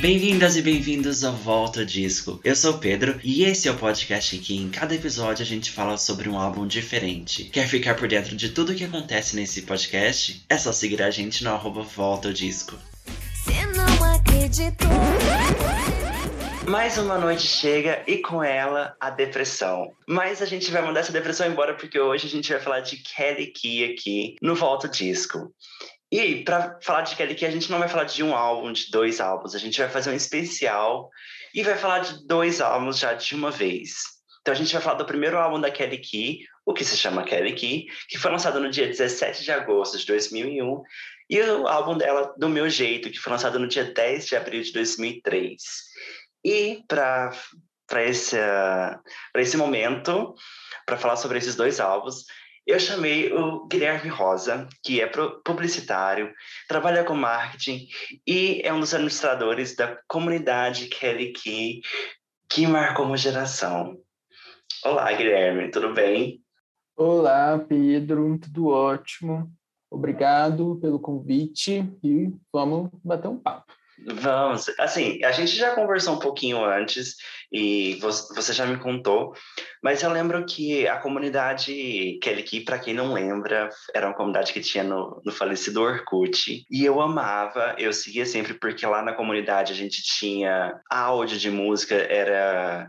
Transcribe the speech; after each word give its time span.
Bem-vindas 0.00 0.56
e 0.56 0.62
bem-vindos 0.62 1.22
ao 1.24 1.34
Volta 1.34 1.84
Disco. 1.84 2.40
Eu 2.42 2.56
sou 2.56 2.72
o 2.72 2.78
Pedro 2.78 3.20
e 3.22 3.44
esse 3.44 3.68
é 3.68 3.70
o 3.70 3.76
podcast 3.76 4.34
em 4.34 4.40
que 4.40 4.56
em 4.56 4.70
cada 4.70 4.94
episódio 4.94 5.42
a 5.42 5.46
gente 5.46 5.70
fala 5.70 5.98
sobre 5.98 6.26
um 6.26 6.38
álbum 6.38 6.66
diferente. 6.66 7.44
Quer 7.44 7.68
ficar 7.68 7.94
por 7.96 8.08
dentro 8.08 8.34
de 8.34 8.48
tudo 8.48 8.72
o 8.72 8.74
que 8.74 8.84
acontece 8.84 9.36
nesse 9.36 9.60
podcast? 9.60 10.42
É 10.48 10.56
só 10.56 10.72
seguir 10.72 11.02
a 11.02 11.10
gente 11.10 11.44
no 11.44 11.50
arroba 11.50 11.82
Volta 11.82 12.32
Disco. 12.32 12.78
Cê 13.44 13.66
não 13.76 14.14
acreditou. 14.14 14.88
Mais 16.66 16.96
uma 16.96 17.18
noite 17.18 17.46
chega 17.46 18.02
e 18.06 18.22
com 18.22 18.42
ela 18.42 18.96
a 18.98 19.10
depressão. 19.10 19.92
Mas 20.08 20.40
a 20.40 20.46
gente 20.46 20.70
vai 20.70 20.80
mandar 20.80 21.00
essa 21.00 21.12
depressão 21.12 21.46
embora 21.46 21.74
porque 21.74 22.00
hoje 22.00 22.26
a 22.26 22.30
gente 22.30 22.50
vai 22.50 22.60
falar 22.60 22.80
de 22.80 22.96
Kelly 22.96 23.48
Key 23.48 23.92
aqui 23.92 24.36
no 24.40 24.54
Volta 24.54 24.88
Disco. 24.88 25.52
E 26.10 26.42
para 26.42 26.78
falar 26.82 27.02
de 27.02 27.14
Kelly 27.14 27.34
Key, 27.34 27.46
a 27.46 27.50
gente 27.50 27.70
não 27.70 27.78
vai 27.78 27.88
falar 27.88 28.04
de 28.04 28.22
um 28.22 28.34
álbum, 28.34 28.72
de 28.72 28.90
dois 28.90 29.20
álbuns. 29.20 29.54
A 29.54 29.58
gente 29.58 29.78
vai 29.78 29.88
fazer 29.88 30.10
um 30.10 30.14
especial 30.14 31.08
e 31.54 31.62
vai 31.62 31.76
falar 31.76 32.00
de 32.00 32.26
dois 32.26 32.60
álbuns 32.60 32.98
já 32.98 33.14
de 33.14 33.34
uma 33.34 33.50
vez. 33.50 33.92
Então 34.40 34.52
a 34.52 34.56
gente 34.56 34.72
vai 34.72 34.82
falar 34.82 34.96
do 34.96 35.04
primeiro 35.04 35.38
álbum 35.38 35.60
da 35.60 35.70
Kelly 35.70 35.98
Key, 35.98 36.38
o 36.64 36.72
que 36.72 36.84
se 36.84 36.96
chama 36.96 37.24
Kelly 37.24 37.52
Key, 37.54 37.86
que 38.08 38.18
foi 38.18 38.30
lançado 38.30 38.58
no 38.58 38.70
dia 38.70 38.86
17 38.86 39.44
de 39.44 39.52
agosto 39.52 39.98
de 39.98 40.06
2001, 40.06 40.82
e 41.28 41.40
o 41.42 41.68
álbum 41.68 41.96
dela, 41.96 42.34
Do 42.36 42.48
Meu 42.48 42.68
Jeito, 42.68 43.10
que 43.10 43.18
foi 43.18 43.32
lançado 43.32 43.58
no 43.58 43.68
dia 43.68 43.84
10 43.84 44.26
de 44.26 44.36
abril 44.36 44.62
de 44.62 44.72
2003. 44.72 45.62
E 46.44 46.82
para 46.88 47.32
esse, 47.98 48.36
esse 49.36 49.56
momento, 49.56 50.34
para 50.86 50.96
falar 50.96 51.16
sobre 51.16 51.38
esses 51.38 51.54
dois 51.54 51.78
álbuns, 51.78 52.24
eu 52.70 52.78
chamei 52.78 53.32
o 53.32 53.66
Guilherme 53.66 54.08
Rosa, 54.08 54.68
que 54.82 55.00
é 55.00 55.10
publicitário, 55.44 56.32
trabalha 56.68 57.02
com 57.02 57.14
marketing 57.14 57.88
e 58.24 58.62
é 58.64 58.72
um 58.72 58.78
dos 58.78 58.94
administradores 58.94 59.74
da 59.74 59.98
comunidade 60.06 60.86
Kelly 60.86 61.32
Key, 61.32 61.80
que 62.48 62.66
marcou 62.68 63.06
uma 63.06 63.16
geração. 63.16 63.98
Olá, 64.84 65.12
Guilherme, 65.12 65.68
tudo 65.72 65.92
bem? 65.92 66.40
Olá, 66.96 67.58
Pedro, 67.58 68.38
tudo 68.38 68.68
ótimo. 68.68 69.52
Obrigado 69.90 70.78
pelo 70.80 71.00
convite 71.00 71.92
e 72.04 72.32
vamos 72.52 72.88
bater 73.02 73.26
um 73.26 73.38
papo. 73.38 73.72
Vamos. 74.06 74.70
Assim, 74.78 75.22
a 75.24 75.32
gente 75.32 75.54
já 75.54 75.74
conversou 75.74 76.14
um 76.14 76.18
pouquinho 76.18 76.64
antes 76.64 77.16
e 77.52 77.98
você 78.00 78.52
já 78.52 78.64
me 78.64 78.78
contou, 78.78 79.34
mas 79.82 80.02
eu 80.02 80.10
lembro 80.10 80.44
que 80.46 80.86
a 80.86 80.98
comunidade 80.98 82.18
Kelly 82.22 82.42
Key, 82.42 82.60
para 82.60 82.78
quem 82.78 82.94
não 82.94 83.12
lembra, 83.12 83.68
era 83.94 84.06
uma 84.06 84.16
comunidade 84.16 84.52
que 84.52 84.60
tinha 84.60 84.84
no, 84.84 85.20
no 85.24 85.32
falecido 85.32 85.82
Orkut 85.82 86.64
e 86.70 86.84
eu 86.84 87.00
amava, 87.00 87.74
eu 87.78 87.92
seguia 87.92 88.24
sempre 88.24 88.54
porque 88.54 88.86
lá 88.86 89.02
na 89.02 89.12
comunidade 89.12 89.72
a 89.72 89.76
gente 89.76 90.02
tinha 90.02 90.80
áudio 90.90 91.38
de 91.38 91.50
música, 91.50 91.94
era 91.94 92.88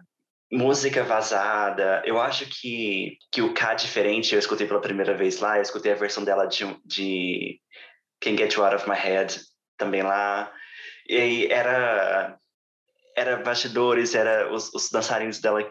música 0.52 1.04
vazada. 1.04 2.02
Eu 2.06 2.20
acho 2.20 2.45
que, 2.45 3.17
que 3.32 3.42
o 3.42 3.54
K 3.54 3.73
diferente 3.73 4.34
eu 4.34 4.39
escutei 4.39 4.67
pela 4.67 4.82
primeira 4.82 5.16
vez 5.16 5.39
lá, 5.39 5.58
eu 5.58 5.62
escutei 5.62 5.92
a 5.92 5.95
versão 5.95 6.23
dela 6.23 6.45
de, 6.45 6.66
de 6.86 7.59
Can't 8.22 8.38
Get 8.38 8.54
You 8.54 8.64
Out 8.64 8.76
of 8.76 8.89
My 8.89 8.95
Head 8.95 9.39
também 9.78 10.04
lá. 10.04 10.52
E 11.12 11.48
era 11.52 12.38
era 13.16 13.36
bastidores, 13.38 14.16
era 14.16 14.52
os, 14.54 14.73
os 14.73 14.90
dançarinos 14.90 15.40
dela 15.40 15.70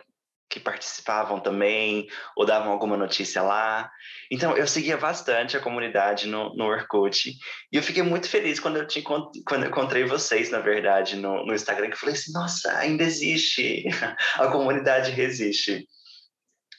que 0.50 0.60
participavam 0.60 1.40
também, 1.40 2.08
ou 2.36 2.44
davam 2.44 2.72
alguma 2.72 2.96
notícia 2.96 3.40
lá. 3.40 3.88
Então, 4.30 4.56
eu 4.56 4.66
seguia 4.66 4.96
bastante 4.96 5.56
a 5.56 5.60
comunidade 5.60 6.26
no, 6.26 6.54
no 6.56 6.66
Orkut. 6.66 7.32
E 7.72 7.76
eu 7.76 7.82
fiquei 7.82 8.02
muito 8.02 8.28
feliz 8.28 8.58
quando 8.58 8.78
eu, 8.78 8.86
te, 8.86 9.00
quando 9.00 9.62
eu 9.62 9.68
encontrei 9.68 10.04
vocês, 10.04 10.50
na 10.50 10.58
verdade, 10.58 11.16
no, 11.16 11.46
no 11.46 11.54
Instagram, 11.54 11.86
que 11.86 11.94
eu 11.94 11.98
falei 11.98 12.16
assim, 12.16 12.32
nossa, 12.32 12.76
ainda 12.76 13.04
existe, 13.04 13.84
a 14.36 14.48
comunidade 14.48 15.12
resiste. 15.12 15.86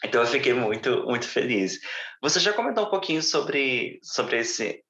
Então, 0.03 0.21
eu 0.21 0.27
fiquei 0.27 0.53
muito, 0.53 1.05
muito 1.05 1.27
feliz. 1.27 1.79
Você 2.21 2.41
já 2.41 2.51
comentou 2.51 2.85
um 2.85 2.89
pouquinho 2.89 3.23
sobre, 3.23 3.99
sobre 4.03 4.39
esse 4.39 4.83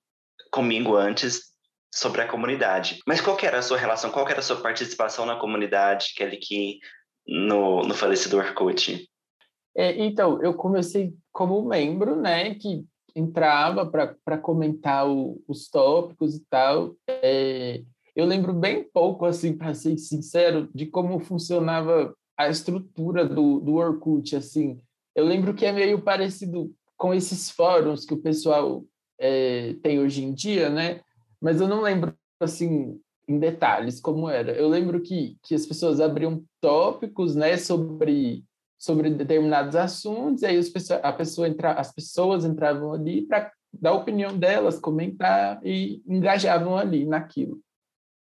comigo 0.51 0.97
antes, 0.97 1.50
sobre 1.93 2.21
a 2.21 2.27
comunidade. 2.27 2.99
Mas 3.05 3.19
qual 3.19 3.37
era 3.41 3.59
a 3.59 3.61
sua 3.61 3.77
relação, 3.77 4.11
qual 4.11 4.27
era 4.27 4.39
a 4.39 4.43
sua 4.43 4.61
participação 4.61 5.25
na 5.25 5.35
comunidade, 5.35 6.13
Kelly, 6.15 6.37
que 6.37 6.79
no, 7.27 7.81
no 7.81 7.93
falecido 7.93 8.37
Orkut? 8.37 9.07
É, 9.75 10.03
então, 10.03 10.41
eu 10.41 10.53
comecei 10.53 11.13
como 11.31 11.63
membro, 11.63 12.15
né, 12.15 12.55
que 12.55 12.85
entrava 13.15 13.85
para 13.85 14.37
comentar 14.37 15.07
o, 15.09 15.41
os 15.47 15.69
tópicos 15.69 16.35
e 16.35 16.45
tal. 16.49 16.95
É, 17.07 17.81
eu 18.15 18.25
lembro 18.25 18.53
bem 18.53 18.83
pouco, 18.83 19.25
assim, 19.25 19.57
para 19.57 19.73
ser 19.73 19.97
sincero, 19.97 20.69
de 20.73 20.85
como 20.85 21.19
funcionava 21.19 22.15
a 22.37 22.49
estrutura 22.49 23.25
do, 23.25 23.59
do 23.59 23.75
Orkut, 23.75 24.35
assim. 24.35 24.79
Eu 25.15 25.25
lembro 25.25 25.53
que 25.53 25.65
é 25.65 25.71
meio 25.71 26.01
parecido 26.01 26.73
com 26.97 27.13
esses 27.13 27.49
fóruns 27.49 28.05
que 28.05 28.13
o 28.13 28.21
pessoal 28.21 28.83
é, 29.19 29.75
tem 29.81 29.99
hoje 29.99 30.23
em 30.23 30.33
dia, 30.33 30.69
né? 30.69 31.01
Mas 31.41 31.59
eu 31.59 31.67
não 31.67 31.81
lembro 31.81 32.15
assim 32.39 32.99
em 33.27 33.39
detalhes 33.39 33.99
como 33.99 34.29
era. 34.29 34.51
Eu 34.51 34.67
lembro 34.67 35.01
que, 35.01 35.37
que 35.43 35.55
as 35.55 35.65
pessoas 35.65 35.99
abriam 35.99 36.43
tópicos, 36.59 37.35
né, 37.35 37.57
sobre 37.57 38.43
sobre 38.81 39.11
determinados 39.11 39.75
assuntos, 39.75 40.41
e 40.41 40.47
aí 40.47 40.57
as, 40.57 40.71
a 41.03 41.13
pessoa 41.13 41.47
entra, 41.47 41.73
as 41.73 41.93
pessoas 41.93 42.43
entravam 42.43 42.91
ali 42.91 43.21
para 43.21 43.51
dar 43.71 43.93
opinião 43.93 44.35
delas, 44.35 44.79
comentar 44.79 45.61
e 45.63 46.01
engajavam 46.07 46.75
ali 46.75 47.05
naquilo. 47.05 47.61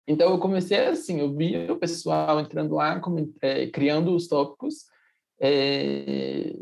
Então 0.07 0.31
eu 0.31 0.39
comecei 0.39 0.87
assim, 0.87 1.19
eu 1.19 1.31
via 1.35 1.71
o 1.71 1.77
pessoal 1.77 2.39
entrando 2.39 2.73
lá, 2.73 2.99
é, 3.39 3.67
criando 3.67 4.15
os 4.15 4.27
tópicos 4.27 4.85
é, 5.39 6.55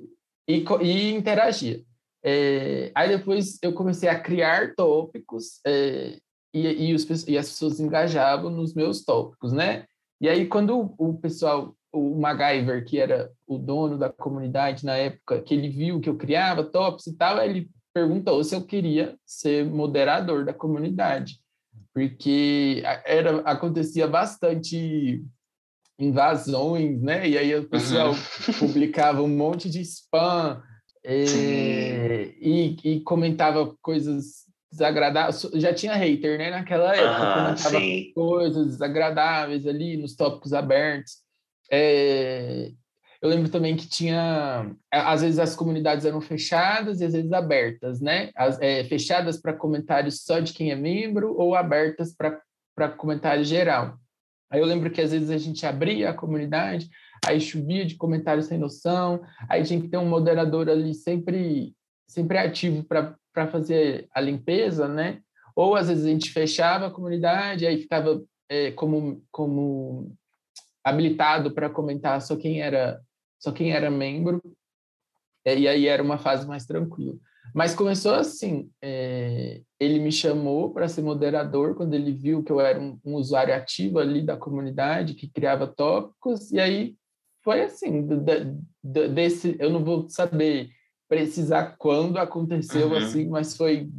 e, 0.45 0.65
e 0.81 1.13
interagia. 1.13 1.81
É, 2.21 2.91
aí 2.93 3.17
depois 3.17 3.57
eu 3.61 3.71
comecei 3.71 4.09
a 4.09 4.19
criar 4.19 4.75
tópicos 4.75 5.61
é, 5.65 6.19
e, 6.55 6.89
e, 6.89 6.93
os, 6.93 7.27
e 7.27 7.37
as 7.37 7.49
pessoas 7.49 7.81
engajavam 7.81 8.49
nos 8.49 8.73
meus 8.73 9.03
tópicos, 9.03 9.51
né? 9.51 9.85
E 10.21 10.29
aí, 10.29 10.47
quando 10.47 10.95
o, 10.97 11.09
o 11.09 11.13
pessoal, 11.17 11.75
o 11.91 12.17
MacGyver, 12.17 12.85
que 12.85 12.97
era 12.97 13.29
o 13.45 13.57
dono 13.57 13.97
da 13.97 14.09
comunidade 14.09 14.85
na 14.85 14.95
época, 14.95 15.41
que 15.41 15.53
ele 15.53 15.67
viu 15.67 15.99
que 15.99 16.07
eu 16.07 16.15
criava 16.15 16.63
tópicos 16.63 17.07
e 17.07 17.17
tal, 17.17 17.43
ele 17.43 17.69
perguntou 17.93 18.41
se 18.41 18.55
eu 18.55 18.65
queria 18.65 19.17
ser 19.25 19.65
moderador 19.65 20.45
da 20.45 20.53
comunidade, 20.53 21.39
porque 21.93 22.81
era 23.05 23.41
acontecia 23.41 24.07
bastante 24.07 25.21
invasões, 25.99 27.01
né? 27.01 27.27
E 27.27 27.37
aí 27.37 27.53
o 27.53 27.67
pessoal 27.67 28.11
uhum. 28.11 28.53
publicava 28.59 29.21
um 29.21 29.27
monte 29.27 29.69
de 29.69 29.81
spam 29.81 30.61
é, 31.03 32.33
e, 32.39 32.77
e, 32.83 32.99
comentava 33.01 33.75
coisas 33.81 34.44
desagradável. 34.75 35.33
Já 35.55 35.73
tinha 35.73 35.95
hater, 35.95 36.37
né? 36.37 36.51
Naquela 36.51 36.95
época, 36.95 37.33
comentava 37.33 37.85
coisas 38.13 38.67
desagradáveis 38.67 39.65
ali 39.65 39.97
nos 39.97 40.15
tópicos 40.15 40.53
abertos. 40.53 41.17
É... 41.71 42.71
Eu 43.21 43.29
lembro 43.29 43.49
também 43.49 43.75
que 43.75 43.87
tinha, 43.87 44.71
às 44.91 45.21
vezes 45.21 45.39
as 45.39 45.55
comunidades 45.55 46.05
eram 46.05 46.21
fechadas 46.21 47.01
e 47.01 47.05
às 47.05 47.13
vezes 47.13 47.31
abertas, 47.31 47.99
né? 47.99 48.29
As, 48.35 48.61
é, 48.61 48.83
fechadas 48.83 49.41
para 49.41 49.53
comentários 49.53 50.23
só 50.23 50.39
de 50.39 50.53
quem 50.53 50.69
é 50.69 50.75
membro 50.75 51.33
ou 51.35 51.55
abertas 51.55 52.13
para 52.13 52.89
comentário 52.89 53.43
geral. 53.43 53.97
Aí 54.51 54.59
eu 54.59 54.65
lembro 54.65 54.91
que 54.91 55.01
às 55.01 55.11
vezes 55.11 55.31
a 55.31 55.37
gente 55.37 55.65
abria 55.65 56.11
a 56.11 56.13
comunidade, 56.13 56.87
aí 57.25 57.41
chovia 57.41 57.83
de 57.83 57.95
comentários 57.95 58.45
sem 58.45 58.59
noção, 58.59 59.21
aí 59.49 59.63
tinha 59.63 59.81
que 59.81 59.87
ter 59.87 59.97
um 59.97 60.07
moderador 60.07 60.69
ali 60.69 60.93
sempre 60.93 61.73
sempre 62.07 62.37
ativo 62.37 62.83
para 62.83 63.47
fazer 63.47 64.07
a 64.13 64.21
limpeza, 64.21 64.87
né? 64.87 65.21
Ou 65.55 65.75
às 65.75 65.87
vezes 65.87 66.05
a 66.05 66.09
gente 66.09 66.31
fechava 66.31 66.87
a 66.87 66.91
comunidade, 66.91 67.65
aí 67.65 67.77
ficava 67.77 68.21
é, 68.49 68.71
como, 68.71 69.23
como 69.31 70.15
habilitado 70.83 71.51
para 71.51 71.69
comentar 71.69 72.21
só 72.21 72.35
quem 72.35 72.61
era 72.61 73.01
só 73.39 73.51
quem 73.51 73.71
era 73.71 73.91
membro, 73.91 74.41
é, 75.45 75.57
e 75.57 75.67
aí 75.67 75.87
era 75.87 76.01
uma 76.01 76.17
fase 76.17 76.47
mais 76.47 76.65
tranquila. 76.65 77.15
Mas 77.53 77.75
começou 77.75 78.15
assim, 78.15 78.69
é, 78.81 79.61
ele 79.79 79.99
me 79.99 80.11
chamou 80.11 80.73
para 80.73 80.87
ser 80.87 81.03
moderador 81.03 81.75
quando 81.75 81.93
ele 81.93 82.11
viu 82.11 82.43
que 82.43 82.51
eu 82.51 82.59
era 82.59 82.79
um, 82.79 82.99
um, 83.05 83.13
usuário 83.13 83.53
ativo 83.53 83.99
ali 83.99 84.23
da 84.23 84.35
comunidade, 84.35 85.13
que 85.13 85.29
criava 85.29 85.67
tópicos, 85.67 86.51
e 86.51 86.59
aí 86.59 86.95
foi 87.43 87.61
assim, 87.61 88.07
desse, 88.83 89.55
eu 89.59 89.69
não 89.69 89.83
vou 89.83 90.09
saber 90.09 90.69
precisar 91.07 91.75
quando 91.77 92.17
aconteceu 92.17 92.87
uhum. 92.87 92.97
assim, 92.97 93.27
mas 93.27 93.55
foi 93.55 93.89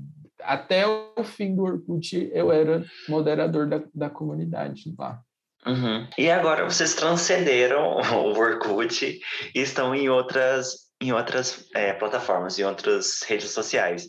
até 0.43 0.87
o 0.87 1.25
fim 1.25 1.55
do 1.55 1.63
Orkut 1.63 2.31
eu 2.33 2.53
era 2.53 2.85
moderador 3.09 3.69
da, 3.69 3.83
da 3.95 4.11
comunidade 4.11 4.95
lá. 4.99 5.21
Uhum. 5.67 6.07
E 6.17 6.31
agora 6.31 6.65
vocês 6.65 6.95
transcenderam 6.95 7.97
o 8.15 8.39
Orkut 8.39 9.21
e 9.55 9.59
estão 9.61 9.95
em 9.95 10.09
outras 10.09 10.87
em 10.99 11.13
outras 11.13 11.69
é, 11.75 11.93
plataformas, 11.93 12.59
em 12.59 12.65
outras 12.65 13.21
redes 13.23 13.51
sociais. 13.51 14.09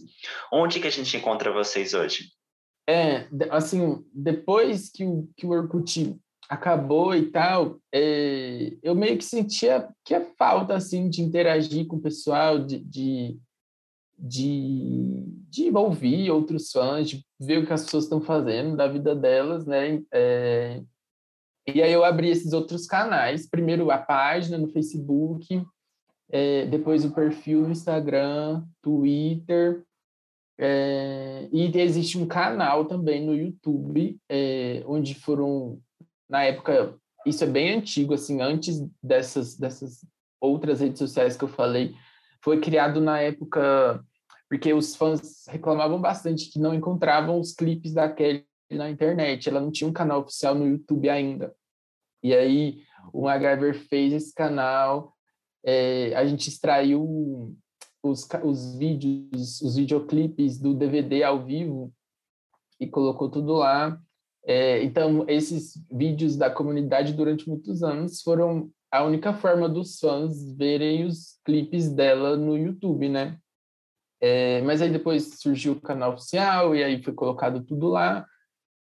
Onde 0.53 0.79
que 0.79 0.87
a 0.87 0.91
gente 0.91 1.17
encontra 1.17 1.51
vocês 1.51 1.93
hoje? 1.93 2.29
É, 2.87 3.27
assim, 3.51 4.01
depois 4.13 4.89
que 4.89 5.03
o, 5.03 5.27
que 5.35 5.45
o 5.45 5.49
Orkut 5.49 6.17
acabou 6.49 7.15
e 7.15 7.31
tal, 7.31 7.79
é, 7.93 8.73
eu 8.81 8.95
meio 8.95 9.17
que 9.17 9.25
sentia 9.25 9.89
que 10.03 10.13
é 10.13 10.21
falta 10.37 10.75
assim 10.75 11.09
de 11.09 11.21
interagir 11.21 11.87
com 11.87 11.97
o 11.97 12.01
pessoal, 12.01 12.59
de, 12.59 12.79
de, 12.79 13.37
de, 14.17 15.23
de 15.49 15.69
ouvir 15.75 16.31
outros 16.31 16.71
fãs, 16.71 17.09
de 17.09 17.25
ver 17.39 17.59
o 17.59 17.65
que 17.65 17.73
as 17.73 17.83
pessoas 17.83 18.05
estão 18.05 18.21
fazendo 18.21 18.75
da 18.75 18.87
vida 18.87 19.15
delas, 19.15 19.65
né? 19.65 20.01
É, 20.11 20.81
e 21.67 21.81
aí 21.81 21.91
eu 21.91 22.05
abri 22.05 22.29
esses 22.29 22.53
outros 22.53 22.85
canais, 22.87 23.49
primeiro 23.49 23.91
a 23.91 23.97
página 23.97 24.57
no 24.57 24.69
Facebook, 24.69 25.61
é, 26.29 26.65
depois 26.65 27.03
o 27.03 27.13
perfil 27.13 27.61
no 27.61 27.71
Instagram, 27.71 28.63
Twitter, 28.81 29.83
é, 30.59 31.47
e 31.51 31.77
existe 31.77 32.17
um 32.17 32.25
canal 32.25 32.85
também 32.85 33.23
no 33.23 33.35
YouTube, 33.35 34.17
é, 34.27 34.83
onde 34.87 35.13
foram, 35.13 35.79
na 36.29 36.43
época, 36.43 36.95
isso 37.25 37.43
é 37.43 37.47
bem 37.47 37.73
antigo, 37.73 38.13
assim, 38.13 38.41
antes 38.41 38.79
dessas, 39.01 39.57
dessas 39.57 40.05
outras 40.39 40.79
redes 40.81 40.99
sociais 40.99 41.35
que 41.35 41.43
eu 41.43 41.47
falei, 41.47 41.95
foi 42.43 42.59
criado 42.59 43.01
na 43.01 43.19
época, 43.19 44.03
porque 44.49 44.73
os 44.73 44.95
fãs 44.95 45.45
reclamavam 45.47 45.99
bastante 45.99 46.51
que 46.51 46.59
não 46.59 46.73
encontravam 46.73 47.39
os 47.39 47.53
clipes 47.53 47.93
da 47.93 48.09
Kelly 48.09 48.45
na 48.71 48.89
internet, 48.89 49.47
ela 49.47 49.61
não 49.61 49.71
tinha 49.71 49.89
um 49.89 49.93
canal 49.93 50.21
oficial 50.21 50.53
no 50.53 50.67
YouTube 50.67 51.09
ainda. 51.09 51.55
E 52.21 52.33
aí 52.33 52.81
o 53.13 53.23
MacGyver 53.23 53.73
fez 53.87 54.13
esse 54.13 54.33
canal, 54.33 55.13
é, 55.63 56.13
a 56.15 56.25
gente 56.25 56.47
extraiu 56.47 57.55
os, 58.03 58.27
os 58.43 58.77
vídeos, 58.77 59.61
os 59.61 59.75
videoclipes 59.75 60.59
do 60.59 60.73
DVD 60.73 61.23
ao 61.23 61.43
vivo 61.43 61.93
e 62.79 62.87
colocou 62.87 63.29
tudo 63.29 63.53
lá. 63.53 63.99
É, 64.49 64.81
então, 64.81 65.25
esses 65.27 65.73
vídeos 65.91 66.37
da 66.37 66.49
comunidade 66.49 67.11
durante 67.11 67.49
muitos 67.49 67.83
anos 67.83 68.21
foram 68.21 68.71
a 68.89 69.03
única 69.03 69.33
forma 69.33 69.67
dos 69.67 69.99
fãs 69.99 70.55
verem 70.55 71.05
os 71.05 71.37
clipes 71.43 71.91
dela 71.91 72.37
no 72.37 72.57
YouTube, 72.57 73.09
né? 73.09 73.37
É, 74.21 74.61
mas 74.61 74.81
aí 74.81 74.89
depois 74.89 75.41
surgiu 75.41 75.73
o 75.73 75.81
canal 75.81 76.13
oficial 76.13 76.73
e 76.73 76.81
aí 76.81 77.03
foi 77.03 77.13
colocado 77.13 77.61
tudo 77.61 77.89
lá. 77.89 78.25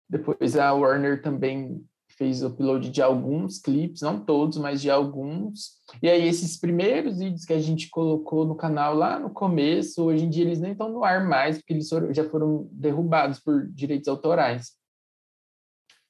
Depois 0.08 0.56
a 0.56 0.72
Warner 0.74 1.24
também 1.24 1.84
fez 2.18 2.44
o 2.44 2.48
upload 2.48 2.92
de 2.92 3.02
alguns 3.02 3.60
clipes, 3.60 4.02
não 4.02 4.24
todos, 4.24 4.60
mas 4.60 4.80
de 4.80 4.92
alguns. 4.92 5.78
E 6.04 6.08
aí 6.08 6.28
esses 6.28 6.58
primeiros 6.60 7.18
vídeos 7.18 7.46
que 7.46 7.54
a 7.54 7.60
gente 7.60 7.90
colocou 7.90 8.46
no 8.46 8.56
canal 8.56 8.94
lá 8.94 9.20
no 9.20 9.32
começo, 9.32 10.04
hoje 10.04 10.24
em 10.24 10.30
dia 10.30 10.46
eles 10.46 10.60
nem 10.60 10.74
estão 10.74 10.90
no 10.90 11.04
ar 11.04 11.28
mais, 11.28 11.58
porque 11.58 11.74
eles 11.74 11.90
já 12.12 12.30
foram 12.30 12.70
derrubados 12.72 13.40
por 13.40 13.68
direitos 13.72 14.08
autorais. 14.08 14.78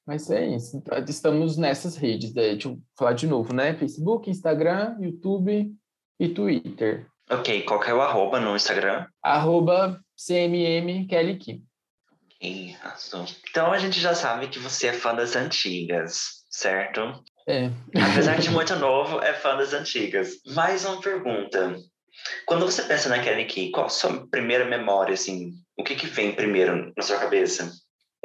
Mas 0.08 0.30
é 0.30 0.46
isso. 0.46 0.82
Estamos 1.06 1.58
nessas 1.58 1.94
redes. 1.98 2.32
Né? 2.32 2.52
Deixa 2.52 2.68
eu 2.68 2.78
falar 2.96 3.12
de 3.12 3.26
novo, 3.26 3.52
né? 3.52 3.74
Facebook, 3.74 4.30
Instagram, 4.30 4.96
YouTube 4.98 5.70
e 6.18 6.28
Twitter. 6.30 7.06
Ok, 7.30 7.62
qual 7.64 7.78
que 7.78 7.90
é 7.90 7.94
o 7.94 8.00
arroba 8.00 8.40
no 8.40 8.56
Instagram? 8.56 9.06
Arroba 9.22 10.00
CMM 10.16 11.06
Kelly 11.06 11.36
Kim. 11.36 11.62
Então 13.50 13.70
a 13.70 13.76
gente 13.76 14.00
já 14.00 14.14
sabe 14.14 14.48
que 14.48 14.58
você 14.58 14.86
é 14.86 14.92
fã 14.94 15.14
das 15.14 15.36
antigas, 15.36 16.46
certo? 16.48 17.22
É. 17.46 17.70
Apesar 18.10 18.38
de 18.38 18.48
muito 18.50 18.74
novo, 18.76 19.20
é 19.20 19.34
fã 19.34 19.58
das 19.58 19.74
antigas. 19.74 20.38
Mais 20.54 20.86
uma 20.86 21.02
pergunta. 21.02 21.76
Quando 22.46 22.64
você 22.64 22.82
pensa 22.82 23.10
na 23.10 23.22
Kelly 23.22 23.44
Key, 23.44 23.70
qual 23.72 23.86
a 23.86 23.90
sua 23.90 24.26
primeira 24.28 24.64
memória, 24.64 25.12
assim? 25.12 25.52
O 25.76 25.84
que 25.84 25.94
que 25.94 26.06
vem 26.06 26.34
primeiro 26.34 26.94
na 26.96 27.02
sua 27.02 27.18
cabeça? 27.18 27.70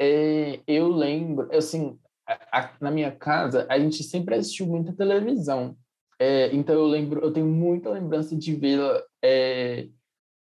É, 0.00 0.60
eu 0.66 0.88
lembro, 0.88 1.48
assim, 1.56 1.98
a, 2.26 2.60
a, 2.60 2.70
na 2.80 2.90
minha 2.90 3.12
casa, 3.12 3.66
a 3.68 3.78
gente 3.78 4.02
sempre 4.02 4.34
assistiu 4.34 4.66
muita 4.66 4.92
televisão. 4.92 5.76
É, 6.18 6.54
então 6.54 6.74
eu 6.74 6.86
lembro, 6.86 7.20
eu 7.20 7.32
tenho 7.32 7.46
muita 7.46 7.90
lembrança 7.90 8.36
de 8.36 8.54
vê-la 8.54 9.02
é, 9.22 9.88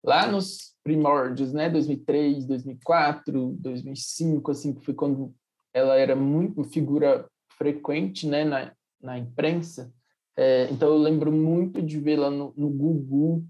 lá 0.03 0.27
nos 0.27 0.73
primórdios, 0.83 1.53
né? 1.53 1.69
2003, 1.69 2.45
2004, 2.45 3.55
2005, 3.59 4.51
assim, 4.51 4.73
que 4.73 4.83
foi 4.83 4.93
quando 4.93 5.33
ela 5.73 5.97
era 5.97 6.15
muito 6.15 6.63
figura 6.63 7.25
frequente, 7.57 8.27
né, 8.27 8.43
na, 8.43 8.71
na 9.01 9.17
imprensa. 9.17 9.91
É, 10.37 10.67
então 10.71 10.89
eu 10.89 10.97
lembro 10.97 11.31
muito 11.31 11.81
de 11.81 11.99
vê-la 11.99 12.29
no, 12.29 12.53
no 12.55 12.69
Gugu. 12.69 13.45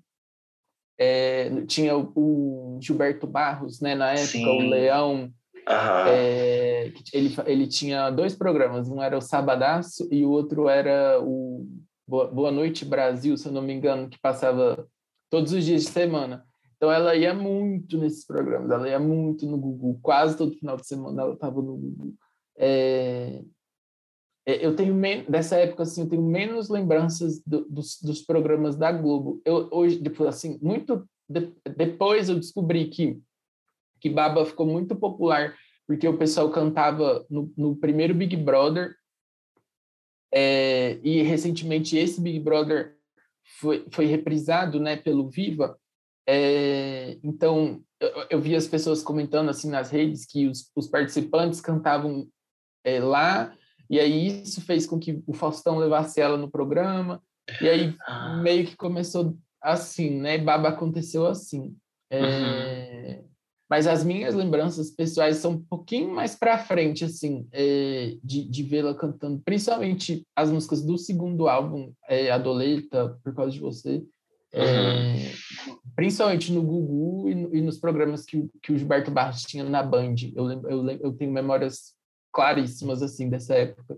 É, 0.98 1.50
tinha 1.66 1.98
o, 1.98 2.12
o, 2.16 2.80
Gilberto 2.82 3.26
Barros, 3.26 3.82
né, 3.82 3.96
na 3.96 4.12
época, 4.12 4.28
Sim. 4.28 4.46
o 4.46 4.70
Leão. 4.70 5.34
Uhum. 5.68 6.08
É, 6.08 6.92
ele, 7.14 7.36
ele 7.46 7.68
tinha 7.68 8.10
dois 8.10 8.36
programas, 8.36 8.90
um 8.90 9.02
era 9.02 9.18
o 9.18 9.22
Sabadaço 9.22 10.08
e 10.12 10.26
o 10.26 10.30
outro 10.30 10.68
era 10.68 11.20
o 11.22 11.66
Boa 12.08 12.52
Noite 12.52 12.84
Brasil, 12.84 13.38
se 13.38 13.48
eu 13.48 13.52
não 13.52 13.62
me 13.62 13.74
engano, 13.74 14.10
que 14.10 14.20
passava 14.20 14.88
todos 15.30 15.54
os 15.54 15.64
dias 15.64 15.84
de 15.84 15.90
semana. 15.90 16.46
Então 16.76 16.92
ela 16.92 17.16
ia 17.16 17.34
muito 17.34 17.98
nesses 17.98 18.26
programas, 18.26 18.70
ela 18.70 18.90
ia 18.90 19.00
muito 19.00 19.46
no 19.46 19.58
Google, 19.58 19.98
quase 20.02 20.38
todo 20.38 20.58
final 20.58 20.76
de 20.76 20.86
semana 20.86 21.22
ela 21.22 21.34
estava 21.34 21.62
no 21.62 21.78
Google. 21.78 22.14
É, 22.58 23.42
é, 24.46 24.66
eu 24.66 24.76
tenho 24.76 24.94
dessa 25.30 25.56
época 25.56 25.84
assim, 25.84 26.02
eu 26.02 26.10
tenho 26.10 26.22
menos 26.22 26.70
lembranças 26.70 27.42
do, 27.46 27.66
dos, 27.70 28.02
dos, 28.02 28.22
programas 28.22 28.76
da 28.76 28.92
Globo. 28.92 29.42
Eu 29.46 29.70
hoje, 29.72 29.98
depois 30.00 30.30
assim, 30.30 30.60
muito 30.62 31.08
de, 31.30 31.54
depois 31.78 32.28
eu 32.28 32.36
descobri 32.36 32.90
que 32.90 33.22
que 34.04 34.10
Baba 34.10 34.46
ficou 34.46 34.68
muito 34.68 34.96
popular 34.96 35.56
porque 35.88 36.06
o 36.06 36.18
pessoal 36.18 36.52
cantava 36.52 37.26
no, 37.30 37.52
no 37.58 37.76
primeiro 37.76 38.14
Big 38.14 38.36
Brother 38.36 38.94
é, 40.34 41.00
e 41.02 41.22
recentemente 41.22 41.98
esse 41.98 42.20
Big 42.20 42.40
Brother 42.40 42.98
foi, 43.60 43.86
foi 43.90 44.06
reprisado, 44.06 44.78
né, 44.78 44.98
pelo 44.98 45.30
Viva 45.30 45.78
é, 46.28 47.18
então, 47.24 47.82
eu, 48.00 48.28
eu, 48.30 48.42
vi 48.42 48.56
as 48.56 48.68
pessoas 48.68 49.04
comentando 49.04 49.50
assim 49.50 49.70
nas 49.70 49.90
redes 49.90 50.26
que 50.26 50.48
os, 50.48 50.72
os 50.76 50.88
participantes 50.88 51.60
cantavam 51.60 52.28
é, 52.84 53.00
lá, 53.00 53.54
e 53.90 54.00
aí 54.00 54.42
isso 54.42 54.62
fez 54.62 54.86
com 54.86 54.98
que 54.98 55.22
o 55.28 55.34
Faustão 55.34 55.78
levasse 55.78 56.22
ela 56.22 56.38
no 56.38 56.50
programa, 56.50 57.22
e 57.62 57.68
aí 57.68 57.96
ah. 58.08 58.38
meio 58.42 58.66
que 58.66 58.76
começou 58.76 59.38
assim, 59.62 60.22
né? 60.22 60.38
Baba 60.38 60.70
aconteceu 60.70 61.26
assim. 61.26 61.76
Uhum. 62.12 62.20
Mas 63.74 63.88
as 63.88 64.04
minhas 64.04 64.36
lembranças 64.36 64.92
pessoais 64.92 65.38
são 65.38 65.54
um 65.54 65.60
pouquinho 65.60 66.14
mais 66.14 66.36
para 66.36 66.60
frente, 66.60 67.04
assim, 67.04 67.48
é, 67.52 68.16
de, 68.24 68.48
de 68.48 68.62
vê-la 68.62 68.94
cantando, 68.94 69.42
principalmente 69.44 70.28
as 70.36 70.52
músicas 70.52 70.84
do 70.84 70.96
segundo 70.96 71.48
álbum, 71.48 71.92
é, 72.08 72.30
Adoleta, 72.30 73.18
Por 73.24 73.34
Causa 73.34 73.52
de 73.52 73.60
Você. 73.60 73.96
Uhum. 74.54 74.62
É, 74.62 75.32
principalmente 75.96 76.52
no 76.52 76.62
Gugu 76.62 77.30
e, 77.32 77.58
e, 77.58 77.62
nos 77.62 77.80
programas 77.80 78.24
que, 78.26 78.48
que 78.62 78.72
o 78.72 78.78
Gilberto 78.78 79.10
Barros 79.10 79.42
tinha 79.42 79.64
na 79.64 79.82
Band. 79.82 80.18
Eu, 80.36 80.52
eu, 80.70 80.90
eu 80.90 81.14
tenho 81.14 81.32
memórias 81.32 81.96
claríssimas, 82.32 83.02
assim, 83.02 83.28
dessa 83.28 83.56
época. 83.56 83.98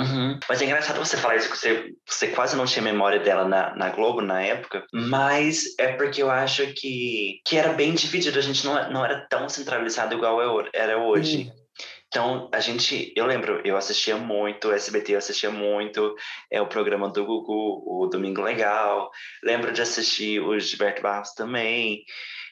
Uhum. 0.00 0.40
Mas 0.48 0.62
é 0.62 0.64
engraçado 0.64 0.98
você 0.98 1.16
falar 1.16 1.36
isso, 1.36 1.50
que 1.50 1.58
você, 1.58 1.92
você 2.06 2.28
quase 2.28 2.56
não 2.56 2.64
tinha 2.64 2.82
memória 2.82 3.20
dela 3.20 3.46
na, 3.46 3.74
na 3.76 3.90
Globo 3.90 4.22
na 4.22 4.42
época, 4.42 4.84
mas 4.92 5.74
é 5.78 5.92
porque 5.92 6.22
eu 6.22 6.30
acho 6.30 6.66
que, 6.74 7.40
que 7.44 7.56
era 7.56 7.74
bem 7.74 7.94
dividido, 7.94 8.38
a 8.38 8.42
gente 8.42 8.64
não, 8.64 8.90
não 8.90 9.04
era 9.04 9.26
tão 9.28 9.48
centralizado 9.48 10.14
igual 10.14 10.40
era 10.72 10.98
hoje. 10.98 11.44
Uhum. 11.44 11.60
Então, 12.08 12.50
a 12.52 12.58
gente, 12.58 13.12
eu 13.14 13.24
lembro, 13.24 13.60
eu 13.64 13.76
assistia 13.76 14.16
muito, 14.16 14.72
SBT 14.72 15.12
eu 15.12 15.18
assistia 15.18 15.50
muito, 15.50 16.16
é 16.50 16.60
o 16.60 16.66
programa 16.66 17.08
do 17.08 17.24
Gugu, 17.24 17.84
o 17.86 18.08
Domingo 18.08 18.42
Legal, 18.42 19.08
lembro 19.44 19.72
de 19.72 19.80
assistir 19.80 20.40
o 20.40 20.58
Gilberto 20.58 21.02
Barros 21.02 21.32
também. 21.34 22.02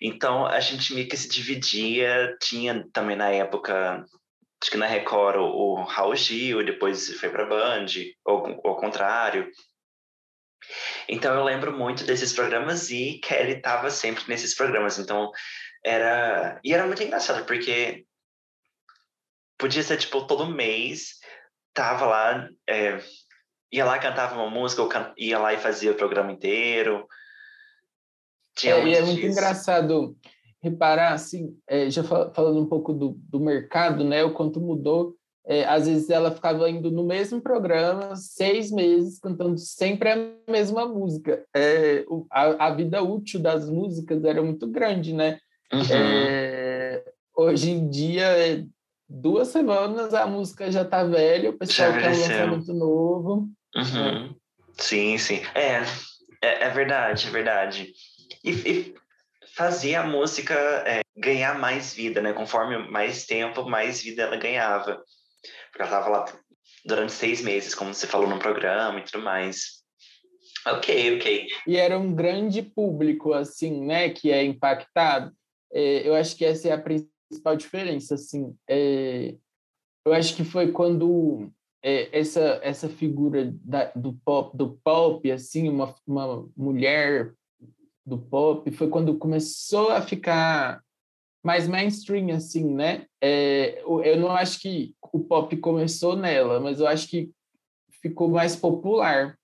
Então, 0.00 0.47
a 0.47 0.61
gente 0.61 0.95
meio 0.95 1.09
que 1.09 1.17
se 1.17 1.28
dividia, 1.28 2.37
tinha 2.40 2.87
também 2.93 3.17
na 3.17 3.31
época, 3.31 4.05
acho 4.61 4.71
que 4.71 4.77
na 4.77 4.87
Record, 4.87 5.37
o, 5.37 5.45
o 5.45 5.85
Raul 5.85 6.17
Gil, 6.17 6.65
depois 6.65 7.12
foi 7.19 7.31
para 7.31 7.47
Band, 7.47 7.87
ou 8.25 8.61
ao 8.65 8.77
contrário. 8.77 9.49
Então, 11.09 11.35
eu 11.35 11.45
lembro 11.45 11.77
muito 11.77 12.05
desses 12.05 12.33
programas 12.33 12.91
e 12.91 13.21
Kelly 13.21 13.53
estava 13.53 13.91
sempre 13.91 14.25
nesses 14.29 14.55
programas. 14.55 14.99
Então, 14.99 15.31
era. 15.85 16.61
E 16.65 16.75
era 16.75 16.87
muito 16.87 17.03
engraçado, 17.03 17.47
porque 17.47 18.05
podia 19.57 19.83
ser, 19.83 19.97
tipo, 19.97 20.27
todo 20.27 20.50
mês, 20.50 21.19
tava 21.73 22.07
lá, 22.07 22.49
é, 22.69 22.99
ia 23.73 23.85
lá, 23.85 23.99
cantava 23.99 24.35
uma 24.35 24.50
música, 24.50 24.83
ou 24.83 24.88
can... 24.88 25.15
ia 25.17 25.38
lá 25.38 25.55
e 25.55 25.59
fazia 25.59 25.93
o 25.93 25.97
programa 25.97 26.33
inteiro. 26.33 27.07
Tinha 28.57 28.75
é, 28.75 28.87
e 28.87 28.95
é 28.95 29.03
muito 29.03 29.25
engraçado 29.25 30.17
reparar, 30.62 31.12
assim, 31.12 31.57
é, 31.67 31.88
já 31.91 32.03
falando 32.03 32.61
um 32.61 32.67
pouco 32.67 32.93
do, 32.93 33.17
do 33.29 33.41
mercado, 33.41 34.05
né, 34.05 34.25
o 34.25 34.33
quanto 34.33 34.61
mudou. 34.61 35.15
É, 35.47 35.65
às 35.65 35.87
vezes 35.87 36.11
ela 36.11 36.31
ficava 36.31 36.69
indo 36.69 36.91
no 36.91 37.07
mesmo 37.07 37.41
programa 37.41 38.15
seis 38.17 38.71
meses 38.71 39.19
cantando 39.19 39.57
sempre 39.57 40.11
a 40.11 40.17
mesma 40.50 40.87
música. 40.87 41.43
É, 41.57 42.05
o, 42.07 42.27
a, 42.31 42.67
a, 42.67 42.75
vida 42.75 43.03
útil 43.03 43.41
das 43.41 43.67
músicas 43.69 44.23
era 44.25 44.43
muito 44.43 44.67
grande, 44.67 45.15
né? 45.15 45.38
Uhum. 45.73 45.81
É, 45.91 47.03
hoje 47.35 47.71
em 47.71 47.88
dia 47.88 48.25
é, 48.25 48.62
duas 49.09 49.49
semanas 49.49 50.12
a 50.12 50.27
música 50.27 50.71
já 50.71 50.85
tá 50.85 51.03
velha, 51.03 51.49
o 51.49 51.57
pessoal 51.57 51.93
quer 51.93 52.11
um 52.11 52.19
lançamento 52.19 52.75
novo. 52.75 53.49
Uhum. 53.75 54.35
Sim, 54.77 55.17
sim. 55.17 55.41
É, 55.55 55.83
é, 56.43 56.65
é, 56.65 56.71
verdade, 56.71 57.27
é 57.27 57.31
verdade. 57.31 57.93
E, 58.45 58.50
e 58.50 58.95
fazia 59.59 60.03
a 60.03 60.07
música 60.07 60.55
é, 60.87 61.00
ganhar 61.17 61.59
mais 61.59 61.93
vida, 61.93 62.23
né? 62.23 62.33
Conforme 62.33 62.79
mais 62.88 63.27
tempo, 63.27 63.69
mais 63.69 64.00
vida 64.00 64.23
ela 64.23 64.37
ganhava. 64.37 65.03
Porque 65.73 65.83
ela 65.83 65.91
tava 65.91 66.09
lá 66.09 66.25
durante 66.85 67.12
seis 67.12 67.43
meses, 67.43 67.75
como 67.75 67.93
você 67.93 68.07
falou 68.07 68.29
no 68.29 68.38
programa 68.38 69.00
e 69.00 69.03
tudo 69.03 69.25
mais. 69.25 69.83
Ok, 70.65 71.17
ok. 71.17 71.47
E 71.67 71.77
era 71.77 71.99
um 71.99 72.15
grande 72.15 72.62
público, 72.62 73.33
assim, 73.33 73.85
né? 73.85 74.11
Que 74.11 74.31
é 74.31 74.45
impactado. 74.45 75.33
É, 75.73 76.09
eu 76.09 76.15
acho 76.15 76.37
que 76.37 76.45
essa 76.45 76.69
é 76.69 76.73
a 76.73 76.81
principal 76.81 77.57
diferença, 77.57 78.15
assim. 78.15 78.55
É, 78.71 79.35
eu 80.07 80.12
acho 80.12 80.37
que 80.37 80.45
foi 80.45 80.71
quando 80.71 81.50
é, 81.83 82.17
essa 82.17 82.61
essa 82.62 82.88
figura 82.88 83.53
da, 83.65 83.91
do 83.95 84.12
pop 84.25 84.57
do 84.57 84.79
pop 84.85 85.31
assim 85.31 85.69
uma, 85.69 85.95
uma 86.07 86.49
mulher 86.57 87.35
do 88.09 88.19
pop 88.19 88.71
foi 88.73 88.88
quando 88.88 89.19
começou 89.19 89.91
a 89.91 90.00
ficar 90.00 90.83
mais 91.45 91.69
mainstream 91.69 92.35
assim 92.35 92.75
né 92.75 93.07
é, 93.23 93.83
eu 93.83 94.17
não 94.19 94.31
acho 94.31 94.61
que 94.61 94.95
o 95.12 95.21
pop 95.21 95.55
começou 95.59 96.17
nela 96.17 96.59
mas 96.59 96.81
eu 96.81 96.87
acho 96.87 97.09
que 97.09 97.31
ficou 98.00 98.29
mais 98.29 98.57
popular 98.57 99.38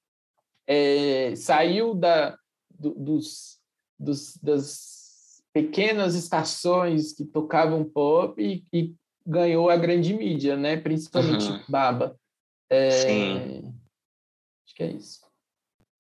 é, 0.67 1.35
saiu 1.37 1.95
da 1.95 2.37
do, 2.71 2.95
dos, 2.95 3.61
dos 3.99 4.37
das 4.39 5.43
pequenas 5.53 6.15
estações 6.15 7.13
que 7.13 7.25
tocavam 7.25 7.85
pop 7.85 8.43
e, 8.43 8.65
e 8.73 8.95
ganhou 9.27 9.71
a 9.71 9.77
grande 9.77 10.15
mídia 10.15 10.57
né 10.57 10.77
principalmente 10.77 11.49
uhum. 11.49 11.61
Baba 11.69 12.19
é... 12.71 12.91
Sim. 12.91 13.75
Acho 14.65 14.75
que 14.75 14.83
é 14.83 14.91
isso. 14.91 15.21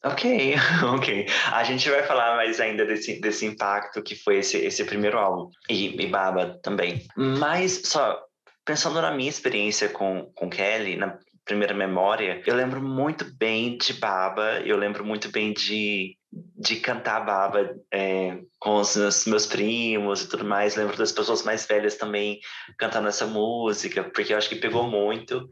Ok, 0.04 0.54
ok. 0.94 1.26
A 1.52 1.64
gente 1.64 1.88
vai 1.88 2.02
falar 2.02 2.36
mais 2.36 2.60
ainda 2.60 2.84
desse, 2.84 3.20
desse 3.20 3.46
impacto 3.46 4.02
que 4.02 4.14
foi 4.14 4.38
esse, 4.38 4.58
esse 4.58 4.84
primeiro 4.84 5.18
álbum. 5.18 5.50
E, 5.68 6.00
e 6.02 6.06
Baba 6.06 6.58
também. 6.62 7.06
Mas, 7.16 7.82
só, 7.84 8.20
pensando 8.64 9.00
na 9.00 9.10
minha 9.10 9.30
experiência 9.30 9.88
com, 9.88 10.30
com 10.34 10.50
Kelly, 10.50 10.96
na 10.96 11.18
primeira 11.44 11.74
memória, 11.74 12.42
eu 12.46 12.54
lembro 12.54 12.82
muito 12.82 13.24
bem 13.36 13.76
de 13.76 13.92
Baba, 13.94 14.60
eu 14.64 14.76
lembro 14.76 15.04
muito 15.04 15.30
bem 15.30 15.52
de 15.52 16.16
de 16.56 16.76
cantar 16.76 17.24
baba 17.24 17.76
é, 17.92 18.38
com 18.58 18.76
os 18.76 18.96
meus, 18.96 19.26
meus, 19.26 19.46
primos 19.46 20.22
e 20.22 20.28
tudo 20.28 20.44
mais. 20.44 20.74
Lembro 20.74 20.96
das 20.96 21.12
pessoas 21.12 21.42
mais 21.44 21.66
velhas 21.66 21.96
também 21.96 22.40
cantando 22.76 23.08
essa 23.08 23.26
música, 23.26 24.02
porque 24.02 24.32
eu 24.32 24.38
acho 24.38 24.48
que 24.48 24.56
pegou 24.56 24.88
muito. 24.88 25.46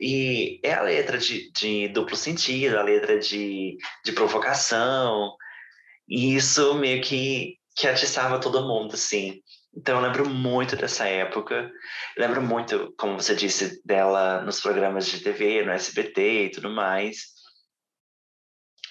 E 0.00 0.60
é 0.62 0.74
a 0.74 0.82
letra 0.82 1.18
de, 1.18 1.50
de 1.52 1.88
duplo 1.88 2.16
sentido, 2.16 2.78
a 2.78 2.82
letra 2.82 3.18
de, 3.18 3.76
de 4.04 4.12
provocação. 4.12 5.34
E 6.08 6.36
isso 6.36 6.74
meio 6.74 7.02
que, 7.02 7.56
que 7.76 7.88
atiçava 7.88 8.40
todo 8.40 8.66
mundo, 8.66 8.94
assim. 8.94 9.40
Então 9.76 9.96
eu 9.96 10.02
lembro 10.02 10.28
muito 10.28 10.76
dessa 10.76 11.06
época. 11.06 11.70
lembro 12.16 12.42
muito, 12.42 12.92
como 12.98 13.20
você 13.20 13.34
disse, 13.34 13.80
dela 13.84 14.42
nos 14.42 14.60
programas 14.60 15.06
de 15.06 15.20
TV, 15.20 15.64
no 15.64 15.72
SBT 15.72 16.44
e 16.44 16.50
tudo 16.50 16.70
mais. 16.70 17.38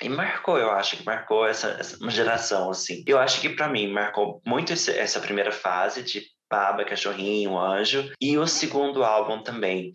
E 0.02 0.10
marcou, 0.10 0.58
eu 0.60 0.70
acho 0.72 0.98
que 0.98 1.04
marcou 1.04 1.48
essa, 1.48 1.70
essa 1.80 1.98
uma 1.98 2.12
geração, 2.12 2.70
assim. 2.70 3.04
Eu 3.08 3.18
acho 3.20 3.42
que 3.42 3.50
para 3.50 3.68
mim 3.68 3.92
marcou 3.92 4.42
muito 4.46 4.72
esse, 4.72 4.92
essa 4.92 5.20
primeira 5.20 5.52
fase 5.52 6.04
de 6.04 6.24
Baba, 6.50 6.86
Cachorrinho, 6.86 7.58
Anjo, 7.58 8.12
e 8.22 8.38
o 8.38 8.46
segundo 8.46 9.04
álbum 9.04 9.42
também. 9.42 9.92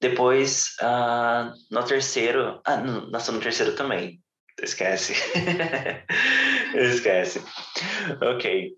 Depois, 0.00 0.74
uh, 0.80 1.52
no 1.70 1.84
terceiro. 1.84 2.60
Ah, 2.64 2.78
nossa, 2.78 3.30
no 3.30 3.40
terceiro 3.40 3.76
também. 3.76 4.18
Esquece. 4.62 5.14
Esquece. 6.74 7.42
Ok. 8.22 8.72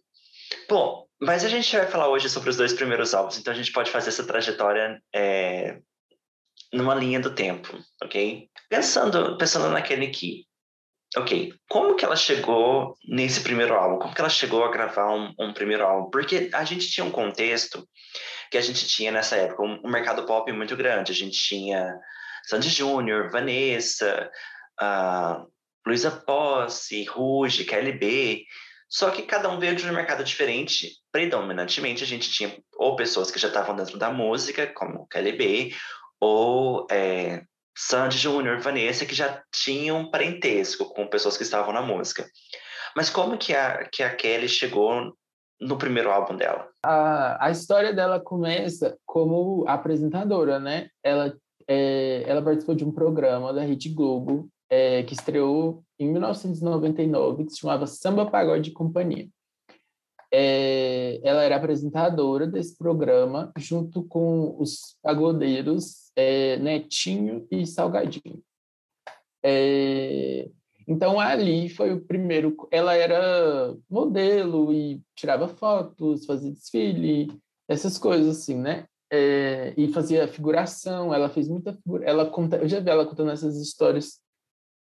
Bom, 0.68 1.06
mas 1.22 1.44
a 1.44 1.48
gente 1.48 1.76
vai 1.76 1.86
falar 1.86 2.08
hoje 2.08 2.28
sobre 2.28 2.50
os 2.50 2.56
dois 2.56 2.72
primeiros 2.72 3.14
álbuns, 3.14 3.38
então 3.38 3.52
a 3.52 3.56
gente 3.56 3.70
pode 3.70 3.92
fazer 3.92 4.08
essa 4.08 4.26
trajetória 4.26 5.00
é, 5.14 5.78
numa 6.72 6.96
linha 6.96 7.20
do 7.20 7.32
tempo, 7.32 7.78
ok? 8.02 8.48
Pensando, 8.68 9.38
pensando 9.38 9.68
naquele 9.70 10.08
que, 10.08 10.46
ok, 11.16 11.54
como 11.68 11.94
que 11.94 12.04
ela 12.04 12.16
chegou 12.16 12.96
nesse 13.06 13.40
primeiro 13.40 13.74
álbum? 13.74 14.00
Como 14.00 14.12
que 14.12 14.20
ela 14.20 14.28
chegou 14.28 14.64
a 14.64 14.70
gravar 14.72 15.14
um, 15.14 15.32
um 15.38 15.52
primeiro 15.52 15.84
álbum? 15.84 16.10
Porque 16.10 16.50
a 16.52 16.64
gente 16.64 16.90
tinha 16.90 17.04
um 17.04 17.10
contexto 17.12 17.88
que 18.50 18.58
a 18.58 18.62
gente 18.62 18.88
tinha 18.88 19.12
nessa 19.12 19.36
época, 19.36 19.62
um, 19.62 19.80
um 19.84 19.90
mercado 19.90 20.26
pop 20.26 20.50
muito 20.50 20.76
grande. 20.76 21.12
A 21.12 21.14
gente 21.14 21.38
tinha 21.40 21.94
Sandy 22.44 22.68
Júnior, 22.68 23.30
Vanessa, 23.30 24.28
uh, 24.82 25.46
Luísa 25.86 26.10
Posse, 26.10 27.04
Ruge, 27.04 27.64
KLB, 27.64 28.44
só 28.92 29.10
que 29.10 29.22
cada 29.22 29.48
um 29.48 29.58
veio 29.58 29.74
de 29.74 29.88
um 29.88 29.92
mercado 29.94 30.22
diferente. 30.22 30.98
Predominantemente, 31.10 32.04
a 32.04 32.06
gente 32.06 32.30
tinha 32.30 32.54
ou 32.76 32.94
pessoas 32.94 33.30
que 33.30 33.38
já 33.38 33.48
estavam 33.48 33.74
dentro 33.74 33.98
da 33.98 34.10
música, 34.10 34.66
como 34.66 35.06
KLB, 35.06 35.74
ou 36.20 36.86
é, 36.90 37.42
Sandy 37.74 38.18
Júnior, 38.18 38.60
Vanessa, 38.60 39.06
que 39.06 39.14
já 39.14 39.42
tinham 39.50 40.10
parentesco 40.10 40.92
com 40.92 41.06
pessoas 41.06 41.38
que 41.38 41.42
estavam 41.42 41.72
na 41.72 41.80
música. 41.80 42.28
Mas 42.94 43.08
como 43.08 43.38
que 43.38 43.54
a, 43.54 43.88
que 43.90 44.02
a 44.02 44.14
Kelly 44.14 44.46
chegou 44.46 45.16
no 45.58 45.78
primeiro 45.78 46.10
álbum 46.10 46.36
dela? 46.36 46.68
A, 46.84 47.46
a 47.46 47.50
história 47.50 47.94
dela 47.94 48.20
começa 48.20 48.98
como 49.06 49.64
apresentadora, 49.66 50.60
né? 50.60 50.88
Ela, 51.02 51.34
é, 51.66 52.24
ela 52.26 52.42
participou 52.42 52.74
de 52.74 52.84
um 52.84 52.92
programa 52.92 53.54
da 53.54 53.62
Rede 53.62 53.88
Globo 53.88 54.50
é, 54.72 55.02
que 55.02 55.12
estreou 55.12 55.84
em 55.98 56.10
1999, 56.10 57.44
que 57.44 57.52
se 57.52 57.60
chamava 57.60 57.86
Samba 57.86 58.24
Pagode 58.30 58.70
Companhia 58.70 59.28
é, 60.32 61.20
ela 61.22 61.42
era 61.42 61.56
apresentadora 61.56 62.46
desse 62.46 62.76
programa 62.76 63.52
junto 63.58 64.02
com 64.04 64.56
os 64.58 64.96
pagodeiros 65.02 66.10
é, 66.16 66.56
Netinho 66.56 67.46
e 67.50 67.66
Salgadinho. 67.66 68.42
É, 69.44 70.48
então 70.88 71.20
ali 71.20 71.68
foi 71.68 71.92
o 71.92 72.00
primeiro. 72.00 72.56
Ela 72.70 72.94
era 72.94 73.76
modelo 73.90 74.72
e 74.72 75.02
tirava 75.14 75.48
fotos, 75.48 76.24
fazia 76.24 76.50
desfile, 76.50 77.30
essas 77.68 77.98
coisas 77.98 78.38
assim, 78.38 78.56
né? 78.56 78.86
É, 79.12 79.74
e 79.76 79.92
fazia 79.92 80.26
figuração. 80.26 81.12
Ela 81.12 81.28
fez 81.28 81.46
muita 81.46 81.74
figura. 81.74 82.06
Ela 82.06 82.30
conta, 82.30 82.56
eu 82.56 82.68
já 82.68 82.80
vi 82.80 82.88
ela 82.88 83.04
contando 83.04 83.32
essas 83.32 83.60
histórias 83.60 84.21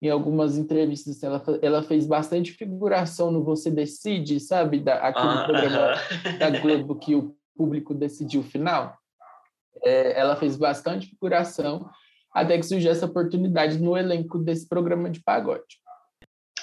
em 0.03 0.11
algumas 0.11 0.57
entrevistas, 0.57 1.23
ela, 1.23 1.43
ela 1.63 1.83
fez 1.83 2.07
bastante 2.07 2.53
figuração 2.53 3.31
no 3.31 3.43
Você 3.45 3.71
Decide, 3.71 4.39
sabe? 4.41 4.81
Da, 4.81 4.97
aquele 4.97 5.29
ah, 5.29 5.45
programa 5.45 5.93
uh 5.93 5.97
-huh. 5.97 6.39
da 6.39 6.51
Globo 6.51 6.97
que 6.97 7.15
o 7.15 7.35
público 7.57 7.95
decidiu 7.95 8.41
o 8.41 8.45
final. 8.45 8.97
É, 9.83 10.19
ela 10.19 10.37
fez 10.37 10.57
bastante 10.57 11.07
figuração, 11.07 11.89
até 12.33 12.57
que 12.59 12.65
surgiu 12.65 12.91
essa 12.91 13.07
oportunidade 13.07 13.79
no 13.79 13.97
elenco 13.97 14.39
desse 14.39 14.69
programa 14.69 15.09
de 15.09 15.23
pagode. 15.23 15.81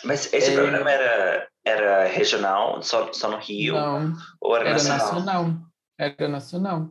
Mas 0.04 0.32
esse 0.34 0.52
é... 0.52 0.56
programa 0.56 0.92
era, 0.92 1.48
era 1.66 2.06
regional, 2.06 2.82
só, 2.82 3.12
só 3.14 3.30
no 3.30 3.38
Rio? 3.38 3.74
Não, 3.74 4.14
ou 4.40 4.56
era, 4.56 4.70
era 4.70 4.74
nacional? 4.74 5.14
nacional? 5.14 5.56
Era 5.98 6.28
nacional. 6.28 6.90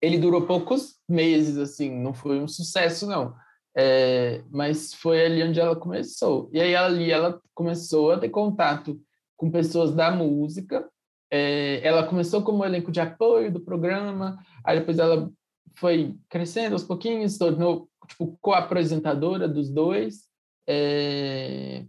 Ele 0.00 0.18
durou 0.18 0.46
poucos 0.46 0.96
meses, 1.08 1.56
assim, 1.58 1.90
não 1.90 2.12
foi 2.12 2.40
um 2.40 2.48
sucesso, 2.48 3.06
não 3.06 3.34
é, 3.76 4.42
mas 4.50 4.92
foi 4.94 5.24
ali 5.24 5.42
onde 5.42 5.60
ela 5.60 5.74
começou. 5.76 6.50
E 6.52 6.60
aí 6.60 6.74
ali 6.76 7.10
ela 7.10 7.40
começou 7.54 8.12
a 8.12 8.18
ter 8.18 8.28
contato 8.28 9.00
com 9.36 9.50
pessoas 9.50 9.94
da 9.94 10.10
música. 10.10 10.88
É, 11.30 11.80
ela 11.86 12.06
começou 12.06 12.42
como 12.42 12.64
elenco 12.64 12.92
de 12.92 13.00
apoio 13.00 13.50
do 13.50 13.60
programa, 13.60 14.38
aí 14.64 14.78
depois 14.78 14.98
ela 14.98 15.30
foi 15.74 16.14
crescendo 16.28 16.74
aos 16.74 16.84
pouquinhos, 16.84 17.38
tornou 17.38 17.88
tipo 18.06 18.36
co-apresentadora 18.40 19.48
dos 19.48 19.70
dois. 19.70 20.28
É, 20.68 21.86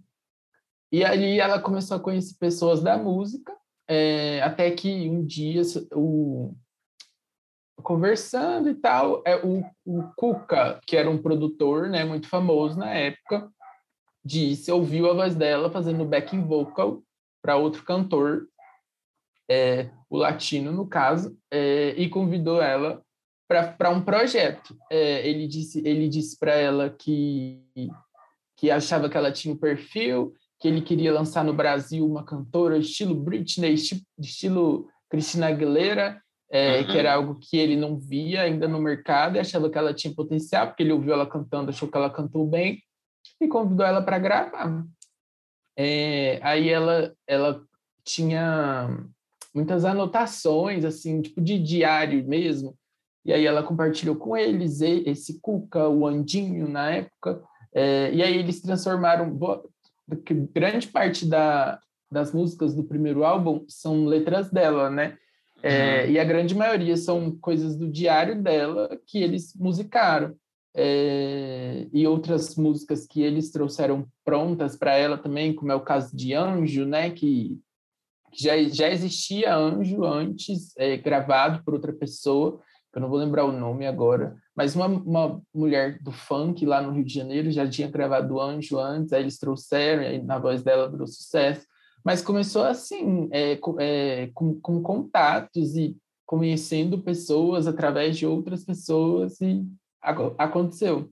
e 0.92 1.04
ali 1.04 1.40
ela 1.40 1.60
começou 1.60 1.98
a 1.98 2.00
conhecer 2.00 2.36
pessoas 2.40 2.82
da 2.82 2.98
música, 2.98 3.54
é, 3.88 4.42
até 4.42 4.72
que 4.72 5.10
um 5.10 5.26
dia 5.26 5.62
o, 5.94 6.56
conversando 7.84 8.70
e 8.70 8.76
tal. 8.76 9.22
É, 9.26 9.36
o, 9.36 9.64
o 9.86 10.04
Cuca, 10.16 10.80
que 10.88 10.98
era 10.98 11.10
um 11.10 11.22
produtor 11.22 11.90
né, 11.90 12.04
muito 12.04 12.28
famoso 12.28 12.80
na 12.80 12.92
época, 12.92 13.50
disse, 14.26 14.72
ouviu 14.72 15.10
a 15.10 15.14
voz 15.14 15.36
dela 15.36 15.70
fazendo 15.70 16.06
backing 16.06 16.42
vocal 16.42 17.04
para 17.42 17.58
outro 17.58 17.84
cantor, 17.84 18.48
é, 19.50 19.90
o 20.10 20.18
latino 20.18 20.72
no 20.72 20.88
caso, 20.88 21.38
é, 21.52 21.90
e 21.98 22.10
convidou 22.10 22.62
ela 22.62 23.04
para 23.78 23.90
um 23.90 24.02
projeto. 24.02 24.76
É, 24.90 25.28
ele 25.28 25.48
disse, 25.48 25.86
ele 25.86 26.08
disse 26.08 26.40
para 26.40 26.56
ela 26.56 26.90
que, 26.90 27.62
que 28.58 28.72
achava 28.72 29.10
que 29.10 29.18
ela 29.18 29.32
tinha 29.32 29.54
um 29.54 29.58
perfil, 29.58 30.34
que 30.60 30.68
ele 30.70 30.82
queria 30.82 31.12
lançar 31.12 31.44
no 31.44 31.54
Brasil 31.54 32.06
uma 32.06 32.24
cantora 32.24 32.78
estilo 32.78 33.14
Britney, 33.14 33.74
estilo, 33.74 34.02
estilo 34.18 34.90
Aguilera, 35.44 36.23
é, 36.54 36.82
uhum. 36.82 36.86
que 36.86 37.00
era 37.00 37.16
algo 37.16 37.40
que 37.42 37.58
ele 37.58 37.76
não 37.76 37.98
via 37.98 38.44
ainda 38.44 38.68
no 38.68 38.80
mercado 38.80 39.36
e 39.36 39.40
achava 39.40 39.72
que 39.72 39.78
ela 39.78 39.92
tinha 39.92 40.14
potencial, 40.14 40.68
porque 40.68 40.84
ele 40.84 40.94
ouviu 40.94 41.12
ela 41.12 41.26
cantando, 41.26 41.72
achou 41.72 41.90
que 41.90 41.98
ela 41.98 42.12
cantou 42.12 42.46
bem 42.46 42.80
e 43.42 43.48
convidou 43.48 43.84
ela 43.84 44.04
para 44.04 44.20
gravar. 44.20 44.86
É, 45.76 46.40
aí 46.44 46.70
ela, 46.70 47.12
ela 47.26 47.60
tinha 48.06 48.88
muitas 49.52 49.84
anotações, 49.84 50.86
assim, 50.86 51.24
tipo 51.24 51.42
de 51.42 51.58
diário 51.58 52.24
mesmo, 52.24 52.78
e 53.26 53.34
aí 53.34 53.48
ela 53.48 53.64
compartilhou 53.64 54.16
com 54.16 54.38
eles 54.38 54.80
esse 54.82 55.40
Cuca, 55.40 55.90
o 55.90 56.06
Andinho, 56.06 56.70
na 56.70 56.92
época, 56.92 57.42
é, 57.74 58.14
e 58.14 58.22
aí 58.22 58.38
eles 58.38 58.62
transformaram 58.62 59.36
grande 60.54 60.88
parte 60.88 61.26
da, 61.26 61.80
das 62.12 62.32
músicas 62.32 62.76
do 62.76 62.84
primeiro 62.84 63.24
álbum 63.24 63.66
são 63.68 64.06
letras 64.06 64.52
dela, 64.52 64.92
né? 64.92 65.18
É, 65.64 66.04
uhum. 66.04 66.12
E 66.12 66.20
a 66.20 66.26
grande 66.26 66.54
maioria 66.54 66.98
são 66.98 67.32
coisas 67.38 67.78
do 67.78 67.90
diário 67.90 68.42
dela 68.42 69.00
que 69.08 69.24
eles 69.24 69.56
musicaram. 69.56 70.36
É, 70.76 71.88
e 71.94 72.06
outras 72.08 72.56
músicas 72.56 73.06
que 73.06 73.22
eles 73.22 73.52
trouxeram 73.52 74.08
prontas 74.26 74.76
para 74.76 74.96
ela 74.96 75.18
também, 75.18 75.54
como 75.54 75.72
é 75.72 75.76
o 75.76 75.82
caso 75.82 76.16
de 76.16 76.34
Anjo, 76.34 76.84
né? 76.86 77.12
Que, 77.12 77.60
que 78.32 78.44
já, 78.44 78.62
já 78.64 78.90
existia 78.90 79.56
Anjo 79.56 80.04
antes, 80.04 80.76
é, 80.78 80.98
gravado 80.98 81.64
por 81.64 81.76
outra 81.76 81.94
pessoa, 81.94 82.60
eu 82.94 83.02
não 83.02 83.10
vou 83.10 83.18
lembrar 83.18 83.46
o 83.46 83.52
nome 83.52 83.88
agora, 83.88 84.36
mas 84.56 84.76
uma, 84.76 84.86
uma 84.86 85.42
mulher 85.54 86.00
do 86.02 86.12
funk 86.12 86.64
lá 86.66 86.82
no 86.82 86.92
Rio 86.92 87.04
de 87.04 87.14
Janeiro 87.14 87.52
já 87.52 87.68
tinha 87.68 87.90
gravado 87.90 88.40
Anjo 88.40 88.78
antes, 88.80 89.14
aí 89.14 89.24
eles 89.24 89.40
trouxeram, 89.40 90.04
aí 90.04 90.22
na 90.22 90.38
voz 90.38 90.64
dela 90.64 90.90
virou 90.90 91.08
sucesso. 91.08 91.66
Mas 92.04 92.22
começou 92.22 92.64
assim, 92.64 93.30
é, 93.32 93.60
é, 93.80 94.28
com, 94.34 94.60
com 94.60 94.82
contatos 94.82 95.76
e 95.76 95.98
conhecendo 96.26 97.02
pessoas 97.02 97.68
através 97.68 98.18
de 98.18 98.26
outras 98.26 98.66
pessoas 98.66 99.40
e 99.42 99.66
aconteceu. 100.38 101.10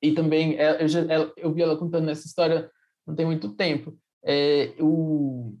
E 0.00 0.12
também, 0.12 0.56
é, 0.56 0.82
eu, 0.82 0.88
já, 0.88 1.00
eu 1.36 1.52
vi 1.52 1.62
ela 1.62 1.76
contando 1.76 2.10
essa 2.10 2.26
história 2.26 2.70
não 3.06 3.14
tem 3.14 3.26
muito 3.26 3.54
tempo. 3.54 3.96
É, 4.24 4.74
o, 4.80 5.54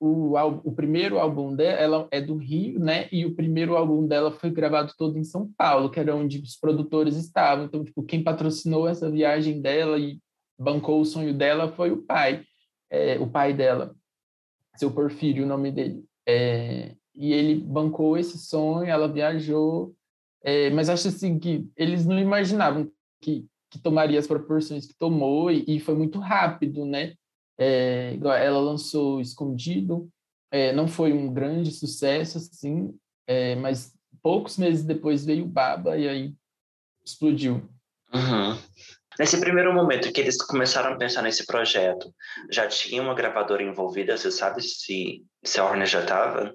o, 0.00 0.36
o 0.64 0.72
primeiro 0.72 1.18
álbum 1.18 1.54
dela 1.54 2.08
é 2.10 2.20
do 2.20 2.36
Rio, 2.36 2.78
né? 2.80 3.08
E 3.12 3.24
o 3.24 3.34
primeiro 3.34 3.76
álbum 3.76 4.06
dela 4.06 4.32
foi 4.32 4.50
gravado 4.50 4.92
todo 4.96 5.18
em 5.18 5.24
São 5.24 5.50
Paulo, 5.56 5.90
que 5.90 6.00
era 6.00 6.14
onde 6.14 6.38
os 6.40 6.56
produtores 6.56 7.16
estavam. 7.16 7.66
Então, 7.66 7.84
tipo, 7.84 8.02
quem 8.02 8.22
patrocinou 8.22 8.88
essa 8.88 9.10
viagem 9.10 9.60
dela 9.60 9.98
e 9.98 10.18
bancou 10.58 11.00
o 11.00 11.04
sonho 11.04 11.34
dela 11.34 11.72
foi 11.72 11.90
o 11.90 12.02
pai, 12.02 12.44
é, 12.90 13.18
o 13.18 13.26
pai 13.26 13.52
dela, 13.52 13.94
seu 14.76 14.90
Porfírio, 14.90 15.44
o 15.44 15.48
nome 15.48 15.70
dele. 15.70 16.04
É, 16.26 16.94
e 17.14 17.32
ele 17.32 17.54
bancou 17.60 18.16
esse 18.16 18.38
sonho, 18.38 18.88
ela 18.88 19.08
viajou, 19.08 19.94
é, 20.42 20.70
mas 20.70 20.88
acho 20.88 21.08
assim 21.08 21.38
que 21.38 21.68
eles 21.76 22.04
não 22.04 22.18
imaginavam 22.18 22.90
que, 23.20 23.46
que 23.70 23.78
tomaria 23.78 24.18
as 24.18 24.26
proporções 24.26 24.86
que 24.86 24.94
tomou 24.94 25.50
e, 25.50 25.64
e 25.66 25.80
foi 25.80 25.94
muito 25.94 26.18
rápido, 26.18 26.84
né? 26.84 27.14
É, 27.58 28.16
ela 28.20 28.60
lançou 28.60 29.20
Escondido, 29.20 30.08
é, 30.50 30.72
não 30.72 30.86
foi 30.86 31.12
um 31.12 31.32
grande 31.32 31.70
sucesso, 31.70 32.38
assim, 32.38 32.94
é, 33.26 33.56
mas 33.56 33.94
poucos 34.22 34.58
meses 34.58 34.84
depois 34.84 35.24
veio 35.24 35.46
Baba 35.46 35.96
e 35.96 36.08
aí 36.08 36.34
explodiu. 37.04 37.68
Uhum. 38.12 38.58
Nesse 39.18 39.40
primeiro 39.40 39.72
momento 39.72 40.12
que 40.12 40.20
eles 40.20 40.36
começaram 40.36 40.94
a 40.94 40.96
pensar 40.96 41.22
nesse 41.22 41.46
projeto, 41.46 42.12
já 42.50 42.66
tinha 42.68 43.02
uma 43.02 43.14
gravadora 43.14 43.62
envolvida? 43.62 44.16
Você 44.16 44.30
sabe 44.30 44.62
se, 44.62 45.24
se 45.44 45.60
a 45.60 45.64
Warner 45.64 45.86
já 45.86 46.00
estava? 46.00 46.54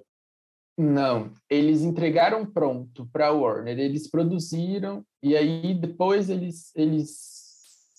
Não, 0.78 1.32
eles 1.50 1.82
entregaram 1.82 2.46
pronto 2.46 3.06
para 3.12 3.28
a 3.28 3.32
Warner, 3.32 3.78
eles 3.78 4.10
produziram 4.10 5.04
e 5.22 5.36
aí 5.36 5.74
depois 5.74 6.30
eles, 6.30 6.74
eles 6.74 7.32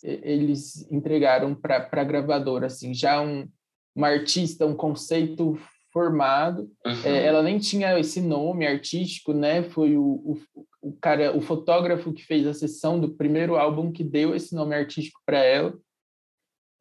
eles 0.04 0.86
entregaram 0.92 1.56
para 1.56 1.88
a 1.90 2.04
gravadora, 2.04 2.68
assim, 2.68 2.94
já 2.94 3.22
um, 3.22 3.48
uma 3.96 4.10
artista, 4.10 4.66
um 4.66 4.76
conceito 4.76 5.58
formado. 5.94 6.70
É, 6.84 6.90
uhum. 6.90 7.06
É, 7.06 7.26
ela 7.26 7.44
nem 7.44 7.60
tinha 7.60 7.98
esse 8.00 8.20
nome 8.20 8.66
artístico, 8.66 9.32
né? 9.32 9.64
Foi 9.64 9.96
o, 9.96 10.04
o, 10.04 10.42
o, 10.82 10.94
cara, 10.94 11.38
o 11.38 11.40
fotógrafo 11.40 12.12
que 12.12 12.26
fez 12.26 12.46
a 12.48 12.54
sessão 12.54 13.00
do 13.00 13.14
primeiro 13.16 13.56
álbum 13.56 13.92
que 13.92 14.04
deu 14.04 14.36
esse 14.36 14.56
nome 14.56 14.76
artístico 14.76 15.22
para 15.26 15.38
ela. 15.38 15.74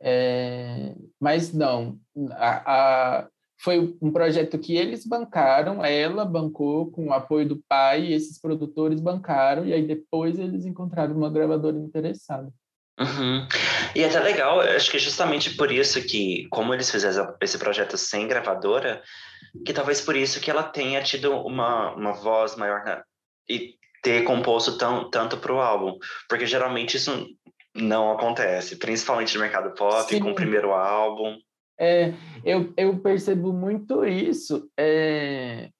É, 0.00 0.96
mas 1.20 1.52
não, 1.52 1.96
a, 2.32 3.20
a, 3.20 3.28
foi 3.60 3.96
um 4.02 4.10
projeto 4.10 4.58
que 4.58 4.74
eles 4.74 5.06
bancaram, 5.06 5.84
ela 5.84 6.24
bancou 6.24 6.90
com 6.90 7.06
o 7.06 7.12
apoio 7.12 7.48
do 7.48 7.62
pai, 7.68 8.12
esses 8.12 8.40
produtores 8.40 8.98
bancaram, 8.98 9.64
e 9.64 9.72
aí 9.72 9.86
depois 9.86 10.40
eles 10.40 10.66
encontraram 10.66 11.16
uma 11.16 11.30
gravadora 11.30 11.76
interessada. 11.76 12.52
Uhum. 12.98 13.46
E 13.94 14.02
é 14.02 14.06
até 14.06 14.20
legal, 14.20 14.60
acho 14.60 14.90
que 14.90 14.98
justamente 14.98 15.54
por 15.56 15.72
isso 15.72 16.02
que, 16.02 16.46
como 16.50 16.74
eles 16.74 16.90
fizeram 16.90 17.34
esse 17.40 17.58
projeto 17.58 17.96
sem 17.96 18.28
gravadora, 18.28 19.02
que 19.64 19.72
talvez 19.72 20.00
por 20.00 20.16
isso 20.16 20.40
que 20.40 20.50
ela 20.50 20.62
tenha 20.62 21.02
tido 21.02 21.32
uma, 21.32 21.94
uma 21.94 22.12
voz 22.12 22.54
maior 22.56 22.84
na, 22.84 23.02
e 23.48 23.74
ter 24.02 24.24
composto 24.24 24.76
tão, 24.76 25.08
tanto 25.10 25.36
para 25.36 25.54
o 25.54 25.60
álbum, 25.60 25.96
porque 26.28 26.46
geralmente 26.46 26.96
isso 26.96 27.26
não 27.74 28.12
acontece, 28.12 28.76
principalmente 28.76 29.34
no 29.34 29.40
mercado 29.40 29.74
pop, 29.74 30.08
Sim. 30.08 30.20
com 30.20 30.32
o 30.32 30.34
primeiro 30.34 30.72
álbum. 30.72 31.38
É, 31.78 32.12
eu, 32.44 32.72
eu 32.76 32.98
percebo 32.98 33.52
muito 33.52 34.04
isso. 34.04 34.68
É, 34.78 35.70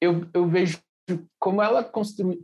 eu, 0.00 0.26
eu 0.34 0.48
vejo 0.48 0.78
como 1.38 1.60
ela 1.60 1.82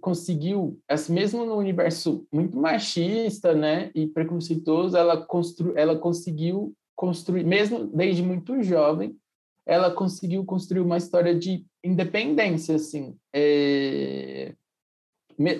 conseguiu, 0.00 0.80
mesmo 1.08 1.44
no 1.44 1.56
universo 1.56 2.26
muito 2.32 2.56
machista, 2.56 3.54
né, 3.54 3.90
e 3.94 4.06
preconceituoso, 4.06 4.96
ela, 4.96 5.24
constru, 5.24 5.72
ela 5.76 5.96
conseguiu 5.96 6.74
construir, 6.96 7.44
mesmo 7.44 7.86
desde 7.86 8.22
muito 8.22 8.60
jovem, 8.62 9.16
ela 9.64 9.90
conseguiu 9.90 10.44
construir 10.44 10.80
uma 10.80 10.96
história 10.96 11.34
de 11.34 11.64
independência, 11.84 12.74
assim. 12.74 13.16
É, 13.32 14.54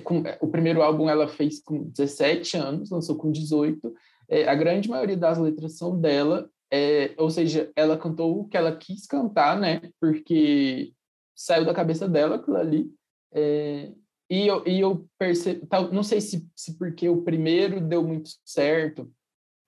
com, 0.03 0.23
o 0.41 0.49
primeiro 0.49 0.83
álbum 0.83 1.09
ela 1.09 1.29
fez 1.29 1.61
com 1.63 1.85
17 1.91 2.57
anos, 2.57 2.91
lançou 2.91 3.17
com 3.17 3.31
18. 3.31 3.95
É, 4.29 4.49
a 4.49 4.55
grande 4.55 4.89
maioria 4.89 5.17
das 5.17 5.39
letras 5.39 5.77
são 5.77 5.99
dela, 6.01 6.51
é, 6.71 7.15
ou 7.17 7.31
seja, 7.31 7.71
ela 7.77 7.97
cantou 7.97 8.41
o 8.41 8.49
que 8.49 8.57
ela 8.57 8.75
quis 8.75 9.07
cantar, 9.07 9.59
né? 9.59 9.81
Porque 10.01 10.93
saiu 11.39 11.65
da 11.65 11.73
cabeça 11.73 12.09
dela 12.09 12.37
aquilo 12.37 12.57
ali. 12.57 12.91
É, 13.33 13.93
e 14.29 14.47
eu, 14.47 14.67
e 14.67 14.81
eu 14.81 15.07
percebo, 15.19 15.67
não 15.93 16.03
sei 16.03 16.21
se, 16.21 16.47
se 16.55 16.77
porque 16.77 17.09
o 17.09 17.23
primeiro 17.23 17.81
deu 17.81 18.03
muito 18.03 18.31
certo, 18.45 19.11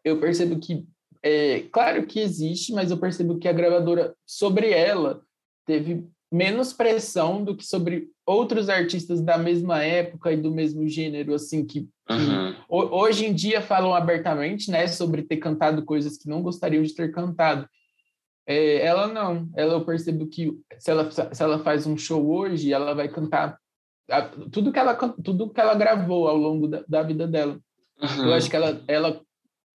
eu 0.04 0.18
percebo 0.18 0.58
que, 0.58 0.84
é, 1.22 1.60
claro 1.72 2.06
que 2.06 2.18
existe, 2.18 2.72
mas 2.72 2.90
eu 2.90 2.98
percebo 2.98 3.38
que 3.38 3.46
a 3.46 3.52
gravadora, 3.52 4.14
sobre 4.26 4.70
ela, 4.70 5.22
teve 5.64 6.06
menos 6.32 6.72
pressão 6.72 7.42
do 7.42 7.56
que 7.56 7.64
sobre 7.64 8.08
outros 8.26 8.68
artistas 8.68 9.20
da 9.20 9.38
mesma 9.38 9.82
época 9.82 10.32
e 10.32 10.36
do 10.36 10.50
mesmo 10.50 10.86
gênero, 10.88 11.34
assim, 11.34 11.64
que, 11.64 11.88
uhum. 12.08 12.52
que 12.52 12.60
hoje 12.68 13.26
em 13.26 13.34
dia 13.34 13.62
falam 13.62 13.94
abertamente, 13.94 14.70
né, 14.70 14.86
sobre 14.88 15.22
ter 15.22 15.38
cantado 15.38 15.84
coisas 15.84 16.16
que 16.16 16.28
não 16.28 16.42
gostariam 16.42 16.82
de 16.82 16.94
ter 16.94 17.12
cantado. 17.12 17.68
É, 18.50 18.84
ela 18.84 19.06
não, 19.06 19.48
ela 19.54 19.74
eu 19.74 19.84
percebo 19.84 20.26
que 20.26 20.58
se 20.76 20.90
ela, 20.90 21.08
se 21.08 21.40
ela 21.40 21.60
faz 21.60 21.86
um 21.86 21.96
show 21.96 22.28
hoje, 22.28 22.72
ela 22.72 22.92
vai 22.96 23.08
cantar 23.08 23.56
a, 24.10 24.22
tudo 24.22 24.72
que 24.72 24.78
ela 24.80 24.96
tudo 24.96 25.50
que 25.50 25.60
ela 25.60 25.76
gravou 25.76 26.26
ao 26.26 26.36
longo 26.36 26.66
da, 26.66 26.82
da 26.88 27.00
vida 27.04 27.28
dela. 27.28 27.60
Uhum. 28.02 28.26
Eu 28.26 28.34
acho 28.34 28.50
que 28.50 28.56
ela, 28.56 28.82
ela 28.88 29.20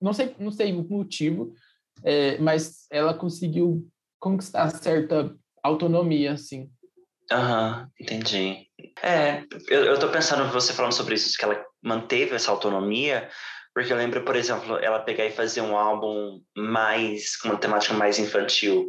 não 0.01 0.11
sei 0.11 0.35
não 0.37 0.51
sei 0.51 0.73
o 0.73 0.83
motivo, 0.83 1.53
é, 2.03 2.37
mas 2.39 2.85
ela 2.91 3.13
conseguiu 3.13 3.87
conquistar 4.19 4.69
certa 4.71 5.33
autonomia, 5.63 6.33
assim. 6.33 6.69
Aham, 7.31 7.79
uhum, 7.79 7.87
entendi. 7.97 8.67
É, 9.01 9.41
eu, 9.69 9.85
eu 9.85 9.97
tô 9.97 10.09
pensando, 10.09 10.51
você 10.51 10.73
falando 10.73 10.91
sobre 10.91 11.15
isso, 11.15 11.37
que 11.37 11.45
ela 11.45 11.63
manteve 11.81 12.35
essa 12.35 12.51
autonomia, 12.51 13.29
porque 13.75 13.91
eu 13.91 13.97
lembro, 13.97 14.23
por 14.23 14.37
exemplo, 14.37 14.77
ela 14.77 15.01
pegar 15.01 15.25
e 15.25 15.31
fazer 15.31 15.59
um 15.59 15.77
álbum 15.77 16.41
mais, 16.55 17.35
com 17.35 17.49
uma 17.49 17.57
temática 17.57 17.93
mais 17.93 18.17
infantil, 18.17 18.87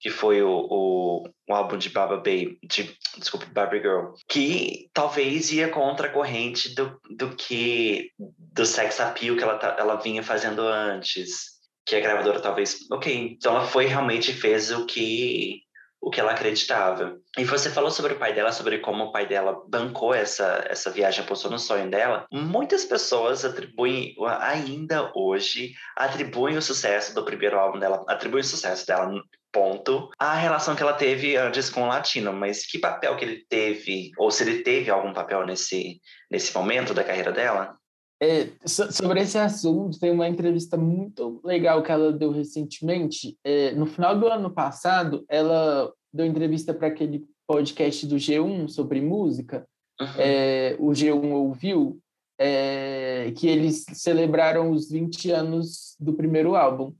que 0.00 0.08
foi 0.08 0.42
o, 0.42 0.66
o, 0.70 1.28
o 1.48 1.54
álbum 1.54 1.76
de 1.76 1.90
Baba 1.90 2.16
Baby, 2.16 2.58
de, 2.64 2.96
desculpa, 3.18 3.44
Barbie 3.52 3.82
Girl, 3.82 4.14
que 4.26 4.88
talvez 4.94 5.52
ia 5.52 5.68
contra 5.68 6.06
a 6.06 6.10
corrente 6.10 6.74
do, 6.74 6.98
do 7.14 7.36
que, 7.36 8.10
do 8.18 8.64
sex 8.64 9.00
appeal 9.00 9.36
que 9.36 9.42
ela, 9.42 9.58
ela 9.78 9.96
vinha 9.96 10.22
fazendo 10.22 10.62
antes, 10.62 11.60
que 11.84 11.94
a 11.94 12.00
gravadora 12.00 12.40
talvez, 12.40 12.78
ok, 12.90 13.36
então 13.38 13.54
ela 13.54 13.66
foi 13.66 13.84
realmente 13.84 14.32
fez 14.32 14.72
o 14.72 14.86
que 14.86 15.60
o 16.02 16.10
que 16.10 16.20
ela 16.20 16.32
acreditava. 16.32 17.16
E 17.38 17.44
você 17.44 17.70
falou 17.70 17.90
sobre 17.90 18.14
o 18.14 18.18
pai 18.18 18.34
dela, 18.34 18.50
sobre 18.50 18.80
como 18.80 19.04
o 19.04 19.12
pai 19.12 19.24
dela 19.24 19.62
bancou 19.68 20.12
essa, 20.12 20.64
essa 20.68 20.90
viagem, 20.90 21.24
apostou 21.24 21.48
no 21.48 21.60
sonho 21.60 21.88
dela. 21.88 22.26
Muitas 22.32 22.84
pessoas 22.84 23.44
atribuem, 23.44 24.16
ainda 24.40 25.12
hoje, 25.14 25.72
atribuem 25.96 26.56
o 26.56 26.62
sucesso 26.62 27.14
do 27.14 27.24
primeiro 27.24 27.56
álbum 27.56 27.78
dela, 27.78 28.04
atribuem 28.08 28.42
o 28.42 28.46
sucesso 28.46 28.84
dela 28.84 29.12
ponto 29.52 30.08
a 30.18 30.34
relação 30.34 30.74
que 30.74 30.82
ela 30.82 30.94
teve 30.94 31.36
antes 31.36 31.68
com 31.68 31.82
o 31.82 31.86
latino, 31.86 32.32
mas 32.32 32.66
que 32.66 32.78
papel 32.78 33.14
que 33.16 33.24
ele 33.24 33.44
teve, 33.48 34.10
ou 34.16 34.30
se 34.30 34.42
ele 34.42 34.62
teve 34.62 34.90
algum 34.90 35.12
papel 35.12 35.46
nesse, 35.46 36.00
nesse 36.30 36.54
momento 36.54 36.94
da 36.94 37.04
carreira 37.04 37.30
dela? 37.30 37.76
É, 38.22 38.52
sobre 38.64 39.20
esse 39.20 39.36
assunto, 39.36 39.98
tem 39.98 40.12
uma 40.12 40.28
entrevista 40.28 40.76
muito 40.76 41.40
legal 41.42 41.82
que 41.82 41.90
ela 41.90 42.12
deu 42.12 42.30
recentemente. 42.30 43.36
É, 43.42 43.72
no 43.72 43.84
final 43.84 44.16
do 44.16 44.28
ano 44.28 44.48
passado, 44.48 45.24
ela 45.28 45.92
deu 46.12 46.24
entrevista 46.24 46.72
para 46.72 46.86
aquele 46.86 47.26
podcast 47.48 48.06
do 48.06 48.14
G1 48.14 48.68
sobre 48.68 49.00
música. 49.00 49.66
Uhum. 50.00 50.06
É, 50.16 50.76
o 50.78 50.90
G1 50.90 51.32
ouviu 51.32 51.98
é, 52.38 53.32
que 53.36 53.48
eles 53.48 53.84
celebraram 53.94 54.70
os 54.70 54.88
20 54.88 55.32
anos 55.32 55.96
do 55.98 56.12
primeiro 56.12 56.54
álbum. 56.54 56.94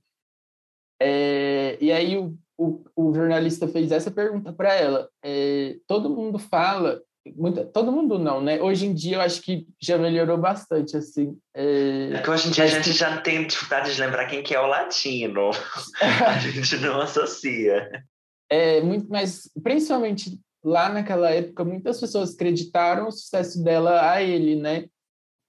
É, 1.01 1.79
e 1.81 1.93
aí 1.93 2.19
o, 2.19 2.37
o, 2.59 2.85
o, 2.97 3.15
jornalista 3.15 3.69
fez 3.69 3.93
essa 3.93 4.11
pergunta 4.11 4.53
para 4.53 4.75
ela. 4.75 5.09
É, 5.25 5.77
todo 5.87 6.11
mundo 6.11 6.39
fala, 6.39 7.01
muita, 7.37 7.65
todo 7.65 7.93
mundo 7.93 8.19
não, 8.19 8.41
né? 8.41 8.61
Hoje 8.61 8.87
em 8.87 8.95
dia 8.95 9.17
eu 9.17 9.21
acho 9.21 9.41
que 9.43 9.67
já 9.81 9.97
melhorou 9.97 10.39
bastante, 10.39 10.97
assim. 10.97 11.37
É, 11.55 12.11
é 12.15 12.23
que 12.23 12.31
hoje 12.31 12.49
em 12.49 12.51
dia 12.51 12.65
a 12.65 12.69
gente 12.69 12.93
já 12.93 13.21
tem 13.21 13.47
dificuldade 13.47 13.95
de 13.95 14.01
lembrar 14.01 14.27
quem 14.27 14.43
que 14.43 14.55
é 14.55 14.61
o 14.61 14.67
latino. 14.67 15.51
a 16.27 16.39
gente 16.39 16.77
não 16.79 17.01
associa. 17.01 18.05
É, 18.51 18.81
muito, 18.81 19.09
mas 19.09 19.51
principalmente 19.63 20.39
lá 20.65 20.89
naquela 20.89 21.31
época, 21.31 21.65
muitas 21.65 22.01
pessoas 22.01 22.35
acreditaram 22.35 23.09
o 23.09 23.13
sucesso 23.13 23.63
dela 23.63 24.11
a 24.11 24.23
ele, 24.23 24.57
né? 24.57 24.87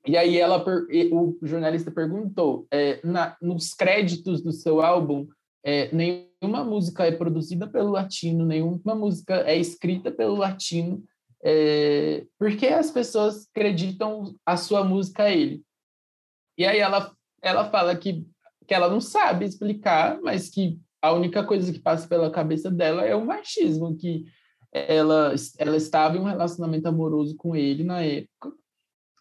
E 0.06 0.18
aí 0.18 0.38
ela, 0.38 0.64
o 1.12 1.38
jornalista 1.42 1.90
perguntou, 1.90 2.68
é, 2.72 3.00
na, 3.04 3.38
nos 3.42 3.74
créditos 3.74 4.42
do 4.42 4.52
seu 4.52 4.82
álbum, 4.82 5.28
é, 5.66 5.90
nenhuma 5.96 6.64
música 6.64 7.06
é 7.06 7.12
produzida 7.12 7.68
pelo 7.68 7.92
latino, 7.92 8.46
nenhuma 8.46 8.96
música 8.96 9.44
é 9.48 9.58
escrita 9.58 10.12
pelo 10.12 10.36
latino, 10.36 11.02
é, 11.43 12.25
porque 12.39 12.67
as 12.67 12.89
pessoas 12.89 13.47
acreditam 13.53 14.36
a 14.45 14.56
sua 14.56 14.84
música 14.84 15.23
a 15.23 15.32
ele. 15.32 15.62
E 16.58 16.65
aí 16.65 16.79
ela, 16.79 17.12
ela 17.41 17.69
fala 17.69 17.95
que, 17.95 18.25
que 18.67 18.73
ela 18.73 18.89
não 18.89 19.01
sabe 19.01 19.45
explicar, 19.45 20.19
mas 20.21 20.49
que 20.49 20.79
a 21.01 21.12
única 21.12 21.43
coisa 21.43 21.71
que 21.71 21.79
passa 21.79 22.08
pela 22.08 22.32
cabeça 22.32 22.71
dela 22.71 23.03
é 23.03 23.13
o 23.13 23.25
machismo, 23.25 23.97
que 23.97 24.25
ela, 24.71 25.36
ela 25.58 25.75
estava 25.75 26.17
em 26.17 26.19
um 26.21 26.25
relacionamento 26.25 26.88
amoroso 26.88 27.36
com 27.36 27.56
ele 27.56 27.84
na 27.84 28.01
época, 28.01 28.53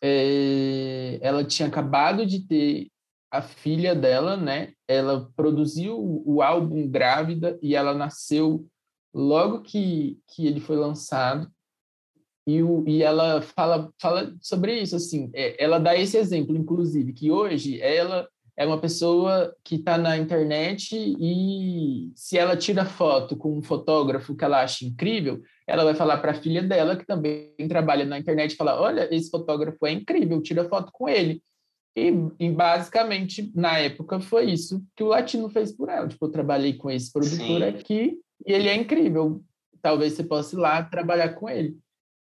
é, 0.02 1.18
ela 1.20 1.44
tinha 1.44 1.68
acabado 1.68 2.24
de 2.24 2.46
ter 2.46 2.88
a 3.30 3.42
filha 3.42 3.94
dela, 3.94 4.36
né? 4.36 4.74
Ela 4.86 5.30
produziu 5.34 5.96
o 5.98 6.42
álbum 6.42 6.86
grávida 6.88 7.58
e 7.62 7.74
ela 7.74 7.94
nasceu 7.94 8.66
logo 9.12 9.62
que, 9.62 10.18
que 10.28 10.46
ele 10.46 10.60
foi 10.60 10.76
lançado. 10.76 11.50
E, 12.46 12.62
o, 12.62 12.84
e 12.86 13.02
ela 13.02 13.40
fala, 13.40 13.92
fala 14.00 14.34
sobre 14.40 14.80
isso, 14.80 14.96
assim, 14.96 15.30
é, 15.32 15.62
ela 15.62 15.78
dá 15.78 15.96
esse 15.96 16.16
exemplo, 16.16 16.56
inclusive, 16.56 17.12
que 17.12 17.30
hoje 17.30 17.80
ela 17.80 18.28
é 18.56 18.66
uma 18.66 18.78
pessoa 18.78 19.54
que 19.64 19.76
está 19.76 19.96
na 19.96 20.16
internet 20.16 20.94
e 20.96 22.10
se 22.14 22.36
ela 22.36 22.56
tira 22.56 22.84
foto 22.84 23.36
com 23.36 23.56
um 23.56 23.62
fotógrafo 23.62 24.36
que 24.36 24.44
ela 24.44 24.62
acha 24.62 24.84
incrível, 24.84 25.40
ela 25.66 25.84
vai 25.84 25.94
falar 25.94 26.18
para 26.18 26.32
a 26.32 26.40
filha 26.40 26.62
dela, 26.62 26.96
que 26.96 27.06
também 27.06 27.54
trabalha 27.68 28.04
na 28.04 28.18
internet, 28.18 28.56
falar: 28.56 28.80
olha, 28.80 29.08
esse 29.14 29.30
fotógrafo 29.30 29.86
é 29.86 29.92
incrível, 29.92 30.42
tira 30.42 30.68
foto 30.68 30.90
com 30.92 31.08
ele. 31.08 31.42
E, 31.96 32.10
e, 32.38 32.50
basicamente, 32.50 33.52
na 33.54 33.78
época, 33.78 34.18
foi 34.18 34.50
isso 34.50 34.82
que 34.96 35.04
o 35.04 35.08
Latino 35.08 35.48
fez 35.50 35.72
por 35.72 35.90
ela. 35.90 36.08
Tipo, 36.08 36.24
eu 36.24 36.30
trabalhei 36.30 36.72
com 36.74 36.90
esse 36.90 37.12
produtor 37.12 37.38
Sim. 37.46 37.64
aqui 37.64 38.18
e 38.46 38.52
ele 38.52 38.68
é 38.68 38.74
incrível. 38.74 39.42
Talvez 39.82 40.14
você 40.14 40.24
possa 40.24 40.54
ir 40.54 40.58
lá 40.58 40.82
trabalhar 40.82 41.30
com 41.34 41.48
ele. 41.50 41.76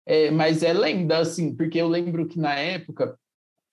É, 0.06 0.32
mas 0.32 0.64
é 0.64 0.74
lenda, 0.74 1.20
assim, 1.20 1.56
porque 1.56 1.80
eu 1.80 1.88
lembro 1.88 2.28
que 2.28 2.40
na 2.40 2.56
época 2.56 3.18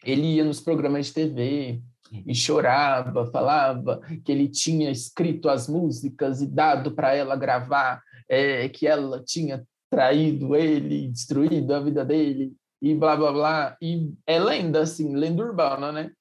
ele 0.05 0.37
ia 0.37 0.45
nos 0.45 0.61
programas 0.61 1.07
de 1.07 1.15
TV 1.15 1.83
e 2.27 2.35
chorava, 2.35 3.31
falava 3.31 4.01
que 4.25 4.33
ele 4.33 4.49
tinha 4.49 4.91
escrito 4.91 5.49
as 5.49 5.69
músicas 5.69 6.41
e 6.41 6.47
dado 6.47 6.93
para 6.93 7.15
ela 7.15 7.37
gravar 7.37 8.03
é, 8.29 8.69
que 8.69 8.87
ela 8.87 9.23
tinha 9.25 9.65
traído 9.91 10.55
ele, 10.55 11.09
destruído 11.09 11.75
a 11.75 11.81
vida 11.81 12.05
dele 12.05 12.53
e 12.81 12.95
blá 12.95 13.17
blá 13.17 13.33
blá. 13.33 13.77
E 13.81 14.13
é 14.27 14.39
lenda, 14.39 14.83
assim, 14.83 15.15
lenda 15.15 15.43
urbana, 15.43 15.91
né? 15.91 16.13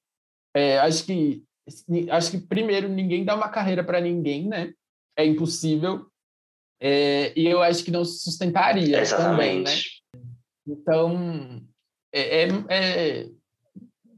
É, 0.54 0.78
acho 0.78 1.04
que 1.04 1.44
acho 2.10 2.30
que 2.30 2.38
primeiro 2.38 2.88
ninguém 2.88 3.24
dá 3.24 3.34
uma 3.34 3.48
carreira 3.48 3.84
para 3.84 4.00
ninguém, 4.00 4.48
né? 4.48 4.72
É 5.16 5.24
impossível. 5.24 6.06
É, 6.80 7.38
e 7.38 7.46
eu 7.46 7.62
acho 7.62 7.84
que 7.84 7.90
não 7.90 8.04
se 8.04 8.22
sustentaria 8.22 9.00
Exatamente. 9.00 9.30
também, 9.30 9.62
né? 9.62 9.70
Então 10.68 11.62
é, 12.12 12.42
é, 12.42 12.48
é 12.68 13.30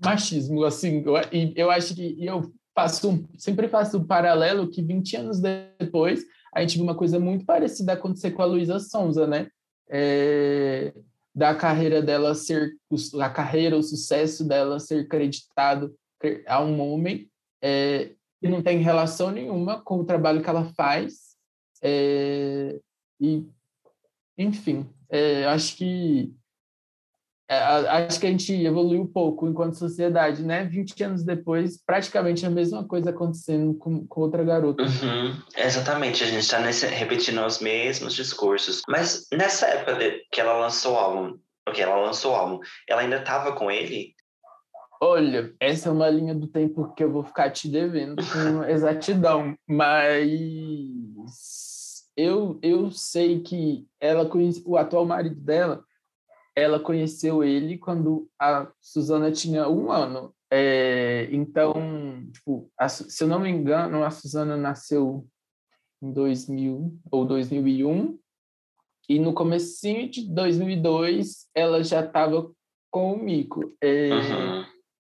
machismo, 0.05 0.65
assim. 0.65 1.05
Eu, 1.05 1.15
eu 1.55 1.71
acho 1.71 1.95
que 1.95 2.17
eu 2.25 2.53
faço 2.75 3.11
um, 3.11 3.25
sempre 3.39 3.69
faço 3.69 3.99
um 3.99 4.05
paralelo 4.05 4.71
que 4.71 4.83
20 4.83 5.17
anos 5.17 5.41
depois 5.41 6.25
a 6.55 6.61
gente 6.61 6.77
viu 6.77 6.85
uma 6.85 6.95
coisa 6.95 7.19
muito 7.19 7.45
parecida 7.45 7.93
acontecer 7.93 8.33
com 8.33 8.43
a 8.43 8.47
Luísa 8.47 8.79
Sonza, 8.79 9.27
né? 9.27 9.49
É, 9.89 10.93
da 11.35 11.55
carreira 11.55 12.03
dela 12.03 12.35
ser, 12.35 12.73
a 13.21 13.31
carreira, 13.31 13.77
o 13.77 13.83
sucesso 13.83 14.45
dela 14.47 14.81
ser 14.81 15.07
creditado 15.07 15.95
a 16.47 16.63
um 16.63 16.81
homem 16.81 17.31
é, 17.63 18.15
que 18.41 18.49
não 18.49 18.63
tem 18.63 18.79
relação 18.79 19.31
nenhuma 19.31 19.81
com 19.81 19.99
o 19.99 20.05
trabalho 20.05 20.43
que 20.43 20.51
ela 20.51 20.65
faz. 20.75 21.37
É, 21.83 22.81
e, 23.21 23.47
enfim, 24.37 24.89
é, 25.09 25.45
acho 25.47 25.77
que 25.77 26.35
é, 27.51 27.57
acho 27.57 28.21
que 28.21 28.29
a 28.29 28.31
gente 28.31 28.53
evoluiu 28.53 29.11
pouco 29.13 29.49
enquanto 29.49 29.75
sociedade, 29.75 30.45
né? 30.45 30.67
20 30.67 31.03
anos 31.03 31.25
depois, 31.25 31.83
praticamente 31.85 32.47
a 32.47 32.51
mesma 32.51 32.87
coisa 32.87 33.11
acontecendo 33.11 33.75
com, 33.75 34.07
com 34.07 34.21
outra 34.21 34.45
garota. 34.45 34.85
Uhum, 34.85 35.37
exatamente, 35.57 36.23
a 36.23 36.29
gente 36.29 36.43
está 36.43 36.59
repetindo 36.59 37.45
os 37.45 37.59
mesmos 37.59 38.15
discursos. 38.15 38.83
Mas 38.89 39.27
nessa 39.33 39.67
época 39.67 39.97
de, 39.97 40.23
que 40.31 40.41
ela 40.41 40.61
lançou 40.61 40.93
o 40.93 40.97
álbum, 40.97 41.39
ok, 41.69 41.83
ela 41.83 41.97
lançou 41.97 42.35
o 42.35 42.37
álbum, 42.37 42.61
ela 42.89 43.01
ainda 43.01 43.17
estava 43.17 43.51
com 43.51 43.69
ele? 43.69 44.15
Olha, 45.03 45.53
essa 45.59 45.89
é 45.89 45.93
uma 45.93 46.09
linha 46.09 46.37
do 46.37 46.47
tempo 46.47 46.95
que 46.95 47.03
eu 47.03 47.11
vou 47.11 47.25
ficar 47.25 47.51
te 47.51 47.69
devendo 47.69 48.23
com 48.27 48.63
exatidão, 48.71 49.57
mas 49.69 50.31
eu, 52.17 52.61
eu 52.63 52.93
sei 52.93 53.41
que 53.41 53.89
ela 53.99 54.25
conhece, 54.25 54.63
o 54.65 54.77
atual 54.77 55.05
marido 55.05 55.41
dela 55.41 55.83
ela 56.55 56.81
conheceu 56.81 57.45
ele 57.45 57.79
quando 57.79 58.29
a 58.39 58.71
Suzana 58.81 59.31
tinha 59.31 59.69
um 59.69 59.91
ano. 59.91 60.35
É, 60.51 61.29
então, 61.31 61.75
tipo, 62.33 62.71
a, 62.79 62.89
se 62.89 63.23
eu 63.23 63.29
não 63.29 63.39
me 63.39 63.49
engano, 63.49 64.03
a 64.03 64.11
Suzana 64.11 64.57
nasceu 64.57 65.27
em 66.03 66.13
2000 66.13 66.99
ou 67.11 67.25
2001 67.25 68.19
e 69.09 69.19
no 69.19 69.33
comecinho 69.33 70.09
de 70.09 70.29
2002 70.33 71.49
ela 71.55 71.83
já 71.83 72.05
estava 72.05 72.51
com 72.91 73.15
o 73.15 73.23
Mico. 73.23 73.75
É, 73.81 74.11
uhum. 74.11 74.65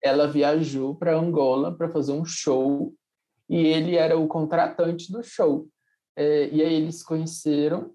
Ela 0.03 0.27
viajou 0.27 0.95
para 0.95 1.17
Angola 1.17 1.75
para 1.75 1.89
fazer 1.89 2.13
um 2.13 2.25
show 2.25 2.93
e 3.49 3.57
ele 3.57 3.95
era 3.95 4.17
o 4.17 4.27
contratante 4.27 5.11
do 5.11 5.23
show. 5.23 5.67
É, 6.15 6.49
e 6.49 6.61
aí 6.63 6.73
eles 6.73 6.99
se 6.99 7.05
conheceram 7.05 7.91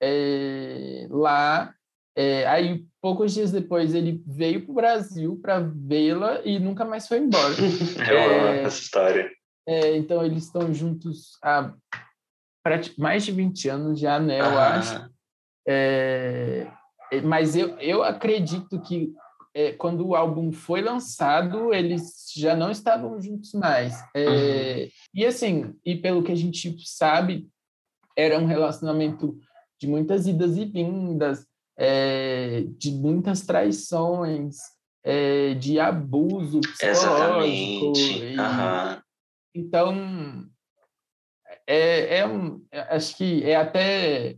é, 0.00 1.06
lá 1.10 1.74
é, 2.16 2.46
aí, 2.46 2.86
poucos 3.00 3.34
dias 3.34 3.52
depois, 3.52 3.94
ele 3.94 4.22
veio 4.26 4.62
para 4.62 4.72
o 4.72 4.74
Brasil 4.74 5.38
para 5.42 5.60
vê-la 5.60 6.40
e 6.44 6.58
nunca 6.58 6.82
mais 6.82 7.06
foi 7.06 7.18
embora. 7.18 7.54
Eu 8.10 8.16
é, 8.16 8.62
essa 8.62 8.80
história. 8.80 9.30
É, 9.68 9.96
então, 9.96 10.24
eles 10.24 10.44
estão 10.44 10.72
juntos 10.72 11.38
há 11.42 11.74
mais 12.96 13.24
de 13.24 13.32
20 13.32 13.68
anos 13.68 14.00
já, 14.00 14.18
né? 14.18 14.40
Eu 14.40 14.44
ah. 14.44 14.74
acho. 14.76 15.10
É, 15.68 16.66
é, 17.12 17.20
mas 17.20 17.54
eu, 17.54 17.78
eu 17.78 18.02
acredito 18.02 18.80
que 18.80 19.12
é, 19.54 19.72
quando 19.72 20.06
o 20.06 20.14
álbum 20.14 20.50
foi 20.50 20.80
lançado, 20.80 21.74
eles 21.74 22.32
já 22.34 22.56
não 22.56 22.70
estavam 22.70 23.20
juntos 23.20 23.52
mais. 23.52 23.94
É, 24.14 24.26
uhum. 24.26 24.88
E 25.14 25.26
assim, 25.26 25.74
e 25.84 25.96
pelo 25.96 26.22
que 26.22 26.32
a 26.32 26.36
gente 26.36 26.74
sabe, 26.86 27.48
era 28.16 28.38
um 28.38 28.46
relacionamento 28.46 29.38
de 29.78 29.86
muitas 29.86 30.26
idas 30.26 30.56
e 30.56 30.64
vindas, 30.64 31.46
é, 31.76 32.64
de 32.78 32.92
muitas 32.92 33.42
traições, 33.42 34.56
é, 35.04 35.54
de 35.54 35.78
abuso 35.78 36.60
psicológico. 36.60 37.92
E, 37.96 38.36
uhum. 38.38 39.02
Então, 39.54 40.46
é, 41.66 42.18
é 42.18 42.26
um, 42.26 42.64
acho 42.90 43.16
que 43.16 43.42
é 43.44 43.56
até 43.56 44.36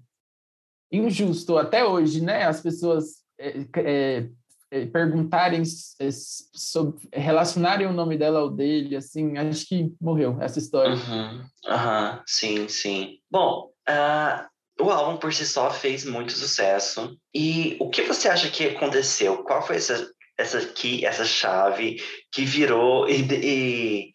injusto 0.92 1.56
até 1.58 1.84
hoje, 1.84 2.20
né? 2.22 2.44
As 2.44 2.60
pessoas 2.60 3.22
é, 3.38 3.66
é, 3.76 4.28
é, 4.70 4.86
perguntarem 4.86 5.62
é, 5.62 6.08
sobre, 6.10 7.08
relacionarem 7.12 7.86
o 7.86 7.92
nome 7.92 8.16
dela 8.16 8.40
ao 8.40 8.50
dele, 8.50 8.96
assim, 8.96 9.36
acho 9.36 9.66
que 9.66 9.94
morreu 10.00 10.36
essa 10.40 10.58
história. 10.58 10.94
Uhum, 10.94 11.38
uhum 11.38 12.22
sim, 12.26 12.68
sim. 12.68 13.18
Bom, 13.30 13.70
uh, 13.88 14.48
o 14.80 14.90
álbum 14.90 15.18
por 15.18 15.32
si 15.32 15.46
só 15.46 15.70
fez 15.70 16.04
muito 16.04 16.32
sucesso. 16.32 17.18
E 17.34 17.76
o 17.80 17.90
que 17.90 18.02
você 18.02 18.28
acha 18.28 18.50
que 18.50 18.68
aconteceu? 18.68 19.42
Qual 19.44 19.66
foi 19.66 19.76
essa, 19.76 20.10
essa 20.36 20.58
aqui, 20.58 21.04
essa 21.04 21.24
chave 21.24 22.02
que 22.32 22.44
virou 22.44 23.08
e, 23.08 23.22
e, 23.32 24.12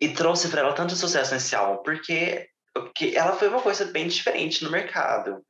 e 0.00 0.08
trouxe 0.10 0.48
para 0.48 0.62
ela 0.62 0.72
tanto 0.72 0.96
sucesso 0.96 1.34
nesse 1.34 1.54
álbum? 1.54 1.82
Porque, 1.82 2.48
porque 2.74 3.12
ela 3.14 3.36
foi 3.36 3.48
uma 3.48 3.62
coisa 3.62 3.84
bem 3.86 4.08
diferente 4.08 4.64
no 4.64 4.70
mercado 4.70 5.42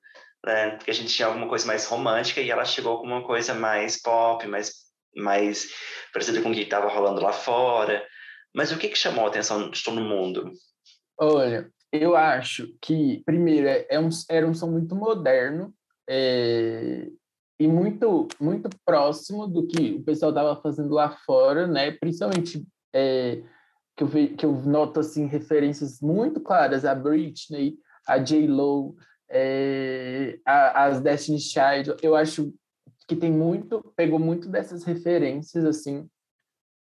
né? 0.45 0.71
Porque 0.77 0.91
a 0.91 0.95
gente 0.95 1.13
tinha 1.13 1.29
alguma 1.29 1.49
coisa 1.49 1.67
mais 1.67 1.87
romântica 1.87 2.41
e 2.41 2.51
ela 2.51 2.65
chegou 2.65 3.01
com 3.01 3.07
uma 3.07 3.25
coisa 3.25 3.55
mais 3.55 4.01
pop, 4.01 4.47
mais, 4.47 4.73
mais 5.17 5.69
parecida 6.13 6.41
com 6.43 6.51
o 6.51 6.55
que 6.55 6.61
estava 6.61 6.89
rolando 6.89 7.21
lá 7.21 7.33
fora. 7.33 8.07
Mas 8.55 8.73
o 8.73 8.79
que, 8.79 8.89
que 8.89 8.99
chamou 8.99 9.27
a 9.27 9.29
atenção 9.29 9.71
de 9.71 9.83
todo 9.83 10.01
mundo? 10.01 10.53
Olha, 11.19 11.71
eu 11.93 12.17
acho 12.17 12.75
que, 12.81 13.23
primeiro, 13.25 13.67
é, 13.67 13.87
é 13.91 14.01
um, 14.01 14.09
era 14.29 14.47
um 14.47 14.55
som 14.55 14.71
muito 14.71 14.95
moderno 14.95 15.73
é, 16.09 17.09
e 17.59 17.67
muito, 17.67 18.29
muito 18.41 18.69
próximo 18.85 19.47
do 19.47 19.67
que 19.67 19.93
o 19.93 20.03
pessoal 20.03 20.31
estava 20.31 20.61
fazendo 20.61 20.93
lá 20.95 21.11
fora, 21.25 21.67
né? 21.67 21.91
Principalmente 21.93 22.67
é, 22.95 23.43
que, 23.97 24.05
eu, 24.05 24.09
que 24.37 24.47
eu 24.47 24.53
noto 24.53 25.01
assim, 25.01 25.27
referências 25.27 26.01
muito 26.01 26.41
claras 26.41 26.85
a 26.85 26.95
Britney, 26.95 27.77
a 28.07 28.19
J-Lo, 28.19 28.97
é, 29.31 30.39
as 30.45 31.01
Destiny 31.01 31.41
Child, 31.41 31.97
eu 32.03 32.15
acho 32.15 32.53
que 33.07 33.17
tem 33.17 33.31
muito, 33.31 33.93
pegou 33.97 34.19
muito 34.19 34.49
dessas 34.49 34.85
referências, 34.85 35.65
assim, 35.65 36.09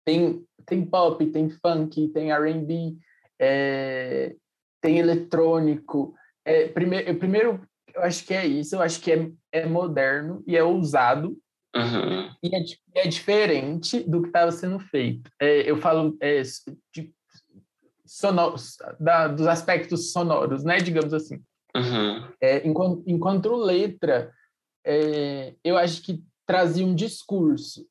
tem, 0.04 0.44
tem 0.66 0.84
pop, 0.84 1.24
tem 1.26 1.50
funk, 1.50 2.08
tem 2.08 2.30
R&B, 2.32 2.96
é, 3.38 4.36
tem 4.80 4.98
eletrônico, 4.98 6.14
é, 6.44 6.68
primeiro, 6.68 7.14
primeiro, 7.16 7.68
eu 7.94 8.02
acho 8.02 8.24
que 8.24 8.34
é 8.34 8.46
isso, 8.46 8.74
eu 8.74 8.82
acho 8.82 9.00
que 9.00 9.12
é, 9.12 9.30
é 9.52 9.66
moderno 9.66 10.42
e 10.46 10.56
é 10.56 10.62
ousado, 10.62 11.36
uhum. 11.74 12.30
e 12.42 12.54
é, 12.54 12.64
é, 13.02 13.08
diferente 13.08 14.00
do 14.00 14.22
que 14.22 14.28
estava 14.28 14.50
sendo 14.50 14.78
feito. 14.78 15.30
É, 15.40 15.70
eu 15.70 15.76
falo 15.76 16.16
é, 16.20 16.42
de, 16.94 17.12
sonoros, 18.06 18.76
da, 18.98 19.28
dos 19.28 19.46
aspectos 19.46 20.12
sonoros, 20.12 20.64
né, 20.64 20.78
digamos 20.78 21.12
assim. 21.14 21.42
Uhum. 21.76 22.28
É, 22.40 22.66
enquanto, 22.66 23.02
enquanto 23.06 23.54
letra, 23.54 24.32
eu 25.62 25.76
acho 25.76 26.02
que 26.02 26.24
trazia 26.44 26.84
um 26.84 26.94
discurso. 26.94 27.86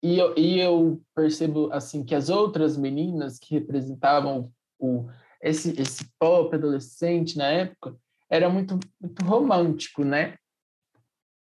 E, 0.00 0.18
eu, 0.18 0.34
e 0.36 0.60
eu 0.60 1.02
percebo 1.12 1.72
assim 1.72 2.04
que 2.04 2.14
as 2.14 2.28
outras 2.28 2.76
meninas 2.76 3.38
que 3.40 3.54
representavam 3.54 4.52
o, 4.78 5.08
esse, 5.42 5.80
esse 5.80 6.06
pop 6.18 6.54
adolescente 6.54 7.36
na 7.36 7.46
época 7.46 7.96
era 8.30 8.48
muito, 8.48 8.78
muito 9.00 9.24
romântico, 9.24 10.04
né? 10.04 10.36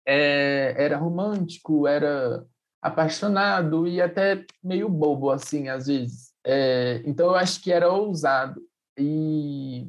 É, 0.08 0.76
era 0.78 0.98
romântico, 0.98 1.88
era 1.88 2.46
apaixonado 2.82 3.88
e 3.88 4.00
até 4.02 4.46
meio 4.64 4.88
bobo, 4.88 5.32
assim, 5.32 5.68
às 5.68 5.88
vezes. 5.88 6.34
É, 6.46 7.02
então, 7.06 7.28
eu 7.28 7.36
acho 7.36 7.62
que 7.62 7.72
era 7.72 7.92
ousado. 7.92 8.62
E 8.98 9.88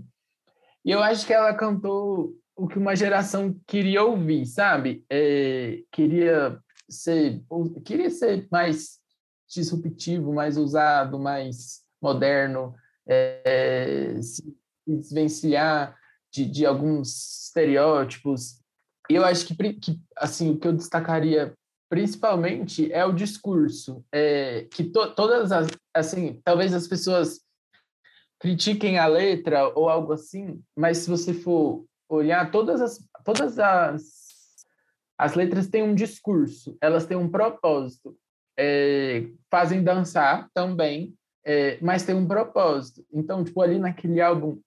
e 0.86 0.92
eu 0.92 1.02
acho 1.02 1.26
que 1.26 1.32
ela 1.32 1.52
cantou 1.52 2.32
o 2.54 2.68
que 2.68 2.78
uma 2.78 2.94
geração 2.94 3.52
queria 3.66 4.04
ouvir, 4.04 4.46
sabe? 4.46 5.04
É, 5.10 5.82
queria 5.90 6.60
ser 6.88 7.42
queria 7.84 8.08
ser 8.08 8.46
mais 8.52 9.00
disruptivo, 9.48 10.32
mais 10.32 10.56
usado, 10.56 11.18
mais 11.18 11.82
moderno, 12.00 12.72
é, 13.06 14.20
se 14.20 14.56
desvencilhar 14.86 15.96
de, 16.32 16.44
de 16.44 16.66
alguns 16.66 17.44
estereótipos. 17.46 18.60
Eu 19.08 19.24
acho 19.24 19.46
que, 19.46 19.72
que 19.74 20.00
assim 20.16 20.50
o 20.50 20.58
que 20.58 20.68
eu 20.68 20.72
destacaria 20.72 21.54
principalmente 21.88 22.92
é 22.92 23.04
o 23.04 23.12
discurso, 23.12 24.04
é, 24.12 24.62
que 24.64 24.84
to, 24.84 25.14
todas 25.14 25.52
as 25.52 25.68
assim 25.94 26.40
talvez 26.44 26.74
as 26.74 26.88
pessoas 26.88 27.40
critiquem 28.40 28.98
a 28.98 29.06
letra 29.06 29.68
ou 29.68 29.88
algo 29.88 30.12
assim, 30.12 30.62
mas 30.76 30.98
se 30.98 31.10
você 31.10 31.32
for 31.32 31.86
olhar, 32.08 32.50
todas 32.50 32.80
as, 32.80 32.98
todas 33.24 33.58
as, 33.58 34.02
as 35.18 35.34
letras 35.34 35.68
têm 35.68 35.82
um 35.82 35.94
discurso, 35.94 36.76
elas 36.80 37.06
têm 37.06 37.16
um 37.16 37.30
propósito. 37.30 38.16
É, 38.58 39.28
fazem 39.50 39.82
dançar 39.82 40.48
também, 40.54 41.14
é, 41.46 41.78
mas 41.80 42.02
tem 42.02 42.14
um 42.14 42.26
propósito. 42.26 43.06
Então, 43.12 43.44
tipo, 43.44 43.62
ali 43.62 43.78
naquele 43.78 44.20
álbum, 44.20 44.60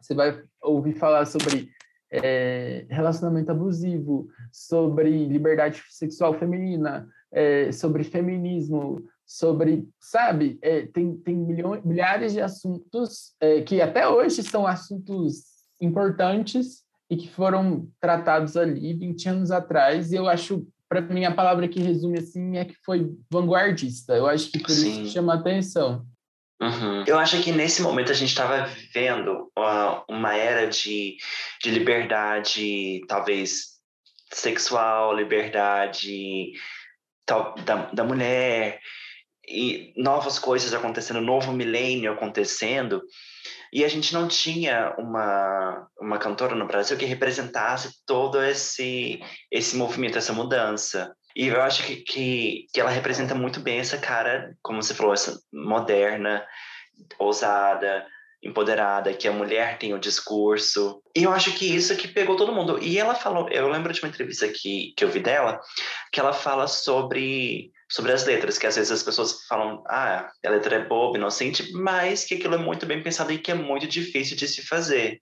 você 0.00 0.14
vai 0.14 0.42
ouvir 0.62 0.94
falar 0.94 1.26
sobre 1.26 1.70
é, 2.10 2.86
relacionamento 2.88 3.52
abusivo, 3.52 4.28
sobre 4.50 5.26
liberdade 5.26 5.82
sexual 5.90 6.32
feminina, 6.32 7.06
é, 7.30 7.70
sobre 7.70 8.02
feminismo, 8.02 9.04
sobre, 9.26 9.86
sabe, 10.00 10.58
é, 10.62 10.86
tem, 10.86 11.16
tem 11.18 11.36
milhões, 11.36 11.84
milhares 11.84 12.32
de 12.32 12.40
assuntos 12.40 13.34
é, 13.38 13.60
que 13.60 13.82
até 13.82 14.08
hoje 14.08 14.42
são 14.42 14.66
assuntos 14.66 15.44
importantes 15.80 16.84
e 17.10 17.16
que 17.16 17.28
foram 17.28 17.88
tratados 18.00 18.56
ali 18.56 18.94
20 18.94 19.28
anos 19.28 19.50
atrás, 19.50 20.12
e 20.12 20.16
eu 20.16 20.28
acho, 20.28 20.66
para 20.88 21.00
mim, 21.00 21.24
a 21.24 21.34
palavra 21.34 21.68
que 21.68 21.80
resume 21.80 22.18
assim 22.18 22.56
é 22.56 22.64
que 22.64 22.76
foi 22.84 23.10
vanguardista. 23.30 24.14
Eu 24.14 24.26
acho 24.26 24.50
que 24.50 24.58
por 24.58 24.70
Sim. 24.70 24.90
isso 24.90 25.02
que 25.02 25.10
chama 25.10 25.34
atenção. 25.34 26.06
Uhum. 26.60 27.04
Eu 27.06 27.18
acho 27.18 27.42
que 27.42 27.52
nesse 27.52 27.82
momento 27.82 28.10
a 28.10 28.14
gente 28.14 28.30
estava 28.30 28.66
vivendo 28.66 29.50
uma, 29.56 30.04
uma 30.08 30.34
era 30.34 30.66
de, 30.66 31.16
de 31.62 31.70
liberdade, 31.70 33.02
talvez 33.06 33.76
sexual, 34.32 35.14
liberdade 35.14 36.52
tal, 37.26 37.54
da, 37.56 37.90
da 37.92 38.04
mulher, 38.04 38.80
e 39.48 39.92
novas 39.96 40.38
coisas 40.38 40.72
acontecendo, 40.72 41.20
novo 41.20 41.52
milênio 41.52 42.12
acontecendo, 42.12 43.02
e 43.72 43.84
a 43.84 43.88
gente 43.88 44.12
não 44.12 44.28
tinha 44.28 44.94
uma, 44.98 45.86
uma 46.00 46.18
cantora 46.18 46.54
no 46.54 46.66
Brasil 46.66 46.96
que 46.96 47.04
representasse 47.04 48.04
todo 48.06 48.42
esse, 48.42 49.20
esse 49.50 49.76
movimento, 49.76 50.18
essa 50.18 50.32
mudança. 50.32 51.14
E 51.34 51.48
eu 51.48 51.60
acho 51.60 51.84
que, 51.84 51.96
que, 51.96 52.66
que 52.72 52.80
ela 52.80 52.90
representa 52.90 53.34
muito 53.34 53.60
bem 53.60 53.78
essa 53.78 53.98
cara, 53.98 54.56
como 54.62 54.82
você 54.82 54.94
falou, 54.94 55.12
essa 55.12 55.38
moderna, 55.52 56.46
ousada, 57.18 58.06
empoderada, 58.42 59.12
que 59.12 59.28
a 59.28 59.32
mulher 59.32 59.78
tem 59.78 59.92
o 59.92 59.98
discurso. 59.98 61.02
E 61.14 61.24
eu 61.24 61.32
acho 61.32 61.52
que 61.52 61.74
isso 61.74 61.96
que 61.96 62.08
pegou 62.08 62.36
todo 62.36 62.54
mundo. 62.54 62.78
E 62.82 62.98
ela 62.98 63.14
falou, 63.14 63.48
eu 63.50 63.68
lembro 63.68 63.92
de 63.92 64.00
uma 64.00 64.08
entrevista 64.08 64.48
que, 64.48 64.94
que 64.96 65.04
eu 65.04 65.08
vi 65.08 65.20
dela, 65.20 65.60
que 66.12 66.20
ela 66.20 66.32
fala 66.32 66.66
sobre 66.66 67.70
sobre 67.88 68.12
as 68.12 68.24
letras, 68.24 68.58
que 68.58 68.66
às 68.66 68.76
vezes 68.76 68.90
as 68.90 69.02
pessoas 69.02 69.44
falam, 69.46 69.82
ah, 69.88 70.28
a 70.44 70.50
letra 70.50 70.76
é 70.76 70.84
boba, 70.84 71.16
inocente, 71.16 71.72
mas 71.72 72.24
que 72.24 72.34
aquilo 72.34 72.54
é 72.54 72.58
muito 72.58 72.84
bem 72.86 73.02
pensado 73.02 73.32
e 73.32 73.38
que 73.38 73.50
é 73.50 73.54
muito 73.54 73.86
difícil 73.86 74.36
de 74.36 74.48
se 74.48 74.66
fazer. 74.66 75.20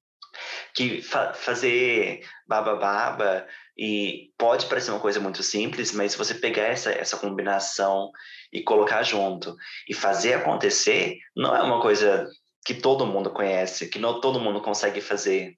Que 0.75 1.01
fa 1.01 1.33
fazer 1.33 2.27
baba 2.49 2.75
baba 2.75 3.47
e 3.79 4.33
pode 4.37 4.67
parecer 4.67 4.91
uma 4.91 5.01
coisa 5.01 5.21
muito 5.21 5.43
simples, 5.43 5.93
mas 5.93 6.13
se 6.13 6.19
você 6.19 6.35
pegar 6.35 6.65
essa, 6.65 6.91
essa 6.91 7.17
combinação 7.17 8.11
e 8.53 8.63
colocar 8.63 9.03
junto 9.03 9.55
e 9.89 9.95
fazer 9.95 10.35
acontecer, 10.35 11.19
não 11.37 11.55
é 11.55 11.63
uma 11.63 11.81
coisa 11.81 12.29
que 12.65 12.75
todo 12.75 13.07
mundo 13.07 13.31
conhece, 13.31 13.89
que 13.89 13.99
não 13.99 14.21
todo 14.21 14.41
mundo 14.41 14.61
consegue 14.61 15.01
fazer. 15.01 15.55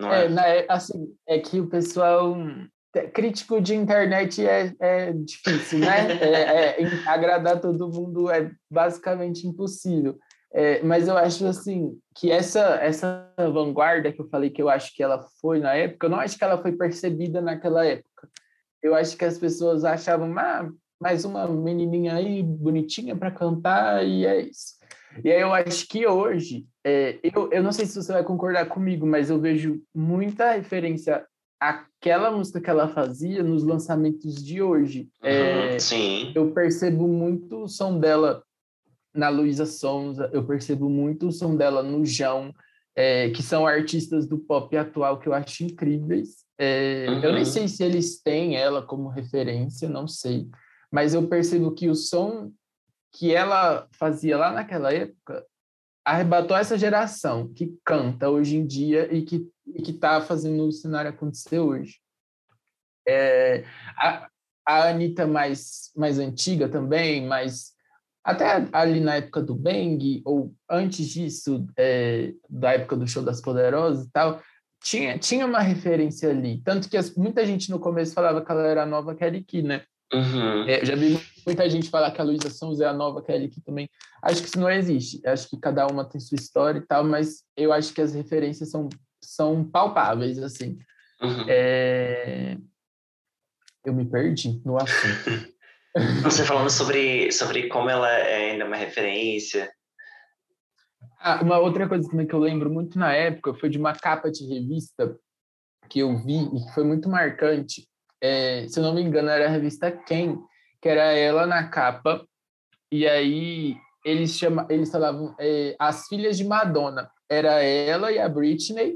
Não 0.00 0.12
é, 0.12 0.24
é, 0.24 0.28
né, 0.28 0.66
assim, 0.68 1.16
é 1.26 1.38
que 1.38 1.60
o 1.60 1.68
pessoal 1.68 2.36
crítico 3.02 3.60
de 3.60 3.74
internet 3.74 4.46
é, 4.46 4.72
é 4.78 5.12
difícil, 5.12 5.80
né? 5.80 6.12
É, 6.20 6.82
é, 6.82 6.86
agradar 7.06 7.60
todo 7.60 7.88
mundo 7.88 8.30
é 8.30 8.50
basicamente 8.70 9.46
impossível. 9.46 10.18
É, 10.52 10.80
mas 10.82 11.08
eu 11.08 11.16
acho 11.16 11.44
assim 11.46 11.98
que 12.14 12.30
essa 12.30 12.76
essa 12.76 13.28
vanguarda 13.36 14.12
que 14.12 14.20
eu 14.20 14.28
falei 14.28 14.50
que 14.50 14.62
eu 14.62 14.68
acho 14.68 14.94
que 14.94 15.02
ela 15.02 15.20
foi 15.40 15.58
na 15.58 15.74
época, 15.74 16.06
eu 16.06 16.10
não 16.10 16.20
acho 16.20 16.38
que 16.38 16.44
ela 16.44 16.62
foi 16.62 16.72
percebida 16.72 17.40
naquela 17.40 17.84
época. 17.84 18.28
Eu 18.80 18.94
acho 18.94 19.16
que 19.16 19.24
as 19.24 19.36
pessoas 19.36 19.84
achavam, 19.84 20.32
ah, 20.38 20.70
mais 21.00 21.24
uma 21.24 21.48
menininha 21.48 22.14
aí 22.14 22.42
bonitinha 22.42 23.16
para 23.16 23.30
cantar 23.30 24.06
e 24.06 24.24
é 24.24 24.42
isso. 24.42 24.74
E 25.22 25.30
aí 25.30 25.40
eu 25.40 25.52
acho 25.52 25.86
que 25.88 26.06
hoje, 26.06 26.66
é, 26.84 27.18
eu, 27.22 27.50
eu 27.52 27.62
não 27.62 27.72
sei 27.72 27.86
se 27.86 27.94
você 27.94 28.12
vai 28.12 28.24
concordar 28.24 28.66
comigo, 28.66 29.06
mas 29.06 29.30
eu 29.30 29.40
vejo 29.40 29.80
muita 29.94 30.52
referência 30.52 31.24
àquela 31.68 32.30
música 32.30 32.60
que 32.60 32.68
ela 32.68 32.88
fazia 32.88 33.42
nos 33.42 33.64
lançamentos 33.64 34.44
de 34.44 34.62
hoje. 34.62 35.08
Uhum, 35.22 35.28
é, 35.28 35.78
sim. 35.78 36.32
Eu 36.34 36.52
percebo 36.52 37.08
muito 37.08 37.64
o 37.64 37.68
som 37.68 37.98
dela 37.98 38.42
na 39.14 39.28
Luísa 39.28 39.64
Sonza, 39.64 40.28
eu 40.32 40.44
percebo 40.44 40.88
muito 40.88 41.28
o 41.28 41.32
som 41.32 41.56
dela 41.56 41.82
no 41.82 42.04
João, 42.04 42.52
é, 42.96 43.30
que 43.30 43.42
são 43.42 43.66
artistas 43.66 44.26
do 44.26 44.38
pop 44.38 44.76
atual 44.76 45.18
que 45.18 45.28
eu 45.28 45.34
acho 45.34 45.64
incríveis. 45.64 46.44
É, 46.58 47.06
uhum. 47.08 47.22
Eu 47.22 47.32
nem 47.32 47.44
uhum. 47.44 47.44
sei 47.44 47.68
se 47.68 47.82
eles 47.82 48.20
têm 48.20 48.56
ela 48.56 48.82
como 48.82 49.08
referência, 49.08 49.88
não 49.88 50.06
sei. 50.06 50.48
Mas 50.90 51.14
eu 51.14 51.26
percebo 51.26 51.72
que 51.72 51.88
o 51.88 51.94
som 51.94 52.52
que 53.12 53.32
ela 53.32 53.88
fazia 53.92 54.36
lá 54.36 54.52
naquela 54.52 54.92
época 54.92 55.44
arrebatou 56.04 56.56
essa 56.56 56.76
geração 56.76 57.48
que 57.52 57.78
canta 57.84 58.28
hoje 58.28 58.56
em 58.56 58.66
dia 58.66 59.12
e 59.12 59.22
que 59.22 59.48
e 59.66 59.80
está 59.90 60.20
fazendo 60.20 60.66
o 60.66 60.72
cenário 60.72 61.10
acontecer 61.10 61.58
hoje. 61.58 61.98
É, 63.08 63.64
a, 63.98 64.28
a 64.66 64.88
Anitta 64.88 65.26
mais, 65.26 65.90
mais 65.96 66.18
antiga 66.18 66.68
também, 66.68 67.26
mas 67.26 67.72
até 68.22 68.68
ali 68.72 69.00
na 69.00 69.16
época 69.16 69.42
do 69.42 69.54
Bang, 69.54 70.22
ou 70.24 70.54
antes 70.68 71.06
disso, 71.06 71.66
é, 71.76 72.32
da 72.48 72.72
época 72.72 72.96
do 72.96 73.06
Show 73.06 73.22
das 73.22 73.40
Poderosas 73.40 74.06
e 74.06 74.10
tal, 74.10 74.42
tinha, 74.82 75.18
tinha 75.18 75.46
uma 75.46 75.60
referência 75.60 76.30
ali. 76.30 76.60
Tanto 76.62 76.88
que 76.88 76.96
as, 76.96 77.14
muita 77.14 77.44
gente 77.46 77.70
no 77.70 77.80
começo 77.80 78.14
falava 78.14 78.44
que 78.44 78.50
ela 78.50 78.66
era 78.66 78.86
nova 78.86 79.14
Key, 79.14 79.62
né? 79.62 79.84
Uhum. 80.12 80.68
É, 80.68 80.84
já 80.84 80.94
vi 80.94 81.20
muita 81.46 81.68
gente 81.68 81.90
falar 81.90 82.10
que 82.10 82.20
a 82.20 82.24
Luísa 82.24 82.50
Sons 82.50 82.80
é 82.80 82.86
a 82.86 82.92
nova 82.92 83.22
Kelly 83.22 83.48
Key 83.48 83.60
também. 83.62 83.88
Acho 84.22 84.42
que 84.42 84.48
isso 84.48 84.60
não 84.60 84.70
existe. 84.70 85.20
Acho 85.26 85.48
que 85.48 85.58
cada 85.58 85.86
uma 85.86 86.04
tem 86.04 86.20
sua 86.20 86.36
história 86.36 86.78
e 86.78 86.86
tal, 86.86 87.04
mas 87.04 87.42
eu 87.56 87.72
acho 87.72 87.92
que 87.92 88.00
as 88.00 88.14
referências 88.14 88.70
são, 88.70 88.88
são 89.22 89.64
palpáveis, 89.64 90.38
assim. 90.38 90.78
Uhum. 91.20 91.46
É... 91.48 92.56
Eu 93.84 93.92
me 93.92 94.04
perdi 94.04 94.62
no 94.64 94.76
assunto. 94.76 95.52
Você 96.22 96.44
falando 96.44 96.70
sobre, 96.70 97.30
sobre 97.30 97.68
como 97.68 97.88
ela 97.88 98.10
é 98.10 98.52
ainda 98.52 98.64
uma 98.64 98.76
referência. 98.76 99.70
Ah, 101.20 101.40
uma 101.42 101.58
outra 101.58 101.88
coisa 101.88 102.08
também 102.08 102.26
que 102.26 102.34
eu 102.34 102.40
lembro 102.40 102.70
muito 102.70 102.98
na 102.98 103.12
época 103.12 103.54
foi 103.54 103.68
de 103.68 103.78
uma 103.78 103.94
capa 103.94 104.30
de 104.30 104.44
revista 104.46 105.16
que 105.88 106.00
eu 106.00 106.16
vi 106.18 106.44
e 106.44 106.66
que 106.66 106.74
foi 106.74 106.84
muito 106.84 107.08
marcante. 107.08 107.88
É, 108.20 108.66
se 108.68 108.78
eu 108.78 108.82
não 108.82 108.94
me 108.94 109.02
engano, 109.02 109.28
era 109.28 109.46
a 109.46 109.50
revista 109.50 109.90
Quem, 109.90 110.38
que 110.80 110.88
era 110.88 111.12
ela 111.12 111.46
na 111.46 111.68
capa, 111.68 112.26
e 112.90 113.06
aí 113.06 113.76
eles, 114.04 114.36
chama, 114.36 114.66
eles 114.68 114.90
falavam 114.90 115.34
é, 115.38 115.74
As 115.78 116.06
Filhas 116.06 116.36
de 116.36 116.44
Madonna. 116.44 117.10
Era 117.28 117.62
ela 117.62 118.12
e 118.12 118.18
a 118.18 118.28
Britney, 118.28 118.94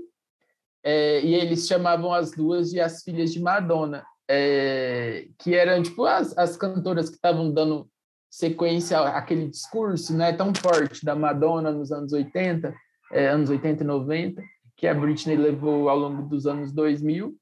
é, 0.85 1.20
e 1.22 1.35
eles 1.35 1.66
chamavam 1.66 2.12
as 2.12 2.31
duas 2.31 2.70
de 2.70 2.81
As 2.81 3.02
Filhas 3.02 3.33
de 3.33 3.40
Madonna. 3.40 4.04
É, 4.31 5.26
que 5.38 5.54
eram 5.54 5.83
tipo 5.83 6.04
as, 6.04 6.37
as 6.37 6.54
cantoras 6.54 7.09
que 7.09 7.16
estavam 7.16 7.50
dando 7.50 7.88
sequência 8.31 9.00
àquele 9.00 9.48
discurso 9.48 10.14
né, 10.14 10.33
tão 10.33 10.54
forte 10.54 11.04
da 11.04 11.14
Madonna 11.14 11.70
nos 11.70 11.90
anos 11.90 12.12
80, 12.12 12.74
é, 13.12 13.28
anos 13.28 13.48
80 13.48 13.83
e 13.83 13.87
90, 13.87 14.42
que 14.76 14.87
a 14.87 14.94
Britney 14.94 15.37
levou 15.37 15.88
ao 15.88 15.98
longo 15.98 16.28
dos 16.28 16.46
anos 16.46 16.72
2000, 16.72 17.35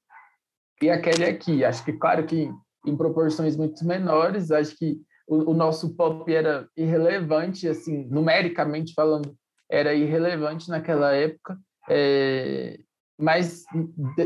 e 0.80 0.90
a 0.90 1.00
Kelly 1.00 1.24
aqui. 1.24 1.64
Acho 1.64 1.84
que, 1.84 1.92
claro 1.92 2.24
que 2.26 2.50
em 2.86 2.96
proporções 2.96 3.56
muito 3.56 3.84
menores, 3.84 4.50
acho 4.50 4.76
que 4.76 4.98
o, 5.26 5.50
o 5.50 5.54
nosso 5.54 5.94
pop 5.94 6.32
era 6.32 6.68
irrelevante, 6.76 7.68
assim, 7.68 8.06
numericamente 8.10 8.94
falando, 8.94 9.36
era 9.68 9.92
irrelevante 9.94 10.68
naquela 10.68 11.12
época, 11.12 11.58
é, 11.88 12.78
mas 13.18 13.64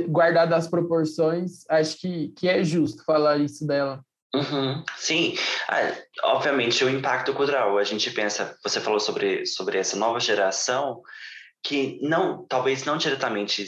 guardado 0.08 0.52
as 0.52 0.68
proporções, 0.68 1.64
acho 1.68 1.98
que, 1.98 2.28
que 2.36 2.48
é 2.48 2.62
justo 2.62 3.04
falar 3.04 3.38
isso 3.38 3.66
dela. 3.66 4.04
Uhum. 4.34 4.84
Sim, 4.96 5.34
ah, 5.68 5.92
obviamente 6.24 6.84
o 6.84 6.88
impacto 6.88 7.34
cultural. 7.34 7.78
A 7.78 7.84
gente 7.84 8.10
pensa, 8.10 8.56
você 8.62 8.80
falou 8.80 9.00
sobre, 9.00 9.44
sobre 9.44 9.78
essa 9.78 9.96
nova 9.96 10.20
geração 10.20 11.02
que 11.62 11.98
não, 12.02 12.46
talvez 12.46 12.84
não 12.84 12.96
diretamente 12.96 13.66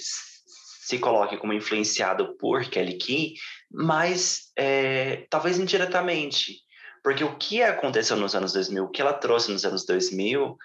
se 0.82 0.98
coloque 0.98 1.36
como 1.36 1.52
influenciado 1.52 2.36
por 2.36 2.64
Kelly 2.64 2.98
Key, 2.98 3.34
mas 3.70 4.50
é, 4.58 5.28
talvez 5.30 5.56
indiretamente, 5.56 6.56
porque 7.04 7.22
o 7.22 7.36
que 7.36 7.62
aconteceu 7.62 8.16
nos 8.16 8.34
anos 8.34 8.52
2000, 8.52 8.84
o 8.84 8.90
que 8.90 9.00
ela 9.00 9.12
trouxe 9.12 9.52
nos 9.52 9.64
anos 9.64 9.86
2000, 9.86 10.56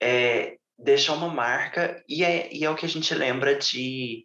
é, 0.00 0.54
deixou 0.78 1.16
uma 1.16 1.26
marca 1.26 2.00
e 2.08 2.22
é, 2.22 2.48
e 2.54 2.64
é 2.64 2.70
o 2.70 2.76
que 2.76 2.86
a 2.86 2.88
gente 2.88 3.12
lembra 3.16 3.56
de, 3.56 4.24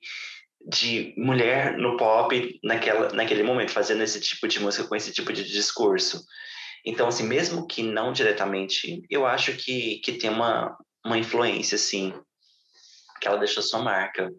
de 0.68 1.16
mulher 1.18 1.76
no 1.80 1.98
pop 1.98 2.60
naquela, 2.64 3.12
naquele 3.12 3.42
momento, 3.42 3.72
fazendo 3.72 4.04
esse 4.04 4.22
tipo 4.22 4.48
de 4.48 4.60
música 4.60 4.88
com 4.88 4.96
esse 4.96 5.12
tipo 5.12 5.34
de 5.34 5.44
discurso. 5.44 6.24
Então, 6.86 7.08
assim, 7.08 7.24
mesmo 7.24 7.66
que 7.66 7.82
não 7.82 8.14
diretamente, 8.14 9.02
eu 9.10 9.26
acho 9.26 9.54
que, 9.54 10.00
que 10.04 10.14
tem 10.14 10.30
uma, 10.30 10.78
uma 11.04 11.18
influência, 11.18 11.76
assim, 11.76 12.14
que 13.20 13.28
ela 13.28 13.40
deixou 13.40 13.64
sua 13.64 13.82
marca. 13.82 14.32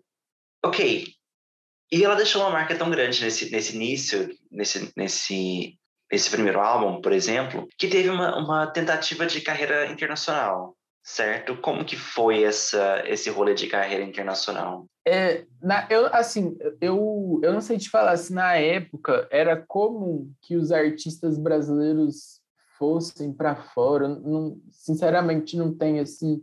Ok. 0.64 1.06
E 1.92 2.04
ela 2.04 2.14
deixou 2.14 2.42
uma 2.42 2.50
marca 2.50 2.76
tão 2.76 2.90
grande 2.90 3.22
nesse, 3.22 3.50
nesse 3.50 3.74
início, 3.74 4.28
nesse, 4.50 4.92
nesse, 4.96 5.78
nesse 6.10 6.30
primeiro 6.30 6.60
álbum, 6.60 7.00
por 7.00 7.12
exemplo, 7.12 7.68
que 7.76 7.88
teve 7.88 8.08
uma, 8.08 8.36
uma 8.38 8.66
tentativa 8.66 9.26
de 9.26 9.40
carreira 9.40 9.90
internacional 9.90 10.76
certo? 11.02 11.56
Como 11.56 11.84
que 11.84 11.96
foi 11.96 12.44
essa, 12.44 13.02
esse 13.06 13.30
rolê 13.30 13.54
de 13.54 13.66
carreira 13.66 14.04
internacional? 14.04 14.86
É, 15.06 15.44
na, 15.60 15.86
eu, 15.90 16.06
assim, 16.06 16.56
eu, 16.80 17.40
eu 17.42 17.52
não 17.52 17.60
sei 17.60 17.78
te 17.78 17.88
falar 17.88 18.16
se 18.16 18.32
na 18.32 18.54
época 18.54 19.26
era 19.30 19.56
comum 19.56 20.32
que 20.42 20.56
os 20.56 20.70
artistas 20.70 21.38
brasileiros 21.38 22.40
fossem 22.78 23.32
para 23.32 23.56
fora. 23.56 24.08
Não, 24.08 24.58
sinceramente, 24.70 25.56
não 25.56 25.74
tenho 25.74 26.02
esse, 26.02 26.42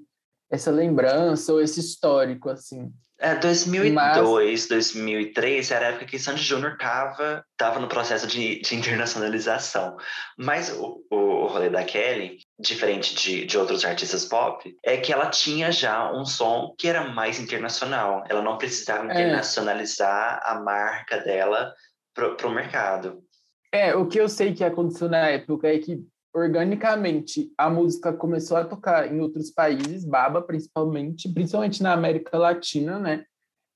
essa 0.50 0.72
lembrança 0.72 1.54
ou 1.54 1.62
esse 1.62 1.80
histórico, 1.80 2.50
assim. 2.50 2.92
É, 3.20 3.34
2002, 3.34 3.94
Mas... 3.94 4.68
2003 4.68 5.72
era 5.72 5.88
a 5.88 5.90
época 5.90 6.06
que 6.06 6.20
Sandy 6.20 6.44
Júnior 6.44 6.74
estava 6.74 7.44
tava 7.58 7.80
no 7.80 7.88
processo 7.88 8.28
de, 8.28 8.62
de 8.62 8.76
internacionalização. 8.76 9.98
Mas 10.38 10.70
o, 10.70 11.04
o 11.10 11.48
rolê 11.48 11.68
da 11.70 11.84
Kelly, 11.84 12.38
diferente 12.60 13.16
de, 13.16 13.46
de 13.46 13.58
outros 13.58 13.84
artistas 13.84 14.24
pop, 14.24 14.72
é 14.84 14.98
que 14.98 15.12
ela 15.12 15.32
tinha 15.32 15.72
já 15.72 16.12
um 16.14 16.26
som 16.26 16.76
que 16.78 16.88
era 16.88 17.10
mais 17.10 17.40
internacional. 17.40 18.24
Ela 18.30 18.44
não 18.44 18.58
precisava 18.58 19.02
é. 19.02 19.06
internacionalizar 19.06 20.40
é. 20.46 20.52
a 20.52 20.60
marca 20.60 21.18
dela 21.18 21.74
para 22.14 22.48
o 22.48 22.54
mercado. 22.54 23.24
É, 23.72 23.96
o 23.96 24.08
que 24.08 24.20
eu 24.20 24.30
sei 24.30 24.54
que 24.54 24.64
aconteceu 24.64 25.10
na 25.10 25.28
época 25.28 25.68
é 25.68 25.80
que 25.80 26.06
organicamente 26.38 27.52
a 27.58 27.70
música 27.70 28.14
começou 28.14 28.58
a 28.58 28.64
tocar 28.64 29.12
em 29.12 29.20
outros 29.20 29.50
países, 29.50 30.06
Baba 30.06 30.42
principalmente, 30.42 31.28
principalmente 31.28 31.82
na 31.82 31.94
América 31.94 32.38
Latina, 32.38 33.00
né? 33.00 33.26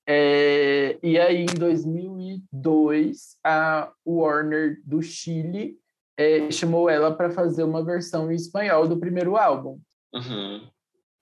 É, 0.07 0.97
e 1.01 1.17
aí, 1.17 1.43
em 1.43 1.55
2002, 1.57 3.37
a 3.43 3.91
Warner 4.05 4.79
do 4.85 5.01
Chile 5.01 5.77
é, 6.17 6.51
chamou 6.51 6.89
ela 6.89 7.15
para 7.15 7.31
fazer 7.31 7.63
uma 7.63 7.83
versão 7.83 8.31
em 8.31 8.35
espanhol 8.35 8.87
do 8.87 8.99
primeiro 8.99 9.37
álbum. 9.37 9.79
Uhum. 10.13 10.67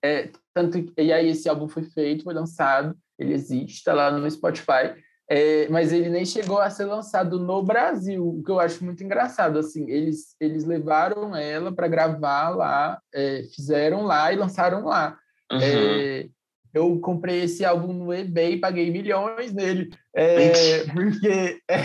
É, 0.04 0.30
tanto, 0.54 0.92
e 0.98 1.14
aí, 1.14 1.30
esse 1.30 1.48
álbum 1.48 1.68
foi 1.68 1.84
feito, 1.84 2.24
foi 2.24 2.34
lançado, 2.34 2.98
ele 3.18 3.34
existe, 3.34 3.78
está 3.78 3.94
lá 3.94 4.12
no 4.12 4.30
Spotify. 4.30 4.96
É, 5.32 5.68
mas 5.70 5.94
ele 5.94 6.10
nem 6.10 6.26
chegou 6.26 6.60
a 6.60 6.72
ser 6.72 6.86
lançado 6.86 7.40
no 7.40 7.62
Brasil, 7.62 8.28
o 8.28 8.44
que 8.44 8.50
eu 8.50 8.60
acho 8.60 8.84
muito 8.84 9.04
engraçado. 9.04 9.60
Assim, 9.60 9.88
eles, 9.88 10.36
eles 10.40 10.66
levaram 10.66 11.36
ela 11.36 11.72
para 11.72 11.88
gravar 11.88 12.50
lá, 12.50 13.00
é, 13.14 13.44
fizeram 13.56 14.04
lá 14.04 14.34
e 14.34 14.36
lançaram 14.36 14.86
lá. 14.86 15.16
Uhum. 15.52 15.60
É, 15.62 16.28
eu 16.74 17.00
comprei 17.00 17.44
esse 17.44 17.64
álbum 17.64 17.94
no 17.94 18.14
eBay, 18.14 18.58
paguei 18.58 18.90
milhões 18.92 19.54
nele, 19.54 19.92
é, 20.16 20.84
porque, 20.86 21.62
é, 21.70 21.78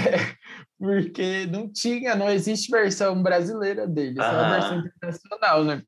porque 0.79 1.47
não 1.47 1.71
tinha, 1.71 2.15
não 2.15 2.31
existe 2.31 2.71
versão 2.71 3.23
brasileira 3.23 3.87
dele, 3.87 4.17
só 4.17 4.23
a 4.23 4.51
versão 4.51 4.79
internacional, 4.79 5.65
né? 5.65 5.83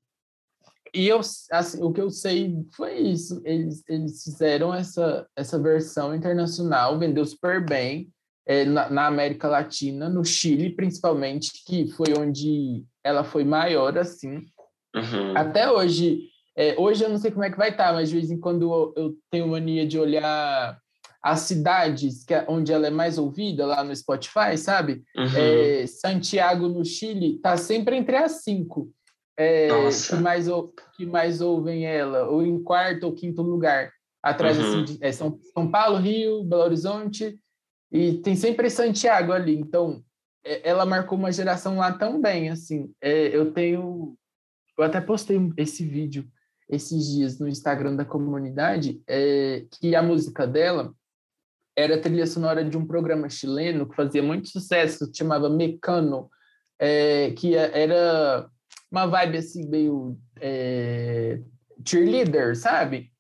E 0.97 1.09
eu, 1.09 1.21
assim, 1.53 1.83
o 1.83 1.93
que 1.93 2.01
eu 2.01 2.11
sei 2.11 2.57
foi 2.75 2.97
isso. 2.97 3.43
Eles, 3.45 3.85
eles 3.87 4.25
fizeram 4.25 4.75
essa, 4.75 5.27
essa 5.37 5.59
versão 5.59 6.15
internacional, 6.15 6.99
vendeu 6.99 7.25
super 7.27 7.63
bem 7.63 8.09
é, 8.47 8.65
na, 8.65 8.89
na, 8.89 9.07
América 9.07 9.47
Latina, 9.47 10.09
no 10.09 10.25
Chile 10.25 10.71
principalmente, 10.75 11.51
que 11.67 11.87
foi 11.89 12.15
onde 12.19 12.83
ela 13.05 13.25
foi 13.25 13.45
maior, 13.45 13.99
assim. 13.99 14.37
Uhum. 14.95 15.37
Até 15.37 15.71
hoje, 15.71 16.31
é, 16.57 16.75
hoje 16.79 17.05
eu 17.05 17.11
não 17.11 17.19
sei 17.19 17.31
como 17.31 17.45
é 17.45 17.51
que 17.51 17.59
vai 17.59 17.69
estar, 17.69 17.89
tá, 17.89 17.93
mas 17.93 18.09
de 18.09 18.15
vez 18.15 18.31
em 18.31 18.41
quando 18.41 18.73
eu, 18.73 18.95
eu 18.97 19.15
tenho 19.31 19.49
mania 19.49 19.87
de 19.87 19.99
olhar 19.99 20.79
as 21.23 21.41
cidades 21.41 22.25
que, 22.25 22.33
é, 22.33 22.47
onde 22.49 22.73
ela 22.73 22.87
é 22.87 22.91
mais 22.91 23.19
ouvida 23.19 23.67
lá 23.67 23.85
no 23.85 23.95
Spotify, 23.95 24.57
sabe? 24.57 25.03
Uhum. 25.15 25.37
É, 25.37 25.87
Santiago, 25.87 26.69
no 26.69 26.83
Chile, 26.87 27.39
tá 27.43 27.55
sempre 27.59 27.97
entre 27.97 28.17
as 28.17 28.43
cinco 28.43 28.91
é, 29.37 29.69
que, 30.09 30.17
mais, 30.17 30.47
que 30.97 31.07
mais 31.07 31.41
ouvem 31.41 31.87
ela, 31.87 32.29
ou 32.29 32.43
em 32.43 32.63
quarto 32.63 33.05
ou 33.05 33.13
quinto 33.13 33.43
lugar, 33.43 33.93
atrás 34.23 34.59
assim, 34.59 34.69
uhum. 34.69 34.83
assim, 34.83 34.95
de, 34.95 35.05
é, 35.05 35.13
São, 35.13 35.39
São 35.53 35.71
Paulo, 35.71 35.99
Rio, 35.99 36.43
Belo 36.45 36.63
Horizonte, 36.63 37.39
e 37.93 38.15
tem 38.15 38.35
sempre 38.35 38.69
Santiago 38.71 39.33
ali. 39.33 39.57
Então, 39.57 40.03
é, 40.45 40.69
ela 40.69 40.87
marcou 40.87 41.19
uma 41.19 41.31
geração 41.31 41.77
lá 41.79 41.93
também, 41.93 42.51
assim. 42.51 42.91
É, 43.01 43.37
eu 43.37 43.53
tenho... 43.53 44.17
Eu 44.77 44.85
até 44.85 45.01
postei 45.01 45.39
esse 45.57 45.85
vídeo 45.85 46.29
esses 46.69 47.07
dias 47.07 47.39
no 47.39 47.49
Instagram 47.49 47.95
da 47.95 48.05
comunidade 48.05 49.01
é, 49.07 49.65
que 49.71 49.95
a 49.95 50.03
música 50.03 50.47
dela 50.47 50.93
era 51.77 52.01
trilha 52.01 52.27
sonora 52.27 52.65
de 52.65 52.77
um 52.77 52.87
programa 52.87 53.29
chileno 53.29 53.89
que 53.89 53.95
fazia 53.95 54.23
muito 54.23 54.49
sucesso, 54.49 55.11
que 55.11 55.17
chamava 55.17 55.49
Mecano, 55.49 56.29
é, 56.79 57.31
que 57.33 57.55
é, 57.55 57.83
era 57.83 58.51
uma 58.97 59.07
vibe 59.07 59.37
assim 59.37 59.69
meio 59.69 60.19
é, 60.41 61.39
cheerleader, 61.87 62.57
sabe? 62.57 63.13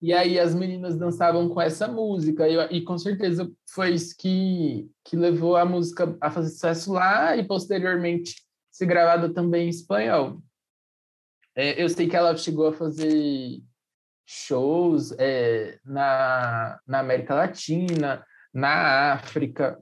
E 0.00 0.12
aí 0.12 0.38
as 0.38 0.54
meninas 0.54 0.96
dançavam 0.96 1.48
com 1.48 1.60
essa 1.60 1.86
música, 1.86 2.48
e, 2.48 2.78
e, 2.78 2.82
com 2.82 2.96
certeza 2.96 3.50
foi 3.68 3.92
isso 3.92 4.16
que, 4.16 4.90
que 5.04 5.16
levou 5.16 5.56
a 5.56 5.64
música 5.64 6.16
a 6.20 6.30
fazer 6.30 6.50
sucesso 6.50 6.92
lá 6.92 7.36
e 7.36 7.46
posteriormente 7.46 8.34
ser 8.70 8.86
gravada 8.86 9.32
também 9.32 9.66
em 9.66 9.70
espanhol. 9.70 10.42
É, 11.54 11.82
eu 11.82 11.88
sei 11.88 12.08
que 12.08 12.16
ela 12.16 12.36
chegou 12.36 12.68
a 12.68 12.72
fazer 12.72 13.62
shows 14.26 15.12
é, 15.18 15.78
na, 15.84 16.78
na 16.86 16.98
América 17.00 17.34
Latina, 17.34 18.24
na 18.52 19.12
África, 19.12 19.78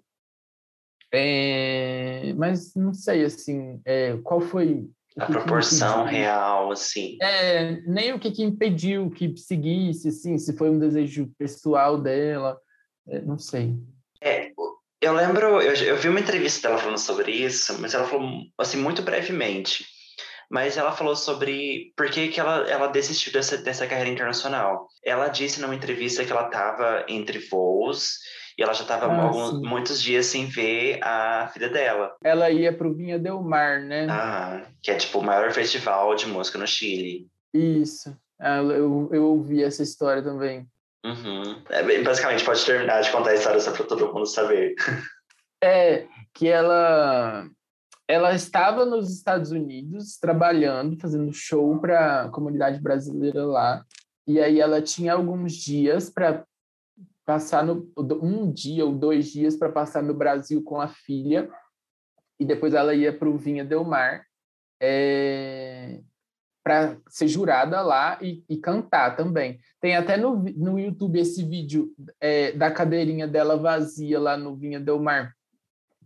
é, 1.14 2.32
mas 2.34 2.74
não 2.74 2.92
sei 2.92 3.24
assim 3.24 3.80
é, 3.84 4.16
qual 4.22 4.40
foi 4.40 4.88
a 5.16 5.26
proporção 5.26 6.04
real, 6.04 6.72
assim. 6.72 7.16
É, 7.22 7.80
nem 7.86 8.12
o 8.12 8.18
que, 8.18 8.32
que 8.32 8.42
impediu 8.42 9.10
que 9.10 9.36
seguisse, 9.36 10.08
assim, 10.08 10.36
se 10.38 10.56
foi 10.56 10.70
um 10.70 10.78
desejo 10.78 11.30
pessoal 11.38 11.96
dela, 12.00 12.58
é, 13.08 13.20
não 13.20 13.38
sei. 13.38 13.74
É, 14.20 14.50
eu 15.00 15.12
lembro, 15.12 15.62
eu, 15.62 15.74
eu 15.74 15.96
vi 15.96 16.08
uma 16.08 16.18
entrevista 16.18 16.66
dela 16.66 16.80
falando 16.80 16.98
sobre 16.98 17.30
isso, 17.30 17.80
mas 17.80 17.94
ela 17.94 18.08
falou, 18.08 18.28
assim, 18.58 18.78
muito 18.78 19.02
brevemente. 19.02 19.86
Mas 20.50 20.76
ela 20.76 20.92
falou 20.92 21.16
sobre 21.16 21.92
por 21.96 22.10
que, 22.10 22.28
que 22.28 22.40
ela, 22.40 22.68
ela 22.68 22.86
desistiu 22.88 23.32
dessa, 23.32 23.56
dessa 23.56 23.86
carreira 23.86 24.10
internacional. 24.10 24.88
Ela 25.04 25.28
disse 25.28 25.60
numa 25.60 25.74
entrevista 25.74 26.24
que 26.24 26.30
ela 26.30 26.46
estava 26.46 27.04
entre 27.08 27.38
voos 27.38 28.18
e 28.56 28.62
ela 28.62 28.72
já 28.72 28.82
estava 28.82 29.06
ah, 29.06 29.52
muitos 29.62 30.00
dias 30.00 30.26
sem 30.26 30.46
ver 30.46 31.00
a 31.02 31.50
filha 31.52 31.68
dela. 31.68 32.14
Ela 32.22 32.50
ia 32.50 32.72
para 32.72 32.88
o 32.88 32.94
Vinha 32.94 33.18
Del 33.18 33.42
Mar, 33.42 33.80
né? 33.80 34.06
Ah, 34.08 34.66
que 34.82 34.90
é 34.90 34.96
tipo 34.96 35.18
o 35.18 35.24
maior 35.24 35.50
festival 35.52 36.14
de 36.14 36.26
música 36.26 36.58
no 36.58 36.66
Chile. 36.66 37.26
Isso. 37.52 38.16
Ah, 38.38 38.58
eu, 38.58 39.08
eu 39.12 39.24
ouvi 39.24 39.62
essa 39.62 39.82
história 39.82 40.22
também. 40.22 40.66
Uhum. 41.04 41.62
É, 41.68 42.02
basicamente, 42.02 42.44
pode 42.44 42.64
terminar 42.64 43.02
de 43.02 43.10
contar 43.10 43.30
a 43.30 43.34
história 43.34 43.60
só 43.60 43.72
para 43.72 43.84
todo 43.84 44.12
mundo 44.12 44.26
saber. 44.26 44.74
É, 45.66 46.06
que 46.34 46.46
ela 46.46 47.48
ela 48.06 48.34
estava 48.34 48.84
nos 48.84 49.10
Estados 49.10 49.50
Unidos 49.50 50.18
trabalhando, 50.18 51.00
fazendo 51.00 51.32
show 51.32 51.78
para 51.78 52.24
a 52.24 52.28
comunidade 52.28 52.78
brasileira 52.82 53.46
lá. 53.46 53.82
E 54.26 54.38
aí 54.40 54.60
ela 54.60 54.82
tinha 54.82 55.14
alguns 55.14 55.54
dias 55.54 56.10
para 56.10 56.44
passar 57.24 57.64
no, 57.64 57.90
um 58.22 58.50
dia 58.52 58.84
ou 58.84 58.92
dois 58.92 59.26
dias 59.26 59.56
para 59.56 59.72
passar 59.72 60.02
no 60.02 60.14
Brasil 60.14 60.62
com 60.62 60.80
a 60.80 60.88
filha 60.88 61.48
e 62.38 62.44
depois 62.44 62.74
ela 62.74 62.94
ia 62.94 63.16
para 63.16 63.28
o 63.28 63.38
Vinha 63.38 63.64
Del 63.64 63.84
Mar 63.84 64.24
é, 64.80 66.00
para 66.62 66.98
ser 67.08 67.28
jurada 67.28 67.80
lá 67.82 68.18
e, 68.20 68.44
e, 68.48 68.56
cantar 68.56 69.16
também. 69.16 69.60
Tem 69.80 69.96
até 69.96 70.16
no, 70.16 70.36
no 70.36 70.78
YouTube 70.78 71.18
esse 71.18 71.42
vídeo 71.44 71.94
é, 72.20 72.52
da 72.52 72.70
cadeirinha 72.70 73.28
dela 73.28 73.56
vazia 73.56 74.18
lá 74.18 74.36
no 74.36 74.56
Vinha 74.56 74.80
Del 74.80 74.98
Mar, 74.98 75.34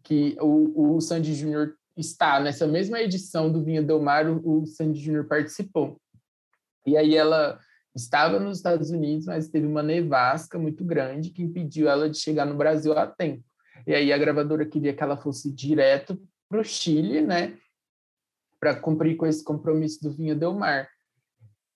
que 0.02 0.36
o, 0.40 0.96
o 0.96 1.00
Sandy 1.00 1.34
Júnior 1.34 1.74
está 1.96 2.40
nessa 2.40 2.66
mesma 2.66 3.00
edição 3.00 3.50
do 3.50 3.62
Vinha 3.62 3.82
Del 3.82 4.00
Mar, 4.00 4.28
o, 4.28 4.62
o 4.62 4.66
Sandy 4.66 5.00
Júnior 5.00 5.26
participou. 5.26 6.00
E 6.86 6.96
aí 6.96 7.14
ela 7.14 7.58
estava 8.02 8.38
nos 8.38 8.58
Estados 8.58 8.90
Unidos, 8.90 9.26
mas 9.26 9.48
teve 9.48 9.66
uma 9.66 9.82
nevasca 9.82 10.58
muito 10.58 10.84
grande 10.84 11.30
que 11.30 11.42
impediu 11.42 11.88
ela 11.88 12.08
de 12.08 12.18
chegar 12.18 12.46
no 12.46 12.56
Brasil 12.56 12.96
a 12.96 13.06
tempo. 13.06 13.44
E 13.86 13.94
aí 13.94 14.12
a 14.12 14.18
gravadora 14.18 14.66
queria 14.66 14.94
que 14.94 15.02
ela 15.02 15.16
fosse 15.16 15.52
direto 15.52 16.20
para 16.48 16.60
o 16.60 16.64
Chile, 16.64 17.20
né, 17.20 17.58
para 18.60 18.74
cumprir 18.74 19.16
com 19.16 19.26
esse 19.26 19.44
compromisso 19.44 20.02
do 20.02 20.10
Vinha 20.10 20.34
Del 20.34 20.54
Mar. 20.54 20.88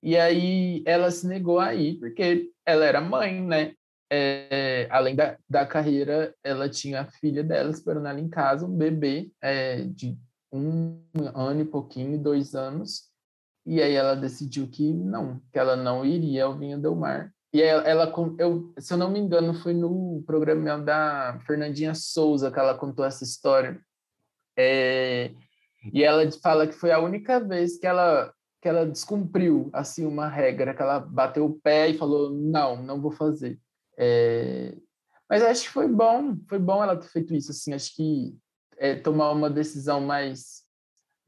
E 0.03 0.17
aí 0.17 0.83
ela 0.87 1.11
se 1.11 1.27
negou 1.27 1.61
aí, 1.61 1.99
porque 1.99 2.51
ela 2.67 2.85
era 2.85 3.01
mãe, 3.01 3.41
né? 3.41 3.75
É, 4.11 4.89
além 4.91 5.15
da, 5.15 5.39
da 5.49 5.65
carreira, 5.65 6.35
ela 6.45 6.69
tinha 6.69 7.03
a 7.03 7.11
filha 7.11 7.43
dela 7.43 7.71
esperando 7.71 8.09
ela 8.09 8.21
em 8.21 8.29
casa, 8.29 8.67
um 8.67 8.77
bebê 8.77 9.31
é, 9.41 9.85
de 9.85 10.19
um 10.53 11.03
ano 11.35 11.63
e 11.63 11.65
pouquinho, 11.65 12.19
dois 12.19 12.55
anos. 12.55 13.12
E 13.65 13.81
aí 13.81 13.95
ela 13.95 14.15
decidiu 14.15 14.69
que 14.69 14.93
não, 14.93 15.41
que 15.53 15.59
ela 15.59 15.77
não 15.77 16.05
iria 16.05 16.45
ao 16.45 16.59
Vinho 16.59 16.81
Del 16.81 16.97
Mar. 16.97 17.33
E 17.53 17.63
aí 17.63 17.69
ela, 17.69 18.13
eu, 18.39 18.73
se 18.79 18.93
eu 18.93 18.99
não 18.99 19.11
me 19.11 19.19
engano, 19.19 19.55
foi 19.55 19.75
no 19.75 20.23
programa 20.27 20.79
da 20.79 21.39
Fernandinha 21.47 21.95
Souza 21.95 22.51
que 22.51 22.59
ela 22.59 22.77
contou 22.77 23.05
essa 23.05 23.23
história. 23.23 23.79
É, 24.57 25.33
e 25.93 26.03
ela 26.03 26.31
fala 26.43 26.67
que 26.67 26.75
foi 26.75 26.91
a 26.91 27.01
única 27.01 27.41
vez 27.41 27.79
que 27.79 27.87
ela 27.87 28.33
que 28.61 28.69
ela 28.69 28.87
descumpriu 28.87 29.69
assim 29.73 30.07
uma 30.07 30.29
regra, 30.29 30.73
que 30.73 30.81
ela 30.81 31.01
bateu 31.01 31.45
o 31.45 31.61
pé 31.61 31.89
e 31.89 31.99
falou 31.99 32.31
não, 32.31 32.81
não 32.81 33.01
vou 33.01 33.11
fazer. 33.11 33.59
É, 33.99 34.77
mas 35.29 35.43
acho 35.43 35.63
que 35.65 35.71
foi 35.71 35.89
bom, 35.89 36.37
foi 36.49 36.61
bom 36.61 36.83
ela 36.83 36.97
ter 36.97 37.09
feito 37.09 37.35
isso. 37.35 37.51
Assim, 37.51 37.73
acho 37.73 37.95
que 37.97 38.37
é, 38.77 38.95
tomar 38.95 39.33
uma 39.33 39.51
decisão 39.51 40.01
mais 40.01 40.62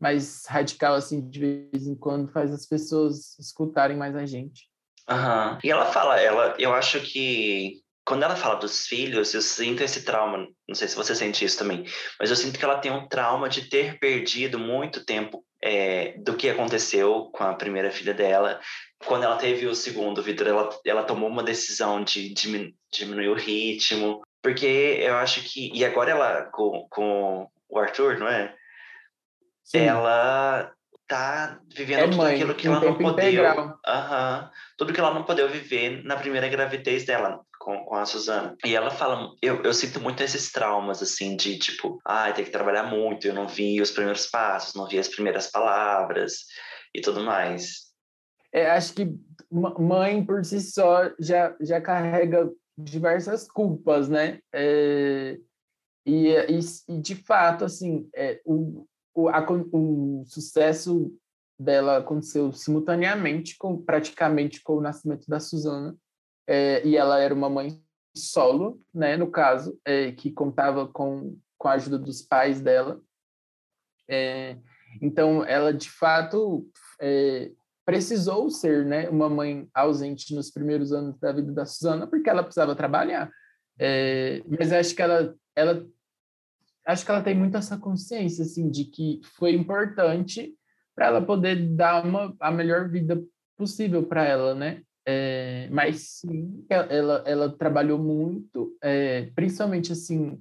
mais 0.04 0.44
radical, 0.46 0.94
assim, 0.94 1.26
de 1.26 1.40
vez 1.40 1.86
em 1.86 1.94
quando, 1.94 2.30
faz 2.30 2.52
as 2.52 2.66
pessoas 2.66 3.38
escutarem 3.38 3.96
mais 3.96 4.14
a 4.14 4.26
gente. 4.26 4.68
Uhum. 5.08 5.58
E 5.64 5.70
ela 5.70 5.86
fala, 5.86 6.20
ela, 6.20 6.54
eu 6.58 6.74
acho 6.74 7.00
que 7.00 7.82
quando 8.04 8.22
ela 8.22 8.36
fala 8.36 8.56
dos 8.56 8.86
filhos, 8.86 9.32
eu 9.32 9.40
sinto 9.40 9.82
esse 9.82 10.04
trauma. 10.04 10.46
Não 10.68 10.74
sei 10.74 10.88
se 10.88 10.94
você 10.94 11.14
sente 11.14 11.42
isso 11.42 11.56
também, 11.56 11.86
mas 12.20 12.28
eu 12.28 12.36
sinto 12.36 12.58
que 12.58 12.64
ela 12.64 12.76
tem 12.76 12.92
um 12.92 13.08
trauma 13.08 13.48
de 13.48 13.62
ter 13.62 13.98
perdido 13.98 14.58
muito 14.58 15.06
tempo 15.06 15.42
é, 15.62 16.12
do 16.18 16.36
que 16.36 16.50
aconteceu 16.50 17.30
com 17.32 17.42
a 17.42 17.54
primeira 17.54 17.90
filha 17.90 18.12
dela. 18.12 18.60
Quando 19.06 19.24
ela 19.24 19.36
teve 19.36 19.66
o 19.66 19.74
segundo, 19.74 20.22
Vitor, 20.22 20.46
ela, 20.46 20.68
ela 20.84 21.04
tomou 21.04 21.30
uma 21.30 21.42
decisão 21.42 22.04
de 22.04 22.28
diminu 22.34 22.74
diminuir 22.92 23.28
o 23.28 23.34
ritmo, 23.34 24.20
porque 24.42 24.98
eu 25.00 25.14
acho 25.16 25.42
que. 25.42 25.72
E 25.74 25.82
agora 25.82 26.10
ela, 26.10 26.42
com, 26.52 26.86
com 26.90 27.48
o 27.70 27.78
Arthur, 27.78 28.18
não 28.18 28.28
é? 28.28 28.54
Sim. 29.64 29.78
ela 29.78 30.72
tá 31.06 31.60
vivendo 31.74 31.98
é 32.00 32.04
tudo 32.04 32.16
mãe, 32.16 32.34
aquilo 32.34 32.54
que 32.54 32.66
ela 32.66 32.80
não 32.80 32.96
podeu. 32.96 33.44
Uhum, 33.44 34.50
tudo 34.78 34.92
que 34.92 35.00
ela 35.00 35.14
não 35.14 35.24
podeu 35.24 35.48
viver 35.48 36.04
na 36.04 36.16
primeira 36.16 36.48
gravidez 36.48 37.04
dela 37.04 37.40
com, 37.58 37.84
com 37.84 37.94
a 37.94 38.06
Suzana. 38.06 38.56
E 38.64 38.74
ela 38.74 38.90
fala, 38.90 39.30
eu, 39.42 39.62
eu 39.62 39.72
sinto 39.72 40.00
muito 40.00 40.22
esses 40.22 40.52
traumas, 40.52 41.02
assim, 41.02 41.36
de 41.36 41.58
tipo, 41.58 41.98
ai, 42.06 42.30
ah, 42.30 42.34
tem 42.34 42.44
que 42.44 42.50
trabalhar 42.50 42.84
muito, 42.84 43.26
eu 43.26 43.34
não 43.34 43.48
vi 43.48 43.80
os 43.80 43.90
primeiros 43.90 44.26
passos, 44.26 44.74
não 44.74 44.86
vi 44.86 44.98
as 44.98 45.08
primeiras 45.08 45.50
palavras 45.50 46.44
e 46.94 47.00
tudo 47.00 47.20
mais. 47.20 47.92
É, 48.52 48.70
acho 48.70 48.94
que 48.94 49.08
mãe 49.50 50.24
por 50.24 50.44
si 50.44 50.60
só 50.60 51.10
já, 51.18 51.56
já 51.60 51.80
carrega 51.80 52.48
diversas 52.76 53.48
culpas, 53.48 54.08
né? 54.08 54.40
É, 54.52 55.36
e, 56.06 56.28
e, 56.28 56.58
e, 56.88 57.00
de 57.00 57.14
fato, 57.14 57.64
assim, 57.64 58.08
é, 58.14 58.40
o, 58.44 58.86
o, 59.14 59.28
a, 59.28 59.46
o 59.72 60.24
sucesso 60.26 61.16
dela 61.58 61.98
aconteceu 61.98 62.52
simultaneamente, 62.52 63.56
com 63.56 63.80
praticamente 63.80 64.62
com 64.62 64.76
o 64.76 64.80
nascimento 64.80 65.26
da 65.28 65.38
Suzana, 65.38 65.96
é, 66.46 66.86
e 66.86 66.96
ela 66.96 67.20
era 67.20 67.32
uma 67.32 67.48
mãe 67.48 67.80
solo, 68.16 68.80
né, 68.92 69.16
no 69.16 69.30
caso, 69.30 69.78
é, 69.84 70.12
que 70.12 70.30
contava 70.30 70.86
com, 70.86 71.38
com 71.58 71.68
a 71.68 71.72
ajuda 71.72 71.98
dos 71.98 72.22
pais 72.22 72.60
dela. 72.60 73.00
É, 74.08 74.58
então, 75.00 75.44
ela 75.44 75.72
de 75.72 75.90
fato 75.90 76.68
é, 77.00 77.50
precisou 77.84 78.50
ser, 78.50 78.84
né, 78.84 79.08
uma 79.08 79.28
mãe 79.28 79.68
ausente 79.74 80.34
nos 80.34 80.50
primeiros 80.50 80.92
anos 80.92 81.18
da 81.18 81.32
vida 81.32 81.52
da 81.52 81.66
Suzana, 81.66 82.06
porque 82.06 82.28
ela 82.28 82.42
precisava 82.42 82.76
trabalhar. 82.76 83.30
É, 83.78 84.42
mas 84.46 84.72
acho 84.72 84.94
que 84.94 85.02
ela, 85.02 85.34
ela 85.56 85.86
acho 86.86 87.04
que 87.04 87.10
ela 87.10 87.22
tem 87.22 87.34
muito 87.34 87.56
essa 87.56 87.78
consciência 87.78 88.44
assim 88.44 88.70
de 88.70 88.84
que 88.84 89.20
foi 89.36 89.54
importante 89.54 90.54
para 90.94 91.06
ela 91.06 91.22
poder 91.24 91.74
dar 91.74 92.04
uma 92.04 92.34
a 92.38 92.50
melhor 92.50 92.88
vida 92.88 93.22
possível 93.56 94.04
para 94.04 94.24
ela, 94.24 94.54
né? 94.54 94.82
É, 95.06 95.68
mas 95.70 96.20
sim, 96.20 96.64
ela, 96.68 97.22
ela 97.26 97.56
trabalhou 97.56 97.98
muito, 97.98 98.74
é, 98.82 99.30
principalmente 99.34 99.92
assim, 99.92 100.40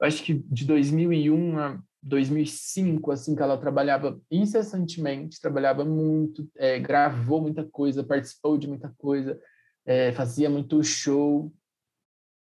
acho 0.00 0.22
que 0.22 0.34
de 0.34 0.64
2001 0.64 1.58
a 1.58 1.82
2005, 2.02 3.10
assim, 3.10 3.34
que 3.34 3.42
ela 3.42 3.58
trabalhava 3.58 4.20
incessantemente, 4.30 5.40
trabalhava 5.40 5.84
muito, 5.84 6.48
é, 6.56 6.78
gravou 6.78 7.40
muita 7.40 7.64
coisa, 7.64 8.04
participou 8.04 8.58
de 8.58 8.68
muita 8.68 8.94
coisa, 8.98 9.40
é, 9.86 10.12
fazia 10.12 10.50
muito 10.50 10.82
show. 10.82 11.52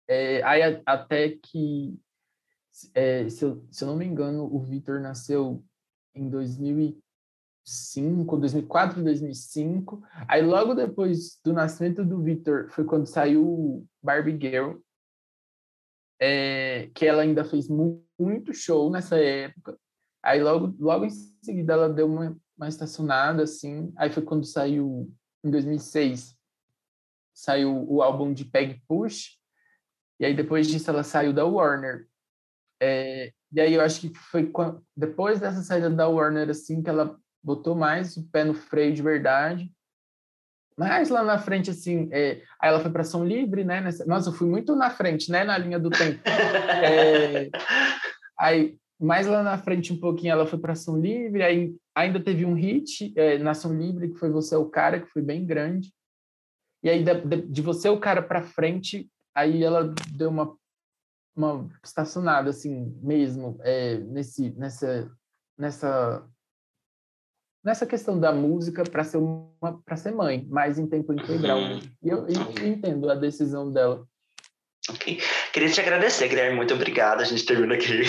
É, 0.07 0.43
aí 0.43 0.81
até 0.85 1.29
que 1.29 1.97
é, 2.93 3.29
se, 3.29 3.43
eu, 3.43 3.65
se 3.71 3.83
eu 3.83 3.87
não 3.87 3.95
me 3.95 4.05
engano, 4.05 4.43
o 4.43 4.59
Vitor 4.59 4.99
nasceu 4.99 5.63
em 6.15 6.29
2000 6.29 7.01
2005, 7.65 8.37
2004, 8.37 9.03
2005. 9.03 10.03
Aí 10.27 10.41
logo 10.41 10.73
depois 10.73 11.39
do 11.43 11.53
nascimento 11.53 12.03
do 12.03 12.21
Victor 12.21 12.69
foi 12.69 12.83
quando 12.83 13.05
saiu 13.05 13.87
Barbie 14.01 14.37
Girl, 14.39 14.77
é, 16.19 16.89
que 16.93 17.05
ela 17.05 17.23
ainda 17.23 17.43
fez 17.45 17.67
muito 17.67 18.53
show 18.53 18.89
nessa 18.89 19.17
época. 19.17 19.77
Aí 20.21 20.41
logo, 20.41 20.75
logo 20.79 21.05
em 21.05 21.09
seguida 21.09 21.73
ela 21.73 21.89
deu 21.89 22.05
uma, 22.05 22.37
uma 22.57 22.67
estacionada 22.67 23.43
assim. 23.43 23.93
Aí 23.97 24.09
foi 24.09 24.23
quando 24.23 24.45
saiu 24.45 25.11
em 25.43 25.49
2006 25.49 26.37
saiu 27.35 27.83
o 27.89 28.03
álbum 28.03 28.31
de 28.31 28.45
Peg 28.45 28.79
Push. 28.87 29.39
E 30.19 30.25
aí 30.25 30.35
depois 30.35 30.67
disso 30.67 30.89
ela 30.89 31.03
saiu 31.03 31.33
da 31.33 31.45
Warner. 31.45 32.07
É, 32.85 33.31
e 33.53 33.61
aí 33.61 33.73
eu 33.73 33.81
acho 33.81 34.01
que 34.01 34.13
foi 34.13 34.47
quando, 34.47 34.83
depois 34.95 35.39
dessa 35.39 35.61
saída 35.61 35.89
da 35.89 36.05
Warner 36.05 36.49
assim 36.49 36.83
que 36.83 36.89
ela 36.89 37.17
botou 37.41 37.75
mais 37.75 38.17
o 38.17 38.29
pé 38.29 38.43
no 38.43 38.53
freio 38.53 38.93
de 38.93 39.01
verdade. 39.01 39.71
Mas 40.77 41.09
lá 41.09 41.23
na 41.23 41.37
frente, 41.37 41.69
assim, 41.69 42.09
é, 42.11 42.41
aí 42.59 42.69
ela 42.69 42.79
foi 42.79 42.91
para 42.91 43.03
São 43.03 43.23
Livre, 43.23 43.63
né? 43.63 43.79
Nessa, 43.79 44.05
nossa, 44.05 44.29
eu 44.29 44.33
fui 44.33 44.49
muito 44.49 44.75
na 44.75 44.89
frente, 44.89 45.31
né? 45.31 45.43
Na 45.43 45.57
linha 45.57 45.79
do 45.79 45.89
tempo. 45.89 46.19
É, 46.25 47.49
aí, 48.37 48.75
mais 48.99 49.27
lá 49.27 49.43
na 49.43 49.57
frente 49.57 49.93
um 49.93 49.99
pouquinho, 49.99 50.31
ela 50.31 50.47
foi 50.47 50.59
para 50.59 50.75
São 50.75 50.99
Livre, 50.99 51.43
aí 51.43 51.75
ainda 51.95 52.19
teve 52.19 52.43
um 52.43 52.55
hit 52.55 53.13
é, 53.15 53.37
na 53.37 53.53
São 53.53 53.73
Livre, 53.77 54.09
que 54.09 54.17
foi 54.17 54.31
Você 54.31 54.55
é 54.55 54.57
o 54.57 54.69
Cara, 54.69 54.99
que 54.99 55.11
foi 55.11 55.21
bem 55.21 55.45
grande. 55.45 55.93
E 56.83 56.89
aí, 56.89 57.03
de, 57.03 57.13
de, 57.21 57.41
de 57.43 57.61
Você 57.61 57.87
é 57.87 57.91
o 57.91 57.99
Cara 57.99 58.21
para 58.21 58.41
frente, 58.41 59.07
aí 59.35 59.63
ela 59.63 59.93
deu 60.15 60.29
uma, 60.29 60.57
uma 61.35 61.69
estacionada, 61.83 62.49
assim, 62.49 62.97
mesmo, 63.01 63.57
é, 63.61 63.97
nesse, 63.97 64.51
nessa, 64.51 65.11
nessa 65.57 66.27
nessa 67.63 67.85
questão 67.85 68.19
da 68.19 68.31
música 68.31 68.83
para 68.83 69.03
ser 69.03 69.17
uma 69.17 69.81
para 69.85 69.95
ser 69.95 70.11
mãe, 70.11 70.45
mais 70.49 70.77
em 70.77 70.85
tempo 70.85 71.13
integral. 71.13 71.59
Uhum. 71.59 71.79
E 72.03 72.09
eu, 72.09 72.27
eu, 72.27 72.67
entendo 72.67 73.09
a 73.09 73.15
decisão 73.15 73.71
dela. 73.71 74.05
Ok. 74.89 75.17
Queria 75.53 75.69
te 75.69 75.79
agradecer, 75.79 76.27
Guilherme. 76.27 76.57
Muito 76.57 76.73
obrigado. 76.73 77.21
A 77.21 77.23
gente 77.23 77.45
termina 77.45 77.75
aqui. 77.75 78.01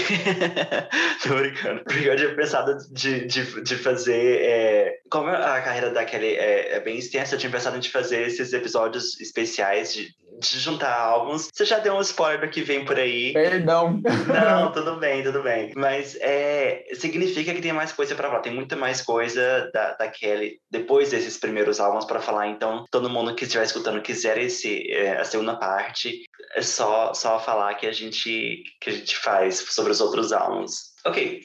Tô 1.22 1.36
brincando. 1.36 1.84
Porque 1.84 2.08
eu 2.08 2.16
tinha 2.16 2.34
pensado 2.34 2.76
de, 2.90 3.26
de, 3.26 3.62
de 3.62 3.76
fazer. 3.76 4.40
É... 4.42 4.98
Como 5.08 5.28
a 5.28 5.60
carreira 5.60 5.90
da 5.90 6.04
Kelly 6.04 6.34
é, 6.34 6.74
é, 6.74 6.80
bem 6.80 6.98
extensa, 6.98 7.36
eu 7.36 7.38
tinha 7.38 7.52
pensado 7.52 7.78
em 7.78 7.82
fazer 7.82 8.26
esses 8.26 8.52
episódios 8.52 9.20
especiais 9.20 9.94
de, 9.94 10.12
de 10.38 10.58
juntar 10.58 10.92
álbuns. 10.92 11.48
Você 11.52 11.64
já 11.64 11.78
deu 11.78 11.94
um 11.94 12.00
spoiler 12.00 12.40
do 12.40 12.48
que 12.48 12.62
vem 12.62 12.84
por 12.84 12.98
aí. 12.98 13.32
Perdão. 13.32 14.00
Não, 14.26 14.70
tudo 14.72 14.96
bem, 14.96 15.22
tudo 15.22 15.42
bem. 15.42 15.72
Mas 15.76 16.16
é, 16.20 16.84
significa 16.94 17.54
que 17.54 17.60
tem 17.60 17.72
mais 17.72 17.92
coisa 17.92 18.14
para 18.14 18.28
falar. 18.28 18.40
Tem 18.40 18.54
muita 18.54 18.76
mais 18.76 19.00
coisa 19.00 19.70
da, 19.72 19.94
da 19.94 20.08
Kelly 20.08 20.60
depois 20.70 21.10
desses 21.10 21.38
primeiros 21.38 21.80
álbuns 21.80 22.04
para 22.04 22.20
falar. 22.20 22.48
Então, 22.48 22.84
todo 22.90 23.10
mundo 23.10 23.34
que 23.34 23.44
estiver 23.44 23.64
escutando 23.64 24.02
quiser 24.02 24.38
esse, 24.38 24.90
é, 24.90 25.20
a 25.20 25.24
segunda 25.24 25.56
parte, 25.56 26.24
é 26.54 26.62
só, 26.62 27.14
só 27.14 27.38
falar 27.38 27.74
que 27.74 27.86
a 27.86 27.92
gente 27.92 28.62
que 28.80 28.90
a 28.90 28.92
gente 28.92 29.16
faz 29.16 29.56
sobre 29.70 29.92
os 29.92 30.00
outros 30.00 30.32
álbuns. 30.32 30.94
Ok. 31.06 31.42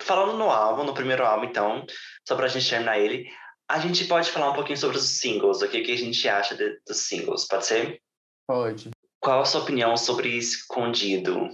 Falando 0.00 0.36
no 0.36 0.50
álbum, 0.50 0.84
no 0.84 0.94
primeiro 0.94 1.24
álbum, 1.24 1.46
então, 1.46 1.84
só 2.26 2.36
pra 2.36 2.48
gente 2.48 2.68
terminar 2.68 2.98
ele, 2.98 3.26
a 3.68 3.78
gente 3.78 4.04
pode 4.04 4.30
falar 4.30 4.50
um 4.50 4.54
pouquinho 4.54 4.78
sobre 4.78 4.96
os 4.96 5.18
singles, 5.18 5.62
o 5.62 5.68
que, 5.68 5.80
que 5.80 5.92
a 5.92 5.96
gente 5.96 6.28
acha 6.28 6.54
de, 6.54 6.78
dos 6.86 6.98
singles, 7.06 7.46
pode 7.46 7.66
ser? 7.66 8.00
Pode. 8.46 8.90
Qual 9.20 9.40
a 9.40 9.44
sua 9.44 9.62
opinião 9.62 9.96
sobre 9.96 10.36
Escondido? 10.36 11.48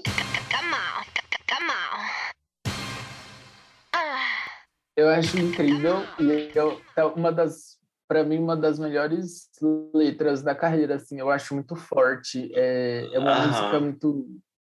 Eu 4.95 5.09
acho 5.09 5.39
incrível 5.39 6.07
e 6.19 6.53
eu, 6.55 6.85
é 6.95 7.03
uma 7.05 7.33
das, 7.33 7.79
para 8.07 8.23
mim, 8.23 8.39
uma 8.39 8.55
das 8.55 8.79
melhores 8.79 9.49
letras 9.95 10.43
da 10.43 10.55
carreira, 10.55 10.97
assim, 10.97 11.19
eu 11.19 11.31
acho 11.31 11.55
muito 11.55 11.75
forte, 11.75 12.53
é, 12.55 13.09
é 13.11 13.19
uma 13.19 13.33
Aham. 13.33 13.47
música 13.47 13.81
muito 13.81 14.29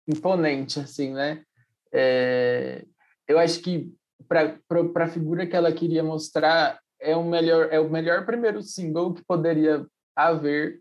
imponente, 0.08 0.80
assim, 0.80 1.14
né? 1.14 1.44
É, 1.92 2.86
eu 3.28 3.38
acho 3.38 3.60
que 3.60 3.94
para 4.26 4.58
a 5.04 5.08
figura 5.08 5.46
que 5.46 5.56
ela 5.56 5.72
queria 5.74 6.04
mostrar 6.04 6.80
é 7.00 7.14
o 7.14 7.24
melhor 7.24 7.68
é 7.72 7.80
o 7.80 7.90
melhor 7.90 8.26
primeiro 8.26 8.62
single 8.62 9.14
que 9.14 9.24
poderia 9.26 9.86
haver 10.16 10.80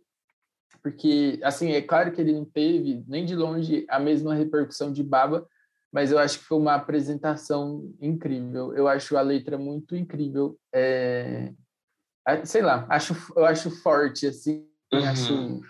porque, 0.84 1.40
assim, 1.42 1.72
é 1.72 1.80
claro 1.80 2.12
que 2.12 2.20
ele 2.20 2.34
não 2.34 2.44
teve 2.44 3.02
nem 3.08 3.24
de 3.24 3.34
longe 3.34 3.86
a 3.88 3.98
mesma 3.98 4.34
repercussão 4.34 4.92
de 4.92 5.02
Baba, 5.02 5.48
mas 5.90 6.12
eu 6.12 6.18
acho 6.18 6.40
que 6.40 6.44
foi 6.44 6.58
uma 6.58 6.74
apresentação 6.74 7.90
incrível. 7.98 8.74
Eu 8.76 8.86
acho 8.86 9.16
a 9.16 9.22
letra 9.22 9.56
muito 9.56 9.96
incrível. 9.96 10.58
É... 10.74 11.50
Sei 12.44 12.60
lá, 12.60 12.86
acho, 12.90 13.16
eu 13.34 13.46
acho 13.46 13.70
forte, 13.82 14.26
assim, 14.26 14.68
uhum. 14.92 15.08
acho 15.08 15.60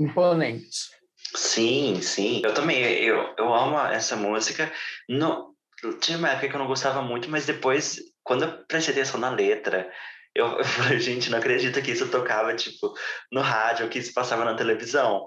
imponente. 0.00 0.88
Sim, 1.36 2.00
sim. 2.00 2.40
Eu 2.42 2.54
também, 2.54 2.82
eu, 2.82 3.34
eu 3.36 3.52
amo 3.52 3.78
essa 3.78 4.16
música. 4.16 4.72
Não, 5.06 5.52
tinha 6.00 6.16
uma 6.16 6.30
época 6.30 6.48
que 6.48 6.54
eu 6.54 6.60
não 6.60 6.66
gostava 6.66 7.02
muito, 7.02 7.28
mas 7.28 7.44
depois, 7.44 8.00
quando 8.24 8.44
eu 8.44 8.64
prestei 8.64 8.94
atenção 8.94 9.20
na 9.20 9.28
letra, 9.28 9.90
eu, 10.34 10.46
eu 10.58 10.64
falei, 10.64 10.98
gente, 10.98 11.30
não 11.30 11.38
acredito 11.38 11.80
que 11.82 11.90
isso 11.90 12.10
tocava, 12.10 12.54
tipo, 12.54 12.94
no 13.30 13.40
rádio, 13.40 13.88
que 13.88 13.98
isso 13.98 14.12
passava 14.12 14.44
na 14.44 14.54
televisão. 14.54 15.24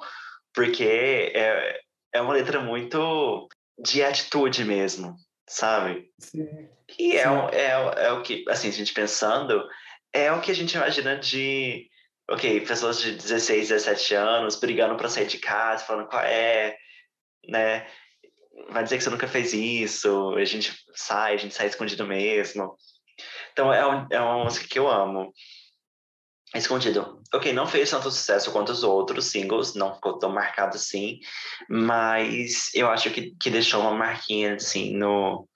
Porque 0.53 1.31
é, 1.35 1.79
é 2.13 2.21
uma 2.21 2.33
letra 2.33 2.59
muito 2.59 3.47
de 3.77 4.03
atitude 4.03 4.63
mesmo, 4.63 5.15
sabe? 5.47 6.09
Sim. 6.19 6.47
E 6.97 7.17
é, 7.17 7.25
é, 7.51 8.05
é 8.05 8.11
o 8.11 8.21
que, 8.21 8.45
assim, 8.47 8.69
a 8.69 8.71
gente 8.71 8.93
pensando, 8.93 9.67
é 10.13 10.31
o 10.31 10.39
que 10.39 10.51
a 10.51 10.55
gente 10.55 10.75
imagina 10.75 11.17
de, 11.17 11.89
ok, 12.29 12.61
pessoas 12.61 12.99
de 12.99 13.11
16, 13.11 13.69
17 13.69 14.13
anos 14.15 14.55
brigando 14.55 14.95
para 14.95 15.09
sair 15.09 15.27
de 15.27 15.39
casa, 15.39 15.83
falando 15.83 16.07
qual 16.07 16.23
é, 16.23 16.77
né? 17.47 17.85
Vai 18.69 18.83
dizer 18.83 18.97
que 18.97 19.03
você 19.03 19.09
nunca 19.09 19.27
fez 19.27 19.53
isso, 19.53 20.33
a 20.35 20.45
gente 20.45 20.73
sai, 20.93 21.33
a 21.33 21.37
gente 21.37 21.53
sai 21.53 21.67
escondido 21.67 22.05
mesmo. 22.05 22.77
Então 23.51 23.73
é, 23.73 23.85
um, 23.85 24.07
é 24.11 24.19
uma 24.19 24.43
música 24.43 24.67
que 24.67 24.79
eu 24.79 24.87
amo. 24.89 25.33
Escondido. 26.53 27.21
Ok, 27.33 27.51
não 27.51 27.67
fez 27.67 27.89
tanto 27.89 28.09
sucesso 28.09 28.51
quanto 28.51 28.71
os 28.71 28.83
outros 28.83 29.25
singles, 29.25 29.75
não 29.75 29.95
ficou 29.95 30.17
tão 30.17 30.29
marcado 30.29 30.75
assim, 30.77 31.19
mas 31.69 32.73
eu 32.73 32.87
acho 32.87 33.09
que, 33.09 33.35
que 33.41 33.49
deixou 33.49 33.81
uma 33.81 33.91
marquinha 33.91 34.55
assim 34.55 34.95
no, 34.95 35.49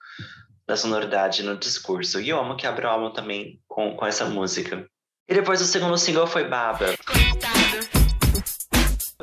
na 0.68 0.76
sonoridade, 0.76 1.42
no 1.42 1.56
discurso. 1.56 2.20
E 2.20 2.28
eu 2.28 2.38
amo 2.38 2.56
que 2.56 2.66
abre 2.66 2.86
o 2.86 2.88
álbum 2.88 3.12
também 3.12 3.60
com, 3.66 3.96
com 3.96 4.06
essa 4.06 4.26
música. 4.26 4.86
E 5.28 5.34
depois 5.34 5.62
o 5.62 5.64
segundo 5.64 5.96
single 5.96 6.26
foi 6.26 6.48
Baba. 6.48 6.94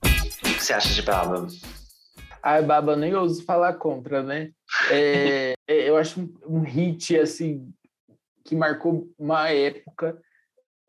O 0.04 0.54
que 0.54 0.64
você 0.64 0.74
acha 0.74 0.94
de 0.94 1.02
Baba? 1.02 1.48
Ai, 2.42 2.64
Baba, 2.64 2.96
nem 2.96 3.14
ouso 3.14 3.44
falar 3.44 3.74
contra, 3.74 4.24
né? 4.24 4.52
É, 4.90 5.54
é 5.68 5.90
eu 5.90 5.98
acho 5.98 6.22
um, 6.22 6.34
um 6.48 6.62
hit, 6.62 7.18
assim, 7.20 7.70
que 8.48 8.56
marcou 8.56 9.14
uma 9.20 9.50
época. 9.50 10.20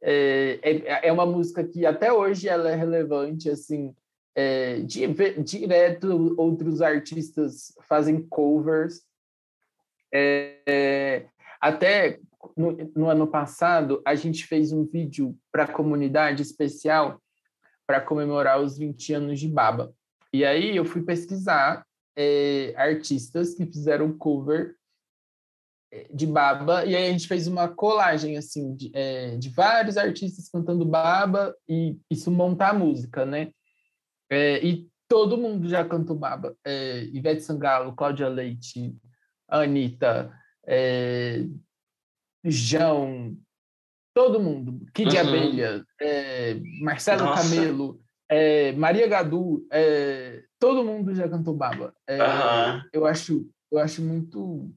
É, 0.00 0.60
é, 0.62 1.08
é, 1.08 1.12
uma 1.12 1.26
música 1.26 1.64
que 1.64 1.84
até 1.84 2.12
hoje 2.12 2.48
ela 2.48 2.70
é 2.70 2.76
relevante, 2.76 3.50
assim, 3.50 3.92
é, 4.34 4.78
direto 4.78 6.36
outros 6.38 6.80
artistas 6.80 7.74
fazem 7.88 8.22
covers. 8.28 9.02
É, 10.14 11.26
até 11.60 12.20
no, 12.56 12.76
no, 12.94 13.10
ano 13.10 13.26
passado, 13.26 14.00
a 14.06 14.14
gente 14.14 14.46
fez 14.46 14.72
um 14.72 14.84
vídeo 14.86 15.36
para 15.50 15.64
a 15.64 15.72
comunidade 15.72 16.42
especial 16.42 17.20
para 17.84 18.00
comemorar 18.00 18.60
os 18.60 18.78
20 18.78 19.14
anos 19.14 19.40
de 19.40 19.48
Baba. 19.48 19.92
E 20.32 20.44
aí 20.44 20.76
eu 20.76 20.84
fui 20.84 21.02
pesquisar 21.02 21.84
é, 22.16 22.72
artistas 22.76 23.54
que 23.54 23.66
fizeram 23.66 24.16
cover 24.16 24.76
de 26.12 26.26
Baba, 26.26 26.84
e 26.84 26.94
aí 26.94 27.08
a 27.08 27.10
gente 27.12 27.26
fez 27.26 27.46
uma 27.46 27.68
colagem, 27.68 28.36
assim, 28.36 28.74
de, 28.74 28.90
é, 28.94 29.36
de 29.36 29.48
vários 29.48 29.96
artistas 29.96 30.48
cantando 30.48 30.84
Baba, 30.84 31.54
e 31.68 31.98
isso 32.10 32.30
montar 32.30 32.70
a 32.70 32.74
música, 32.74 33.24
né? 33.24 33.50
É, 34.30 34.64
e 34.64 34.86
todo 35.08 35.38
mundo 35.38 35.68
já 35.68 35.84
cantou 35.84 36.16
Baba. 36.16 36.54
É, 36.64 37.04
Ivete 37.04 37.42
Sangalo, 37.42 37.94
Cláudia 37.94 38.28
Leite, 38.28 38.94
Anitta, 39.48 40.30
é, 40.66 41.46
João, 42.44 43.34
todo 44.14 44.40
mundo. 44.40 44.86
Kid 44.92 45.14
uhum. 45.14 45.20
Abelha, 45.20 45.84
é, 46.00 46.60
Marcelo 46.82 47.24
Nossa. 47.24 47.42
Camelo, 47.42 47.98
é, 48.28 48.72
Maria 48.72 49.08
Gadu, 49.08 49.66
todo 50.58 50.84
mundo 50.84 51.14
já 51.14 51.26
cantou 51.26 51.54
Baba. 51.54 51.94
Uhum. 52.10 52.82
Eu 52.92 53.06
acho 53.06 53.48
eu 53.70 53.78
acho 53.78 54.02
muito 54.02 54.70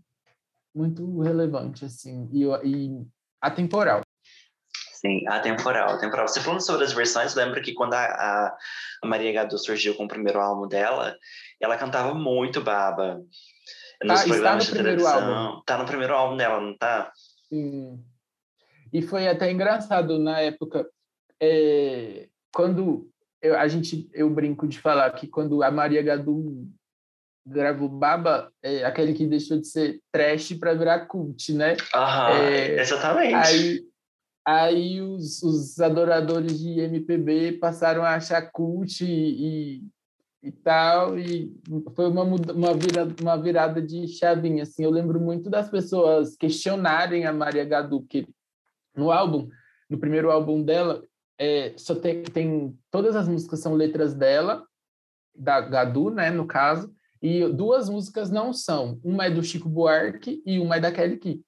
muito 0.73 1.19
relevante, 1.21 1.85
assim, 1.85 2.29
e, 2.31 2.45
e 2.65 3.07
atemporal. 3.41 4.01
Sim, 4.93 5.27
atemporal, 5.27 5.95
atemporal. 5.95 6.27
Você 6.27 6.39
falando 6.39 6.61
sobre 6.61 6.85
as 6.85 6.93
versões, 6.93 7.33
lembra 7.33 7.59
que 7.61 7.73
quando 7.73 7.95
a, 7.95 8.55
a 9.03 9.07
Maria 9.07 9.33
Gadu 9.33 9.57
surgiu 9.57 9.95
com 9.95 10.05
o 10.05 10.07
primeiro 10.07 10.39
álbum 10.39 10.67
dela, 10.67 11.17
ela 11.59 11.75
cantava 11.75 12.13
muito 12.13 12.61
baba 12.61 13.19
nos 14.03 14.21
tá, 14.21 14.27
programas 14.27 14.65
de 14.65 14.73
televisão. 14.73 15.35
Álbum. 15.35 15.61
Tá 15.65 15.77
no 15.77 15.85
primeiro 15.85 16.13
álbum 16.13 16.37
dela, 16.37 16.61
não 16.61 16.77
tá? 16.77 17.11
Sim. 17.49 18.03
E 18.93 19.01
foi 19.01 19.27
até 19.27 19.51
engraçado 19.51 20.19
na 20.19 20.39
época, 20.39 20.87
é, 21.39 22.27
quando 22.53 23.09
eu, 23.41 23.57
a 23.57 23.67
gente, 23.67 24.09
eu 24.13 24.29
brinco 24.29 24.67
de 24.67 24.79
falar 24.79 25.09
que 25.11 25.27
quando 25.27 25.63
a 25.63 25.71
Maria 25.71 26.03
Gadu 26.03 26.69
gravou 27.45 27.89
Baba, 27.89 28.51
é, 28.61 28.83
aquele 28.83 29.13
que 29.13 29.25
deixou 29.25 29.57
de 29.57 29.67
ser 29.67 29.99
trash 30.11 30.53
para 30.53 30.73
virar 30.73 31.07
cult, 31.07 31.53
né? 31.53 31.75
Aham, 31.93 32.33
é, 32.33 32.81
exatamente. 32.81 33.35
Aí, 33.35 33.81
aí 34.45 35.01
os, 35.01 35.41
os 35.41 35.79
adoradores 35.79 36.59
de 36.59 36.79
MPB 36.79 37.53
passaram 37.53 38.03
a 38.03 38.15
achar 38.15 38.51
cult 38.51 39.03
e, 39.03 39.07
e, 39.11 39.83
e 40.43 40.51
tal, 40.51 41.17
e 41.17 41.51
foi 41.95 42.07
uma, 42.07 42.23
uma, 42.23 42.73
virada, 42.73 43.15
uma 43.21 43.37
virada 43.37 43.81
de 43.81 44.07
chavinha, 44.07 44.63
assim. 44.63 44.83
Eu 44.83 44.91
lembro 44.91 45.19
muito 45.19 45.49
das 45.49 45.69
pessoas 45.69 46.35
questionarem 46.35 47.25
a 47.25 47.33
Maria 47.33 47.65
Gadu, 47.65 48.01
porque 48.01 48.27
no 48.95 49.11
álbum, 49.11 49.49
no 49.89 49.97
primeiro 49.97 50.29
álbum 50.29 50.61
dela, 50.61 51.03
é, 51.39 51.73
só 51.75 51.95
tem, 51.95 52.21
tem 52.21 52.77
todas 52.91 53.15
as 53.15 53.27
músicas 53.27 53.59
são 53.59 53.73
letras 53.73 54.13
dela, 54.13 54.63
da 55.33 55.59
Gadu, 55.59 56.11
né, 56.11 56.29
no 56.29 56.45
caso, 56.45 56.93
e 57.21 57.47
duas 57.49 57.87
músicas 57.87 58.31
não 58.31 58.51
são. 58.51 58.99
Uma 59.03 59.25
é 59.25 59.29
do 59.29 59.43
Chico 59.43 59.69
Buarque 59.69 60.41
e 60.45 60.59
uma 60.59 60.77
é 60.77 60.79
da 60.79 60.91
Kelly 60.91 61.17
Key. 61.17 61.41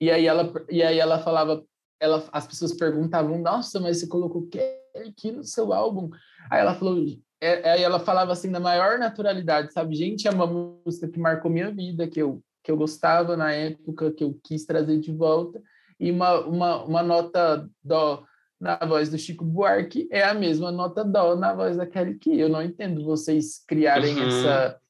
E 0.00 0.10
aí 0.10 0.26
ela 0.26 0.52
e 0.70 0.82
aí 0.82 0.98
ela 0.98 1.18
falava, 1.18 1.64
ela 2.00 2.26
as 2.32 2.46
pessoas 2.46 2.72
perguntavam: 2.72 3.38
"Nossa, 3.38 3.78
mas 3.80 3.98
você 3.98 4.06
colocou 4.06 4.48
Kelly 4.48 5.12
Key 5.16 5.32
no 5.32 5.44
seu 5.44 5.72
álbum?" 5.72 6.08
Aí 6.50 6.60
ela 6.60 6.74
falou, 6.74 7.04
é, 7.40 7.70
aí 7.70 7.82
ela 7.82 8.00
falava 8.00 8.32
assim 8.32 8.48
na 8.48 8.60
maior 8.60 8.98
naturalidade, 8.98 9.72
sabe? 9.72 9.94
Gente, 9.94 10.26
é 10.26 10.30
uma 10.30 10.46
música 10.46 11.08
que 11.08 11.18
marcou 11.18 11.50
minha 11.50 11.70
vida, 11.70 12.08
que 12.08 12.20
eu 12.20 12.42
que 12.62 12.70
eu 12.70 12.76
gostava 12.76 13.36
na 13.36 13.52
época, 13.52 14.12
que 14.12 14.22
eu 14.22 14.38
quis 14.44 14.66
trazer 14.66 14.98
de 14.98 15.12
volta 15.12 15.62
e 16.00 16.10
uma 16.10 16.40
uma, 16.46 16.84
uma 16.84 17.02
nota 17.02 17.68
dó 17.82 18.24
na 18.60 18.76
voz 18.76 19.08
do 19.08 19.18
Chico 19.18 19.44
Buarque 19.44 20.08
é 20.10 20.24
a 20.24 20.34
mesma 20.34 20.72
nota 20.72 21.04
dó 21.04 21.36
na 21.36 21.54
voz 21.54 21.76
da 21.76 21.86
Kelly 21.86 22.18
Key. 22.18 22.38
Eu 22.38 22.48
não 22.48 22.62
entendo 22.62 23.04
vocês 23.04 23.62
criarem 23.66 24.16
uhum. 24.16 24.26
essa 24.26 24.80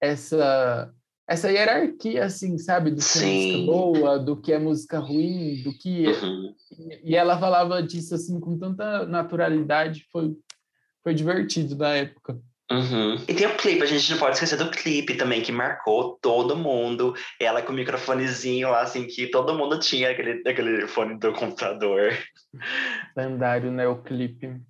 essa 0.00 0.94
essa 1.28 1.50
hierarquia 1.50 2.24
assim, 2.24 2.58
sabe, 2.58 2.90
do 2.90 2.96
que 2.96 3.02
Sim. 3.02 3.22
é 3.24 3.56
música 3.56 3.72
boa, 3.72 4.18
do 4.18 4.36
que 4.36 4.52
é 4.52 4.58
música 4.58 4.98
ruim, 4.98 5.62
do 5.62 5.72
que 5.72 6.08
uhum. 6.08 6.54
e 7.04 7.14
ela 7.14 7.38
falava 7.38 7.82
disso 7.82 8.14
assim 8.14 8.40
com 8.40 8.58
tanta 8.58 9.06
naturalidade, 9.06 10.06
foi 10.10 10.36
foi 11.02 11.14
divertido 11.14 11.76
na 11.76 11.94
época. 11.94 12.40
Uhum. 12.72 13.16
E 13.28 13.34
tem 13.34 13.46
o 13.46 13.56
clipe, 13.56 13.82
a 13.82 13.86
gente 13.86 14.10
não 14.10 14.18
pode 14.18 14.34
esquecer 14.34 14.56
do 14.56 14.70
clipe 14.70 15.14
também, 15.14 15.42
que 15.42 15.52
marcou 15.52 16.18
todo 16.20 16.56
mundo. 16.56 17.14
Ela 17.38 17.62
com 17.62 17.72
o 17.72 17.76
microfonezinho 17.76 18.70
lá, 18.70 18.82
assim, 18.82 19.06
que 19.06 19.26
todo 19.26 19.54
mundo 19.54 19.78
tinha 19.78 20.10
aquele, 20.10 20.48
aquele 20.48 20.86
fone 20.88 21.18
do 21.18 21.32
computador. 21.32 22.12
Lendário, 23.16 23.70
né? 23.70 23.86
O 23.86 24.02
clipe. 24.02 24.60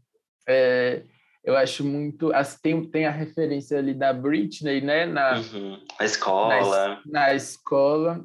É, 0.48 1.02
eu 1.44 1.56
acho 1.56 1.84
muito. 1.84 2.32
As, 2.34 2.60
tem, 2.60 2.84
tem 2.88 3.06
a 3.06 3.10
referência 3.10 3.78
ali 3.78 3.94
da 3.94 4.12
Britney, 4.12 4.80
né? 4.80 5.06
Na, 5.06 5.38
uhum. 5.38 5.78
a 5.98 6.04
escola. 6.04 6.88
Na, 6.88 7.02
na, 7.06 7.34
escola. 7.34 8.24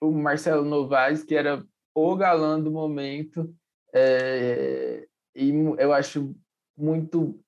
O 0.00 0.10
Marcelo 0.10 0.64
Novaes, 0.64 1.24
que 1.24 1.34
era 1.34 1.64
o 1.94 2.16
galã 2.16 2.60
do 2.60 2.70
momento. 2.70 3.52
É, 3.94 5.06
e 5.34 5.50
eu 5.78 5.92
acho 5.92 6.34
muito 6.76 7.40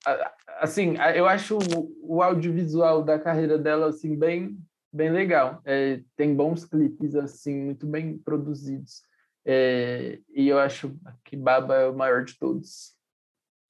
assim 0.59 0.95
eu 1.15 1.27
acho 1.27 1.57
o, 2.01 2.21
audiovisual 2.21 3.03
da 3.03 3.19
carreira 3.19 3.57
dela 3.57 3.89
assim 3.89 4.17
bem 4.17 4.57
bem 4.91 5.11
legal 5.11 5.61
é, 5.65 6.01
tem 6.15 6.35
bons 6.35 6.65
clipes 6.65 7.15
assim 7.15 7.55
muito 7.55 7.85
bem 7.85 8.17
produzidos 8.17 9.03
é, 9.45 10.19
e 10.33 10.47
eu 10.47 10.59
acho 10.59 10.95
que 11.23 11.37
Baba 11.37 11.75
é 11.75 11.87
o 11.87 11.95
maior 11.95 12.23
de 12.23 12.37
todos 12.37 12.97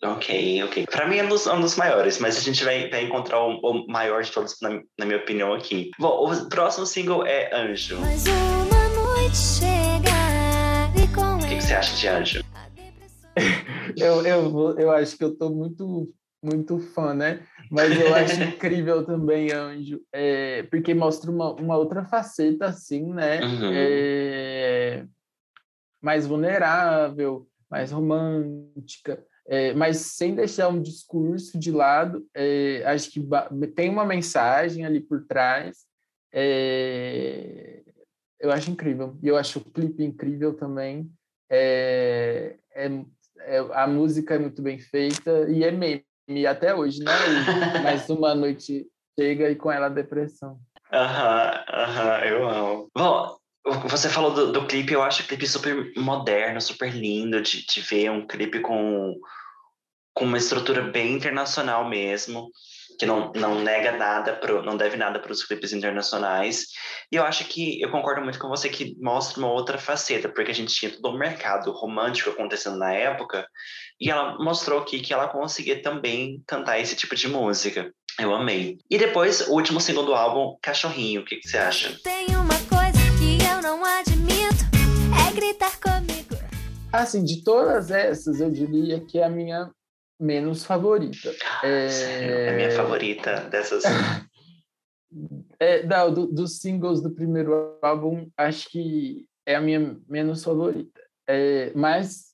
Ok, 0.01 0.63
ok. 0.63 0.85
Para 0.85 1.07
mim 1.07 1.17
é 1.17 1.23
um 1.23 1.27
dos, 1.27 1.45
um 1.45 1.59
dos, 1.59 1.75
maiores, 1.75 2.19
mas 2.19 2.37
a 2.37 2.39
gente 2.39 2.63
vai, 2.63 2.89
vai 2.89 3.03
encontrar 3.03 3.41
o, 3.41 3.59
o, 3.59 3.85
maior 3.91 4.23
de 4.23 4.31
todos, 4.31 4.55
na, 4.61 4.81
na, 4.97 5.05
minha 5.05 5.17
opinião, 5.17 5.53
aqui. 5.53 5.91
Bom, 5.99 6.31
o 6.31 6.49
próximo 6.49 6.85
single 6.85 7.25
é 7.25 7.53
Anjo. 7.53 7.99
Mais 7.99 8.23
uma 8.25 8.89
noite 8.89 9.35
chega 9.35 10.09
e 10.95 11.13
com 11.13 11.35
O 11.35 11.39
que, 11.39 11.57
que 11.57 11.61
você 11.61 11.73
acha 11.73 11.97
de 11.97 12.07
Anjo? 12.07 12.48
eu, 13.97 14.25
eu, 14.25 14.79
eu 14.79 14.91
acho 14.91 15.17
que 15.17 15.23
eu 15.23 15.35
tô 15.35 15.49
muito, 15.49 16.13
muito 16.43 16.79
fã, 16.79 17.13
né? 17.13 17.45
Mas 17.71 17.99
eu 17.99 18.13
acho 18.13 18.41
incrível 18.43 19.05
também, 19.05 19.51
Anjo, 19.51 20.01
é, 20.11 20.63
porque 20.63 20.93
mostra 20.93 21.29
uma, 21.31 21.53
uma 21.53 21.77
outra 21.77 22.05
faceta, 22.05 22.67
assim, 22.67 23.13
né? 23.13 23.41
Uhum. 23.41 23.71
É, 23.73 25.05
mais 26.01 26.25
vulnerável, 26.25 27.47
mais 27.69 27.91
romântica, 27.91 29.23
é, 29.47 29.73
mas 29.73 29.97
sem 29.97 30.35
deixar 30.35 30.69
um 30.69 30.81
discurso 30.81 31.57
de 31.57 31.71
lado. 31.71 32.25
É, 32.35 32.83
acho 32.85 33.11
que 33.11 33.27
tem 33.75 33.89
uma 33.89 34.05
mensagem 34.05 34.85
ali 34.85 34.99
por 34.99 35.25
trás. 35.25 35.85
É, 36.31 37.81
eu 38.39 38.51
acho 38.51 38.69
incrível. 38.71 39.17
E 39.23 39.27
eu 39.27 39.35
acho 39.35 39.59
o 39.59 39.65
clipe 39.65 40.03
incrível 40.03 40.53
também. 40.53 41.11
É, 41.49 42.57
é, 43.41 43.59
a 43.73 43.87
música 43.87 44.35
é 44.35 44.39
muito 44.39 44.61
bem 44.61 44.79
feita 44.79 45.47
e 45.49 45.63
é 45.63 45.71
meme 45.71 46.03
até 46.47 46.73
hoje, 46.73 47.03
né? 47.03 47.11
Mais 47.83 48.09
uma 48.09 48.35
noite 48.35 48.87
chega 49.19 49.49
e 49.49 49.55
com 49.55 49.71
ela 49.71 49.87
a 49.87 49.89
depressão. 49.89 50.59
Aham, 50.91 51.63
aham, 51.69 52.19
eu 52.25 52.49
amo. 52.49 52.91
Bom, 52.95 53.37
você 53.87 54.09
falou 54.09 54.33
do, 54.33 54.51
do 54.51 54.65
clipe, 54.65 54.93
eu 54.93 55.03
acho 55.03 55.23
o 55.23 55.27
clipe 55.27 55.45
super 55.45 55.91
moderno, 55.97 56.59
super 56.61 56.93
lindo 56.93 57.41
de, 57.41 57.65
de 57.65 57.81
ver 57.81 58.09
um 58.09 58.25
clipe 58.25 58.59
com, 58.61 59.15
com 60.13 60.25
uma 60.25 60.37
estrutura 60.37 60.81
bem 60.81 61.13
internacional 61.13 61.87
mesmo 61.87 62.49
que 62.99 63.05
não, 63.05 63.31
não 63.33 63.61
nega 63.61 63.93
nada, 63.93 64.33
pro, 64.33 64.61
não 64.61 64.75
deve 64.75 64.97
nada 64.97 65.19
para 65.19 65.31
os 65.31 65.45
clipes 65.45 65.71
internacionais. 65.71 66.65
E 67.09 67.15
eu 67.15 67.23
acho 67.23 67.45
que 67.45 67.81
eu 67.81 67.89
concordo 67.89 68.21
muito 68.21 68.37
com 68.37 68.49
você 68.49 68.67
que 68.67 68.97
mostra 68.99 69.39
uma 69.39 69.49
outra 69.49 69.77
faceta, 69.77 70.27
porque 70.27 70.51
a 70.51 70.53
gente 70.53 70.75
tinha 70.75 70.91
todo 70.91 71.15
um 71.15 71.17
mercado 71.17 71.71
romântico 71.71 72.29
acontecendo 72.29 72.77
na 72.77 72.93
época, 72.93 73.47
e 73.99 74.11
ela 74.11 74.37
mostrou 74.37 74.81
aqui 74.81 74.99
que 74.99 75.13
ela 75.13 75.29
conseguia 75.29 75.81
também 75.81 76.43
cantar 76.45 76.77
esse 76.77 76.93
tipo 76.93 77.15
de 77.15 77.29
música. 77.29 77.89
Eu 78.19 78.35
amei. 78.35 78.77
E 78.89 78.97
depois, 78.97 79.47
o 79.47 79.53
último 79.53 79.79
single 79.79 80.05
do 80.05 80.13
álbum, 80.13 80.57
Cachorrinho, 80.61 81.21
o 81.21 81.25
que, 81.25 81.37
que 81.37 81.47
você 81.47 81.57
acha? 81.57 81.97
Tem 82.03 82.27
uma 82.35 82.57
coisa 82.67 82.99
que 83.17 83.41
eu 83.49 83.61
não 83.61 83.85
admito, 83.85 84.65
é 85.25 85.33
gritar 85.33 85.79
comigo. 85.79 86.35
Assim, 86.91 87.23
de 87.23 87.45
todas 87.45 87.91
essas, 87.91 88.41
eu 88.41 88.51
diria 88.51 88.99
que 88.99 89.19
é 89.19 89.23
a 89.23 89.29
minha 89.29 89.71
menos 90.19 90.65
favorita. 90.65 91.33
É, 91.63 91.89
Sério? 91.89 92.35
É 92.35 92.55
minha 92.55 92.71
favorita 92.71 93.41
dessas. 93.49 93.83
é, 95.59 95.83
não, 95.83 96.13
do, 96.13 96.27
dos 96.27 96.59
singles 96.59 97.01
do 97.01 97.11
primeiro 97.11 97.79
álbum, 97.81 98.29
acho 98.37 98.69
que 98.69 99.25
é 99.45 99.55
a 99.55 99.61
minha 99.61 99.97
menos 100.07 100.43
favorita. 100.43 101.01
É, 101.27 101.71
mas 101.75 102.33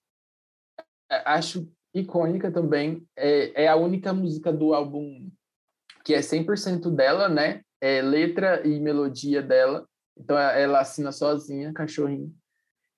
acho 1.10 1.70
icônica 1.94 2.52
também. 2.52 3.06
É, 3.16 3.64
é 3.66 3.68
a 3.68 3.76
única 3.76 4.14
música 4.14 4.52
do 4.52 4.74
álbum 4.74 5.30
que 6.04 6.14
é 6.14 6.20
100% 6.20 6.94
dela, 6.94 7.30
né? 7.30 7.62
É 7.82 8.02
letra 8.02 8.66
e 8.66 8.80
melodia 8.80 9.42
dela. 9.42 9.88
Então 10.18 10.38
ela 10.38 10.80
assina 10.80 11.12
sozinha, 11.12 11.74
cachorrinho. 11.74 12.34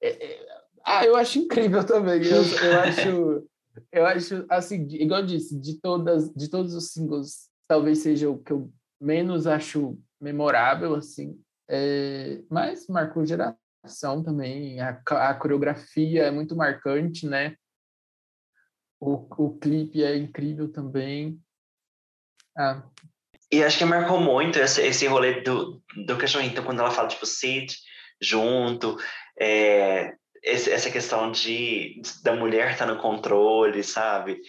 É, 0.01 0.09
é, 0.09 0.47
ah, 0.85 1.05
eu 1.05 1.15
acho 1.15 1.39
incrível 1.39 1.83
também. 1.83 2.21
Eu, 2.23 2.43
eu 2.43 2.79
acho 2.81 3.47
eu 3.91 4.05
acho, 4.05 4.45
assim, 4.49 4.87
igual 4.91 5.21
eu 5.21 5.25
disse, 5.25 5.59
de, 5.59 5.79
todas, 5.79 6.33
de 6.33 6.49
todos 6.49 6.73
os 6.73 6.91
singles, 6.91 7.49
talvez 7.67 7.99
seja 7.99 8.29
o 8.29 8.37
que 8.37 8.51
eu 8.51 8.71
menos 8.99 9.47
acho 9.47 9.97
memorável, 10.19 10.95
assim, 10.95 11.39
é, 11.69 12.41
mas 12.49 12.87
marcou 12.87 13.25
geração 13.25 14.23
também, 14.23 14.79
a, 14.79 15.01
a 15.09 15.33
coreografia 15.35 16.23
é 16.23 16.31
muito 16.31 16.55
marcante, 16.55 17.27
né? 17.27 17.55
O, 18.99 19.27
o 19.37 19.57
clipe 19.59 20.03
é 20.03 20.17
incrível 20.17 20.71
também. 20.71 21.39
Ah. 22.57 22.83
E 23.51 23.63
acho 23.63 23.77
que 23.77 23.85
marcou 23.85 24.19
muito 24.19 24.57
esse, 24.57 24.81
esse 24.81 25.05
rolê 25.07 25.41
do, 25.41 25.81
do 26.05 26.17
cachorrinho. 26.17 26.51
Então, 26.51 26.65
quando 26.65 26.79
ela 26.79 26.91
fala, 26.91 27.07
tipo, 27.07 27.25
sit 27.25 27.75
junto, 28.19 28.97
é, 29.39 30.15
esse, 30.43 30.71
essa 30.71 30.89
questão 30.89 31.31
de 31.31 32.01
da 32.23 32.35
mulher 32.35 32.71
estar 32.71 32.85
tá 32.85 32.93
no 32.93 33.01
controle, 33.01 33.83
sabe? 33.83 34.39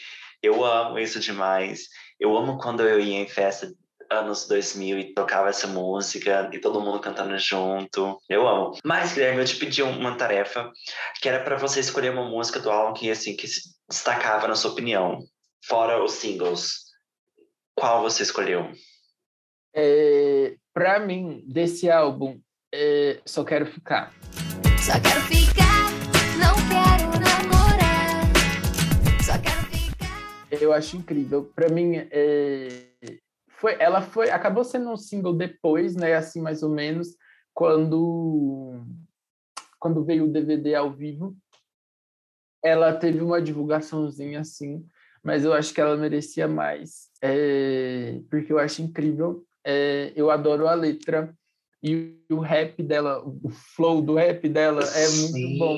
Eu 0.43 0.65
amo 0.65 0.99
isso 0.99 1.19
demais. 1.21 1.89
Eu 2.19 2.37
amo 2.37 2.59
quando 2.59 2.83
eu 2.83 3.01
ia 3.01 3.19
em 3.19 3.29
festa 3.29 3.73
anos 4.11 4.47
2000 4.49 4.99
e 4.99 5.15
tocava 5.15 5.49
essa 5.49 5.67
música 5.67 6.49
e 6.53 6.59
todo 6.59 6.81
mundo 6.81 7.01
cantando 7.01 7.37
junto. 7.39 8.19
Eu 8.29 8.47
amo. 8.49 8.79
Mas, 8.85 9.13
Guilherme, 9.13 9.41
eu 9.41 9.45
te 9.45 9.57
pedi 9.57 9.83
uma 9.83 10.17
tarefa 10.17 10.73
que 11.21 11.29
era 11.29 11.43
para 11.43 11.57
você 11.57 11.81
escolher 11.81 12.11
uma 12.11 12.25
música 12.25 12.59
do 12.59 12.71
álbum 12.71 12.95
que, 12.95 13.11
assim, 13.11 13.37
que 13.37 13.47
se 13.47 13.61
destacava 13.89 14.49
na 14.49 14.55
sua 14.55 14.71
opinião, 14.71 15.19
fora 15.67 16.03
os 16.03 16.13
singles. 16.13 16.89
Qual 17.75 18.03
você 18.03 18.23
escolheu? 18.23 18.73
É, 19.75 20.57
para 20.73 20.99
mim, 20.99 21.45
desse 21.47 21.91
álbum, 21.91 22.41
é, 22.73 23.21
Só 23.27 23.45
Quero 23.45 23.67
Ficar. 23.67 24.13
Só 24.81 24.99
quero 25.01 25.21
ficar, 25.23 25.68
eu 30.61 30.73
acho 30.73 30.97
incrível. 30.97 31.45
Para 31.55 31.69
mim, 31.69 31.97
é, 31.97 32.69
foi, 33.49 33.77
ela 33.79 34.03
foi, 34.03 34.31
acabou 34.31 34.65
sendo 34.65 34.91
um 34.91 34.97
single 34.97 35.35
depois, 35.35 35.97
né? 35.97 36.15
Assim, 36.15 36.41
mais 36.41 36.63
ou 36.63 36.71
menos, 36.71 37.17
quando, 37.53 38.85
quando 39.79 40.05
veio 40.05 40.25
o 40.25 40.33
DVD 40.33 40.75
ao 40.75 40.93
vivo. 40.93 41.37
Ela 42.63 42.93
teve 42.93 43.21
uma 43.21 43.41
divulgaçãozinha 43.41 44.41
assim, 44.41 44.85
mas 45.23 45.45
eu 45.45 45.53
acho 45.53 45.73
que 45.73 45.81
ela 45.81 45.97
merecia 45.97 46.49
mais, 46.49 47.09
é, 47.23 48.21
porque 48.29 48.53
eu 48.53 48.59
acho 48.59 48.83
incrível. 48.83 49.45
É, 49.65 50.13
eu 50.17 50.31
adoro 50.31 50.67
a 50.67 50.75
letra 50.75 51.33
e 51.83 52.17
o 52.31 52.41
rap 52.41 52.83
dela, 52.83 53.23
o 53.25 53.49
flow 53.51 54.03
do 54.03 54.15
rap 54.17 54.49
dela 54.49 54.83
é 54.83 55.09
muito 55.09 55.33
Sim. 55.33 55.59
bom. 55.59 55.77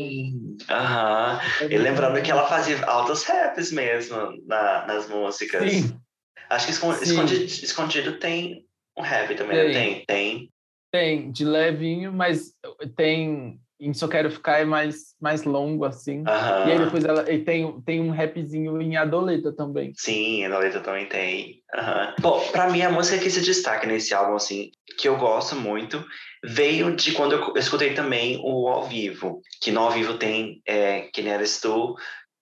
Aham. 0.74 1.40
É 1.61 1.64
E 1.64 1.68
muito 1.68 1.82
lembrando 1.82 2.16
bom. 2.16 2.22
que 2.22 2.30
ela 2.30 2.46
fazia 2.48 2.82
altos 2.86 3.22
raps 3.24 3.70
mesmo 3.70 4.16
na- 4.46 4.86
nas 4.86 5.09
músicas. 5.09 5.70
Sim, 5.70 6.01
Acho 6.48 6.66
que 6.66 6.72
Escon- 6.72 6.94
Sim. 6.94 7.05
escondido, 7.05 7.44
escondido 7.44 8.18
tem 8.18 8.66
um 8.98 9.03
rap 9.03 9.34
também, 9.36 9.57
né? 9.57 9.72
Tem. 9.72 9.72
Tem, 9.72 10.05
tem. 10.07 10.53
tem, 10.92 11.30
de 11.30 11.44
levinho, 11.44 12.12
mas 12.12 12.53
tem 12.96 13.61
em 13.81 13.95
Só 13.95 14.07
Quero 14.07 14.31
Ficar 14.31 14.59
é 14.59 14.64
mais, 14.64 15.14
mais 15.20 15.45
longo, 15.45 15.85
assim. 15.85 16.22
Aham. 16.26 16.68
E 16.68 16.72
aí 16.72 16.78
depois 16.78 17.05
ela 17.05 17.33
e 17.33 17.39
tem, 17.39 17.81
tem 17.81 18.01
um 18.01 18.11
rapzinho 18.11 18.81
em 18.81 18.97
Adoleta 18.97 19.53
também. 19.53 19.93
Sim, 19.97 20.45
a 20.45 20.59
letra 20.59 20.81
também 20.81 21.07
tem. 21.07 21.62
Aham. 21.74 22.14
Bom, 22.20 22.41
pra 22.53 22.68
mim 22.70 22.83
a 22.83 22.91
música 22.91 23.18
que 23.18 23.31
se 23.31 23.41
destaca 23.41 23.87
nesse 23.87 24.12
álbum, 24.12 24.35
assim, 24.35 24.70
que 24.99 25.09
eu 25.09 25.16
gosto 25.16 25.57
muito, 25.57 26.05
veio 26.45 26.95
de 26.95 27.12
quando 27.12 27.33
eu 27.33 27.55
escutei 27.57 27.95
também 27.95 28.39
o 28.45 28.68
ao 28.68 28.87
vivo. 28.87 29.41
Que 29.62 29.72
no 29.72 29.81
ao 29.81 29.91
vivo 29.91 30.18
tem 30.18 30.61
é, 30.66 31.09
Quem 31.12 31.28
Eres 31.28 31.59
Tu, 31.61 31.95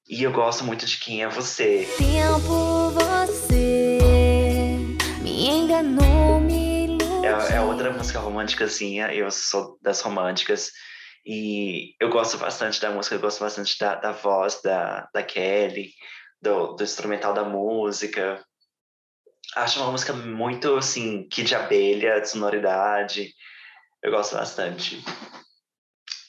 e 0.08 0.22
eu 0.24 0.32
gosto 0.32 0.64
muito 0.64 0.84
de 0.86 0.98
Quem 0.98 1.22
É 1.22 1.28
Você. 1.28 1.86
Tempo 1.96 2.90
você 2.90 4.00
me 5.22 5.46
enganou, 5.46 6.40
me 6.40 6.86
iludiu. 6.86 7.24
É, 7.24 7.56
é 7.56 7.60
outra 7.60 7.92
música 7.92 8.18
românticazinha, 8.18 9.14
eu 9.14 9.30
sou 9.30 9.78
das 9.80 10.00
românticas. 10.00 10.72
E 11.30 11.94
eu 12.00 12.08
gosto 12.08 12.38
bastante 12.38 12.80
da 12.80 12.90
música, 12.90 13.14
eu 13.14 13.20
gosto 13.20 13.40
bastante 13.40 13.78
da, 13.78 13.96
da 13.96 14.12
voz 14.12 14.62
da, 14.62 15.06
da 15.12 15.22
Kelly, 15.22 15.92
do, 16.40 16.72
do 16.72 16.82
instrumental 16.82 17.34
da 17.34 17.44
música. 17.44 18.42
Acho 19.54 19.78
uma 19.82 19.92
música 19.92 20.14
muito, 20.14 20.74
assim, 20.76 21.28
que 21.28 21.42
de 21.42 21.54
abelha, 21.54 22.18
de 22.18 22.30
sonoridade. 22.30 23.34
Eu 24.02 24.10
gosto 24.10 24.36
bastante. 24.36 25.04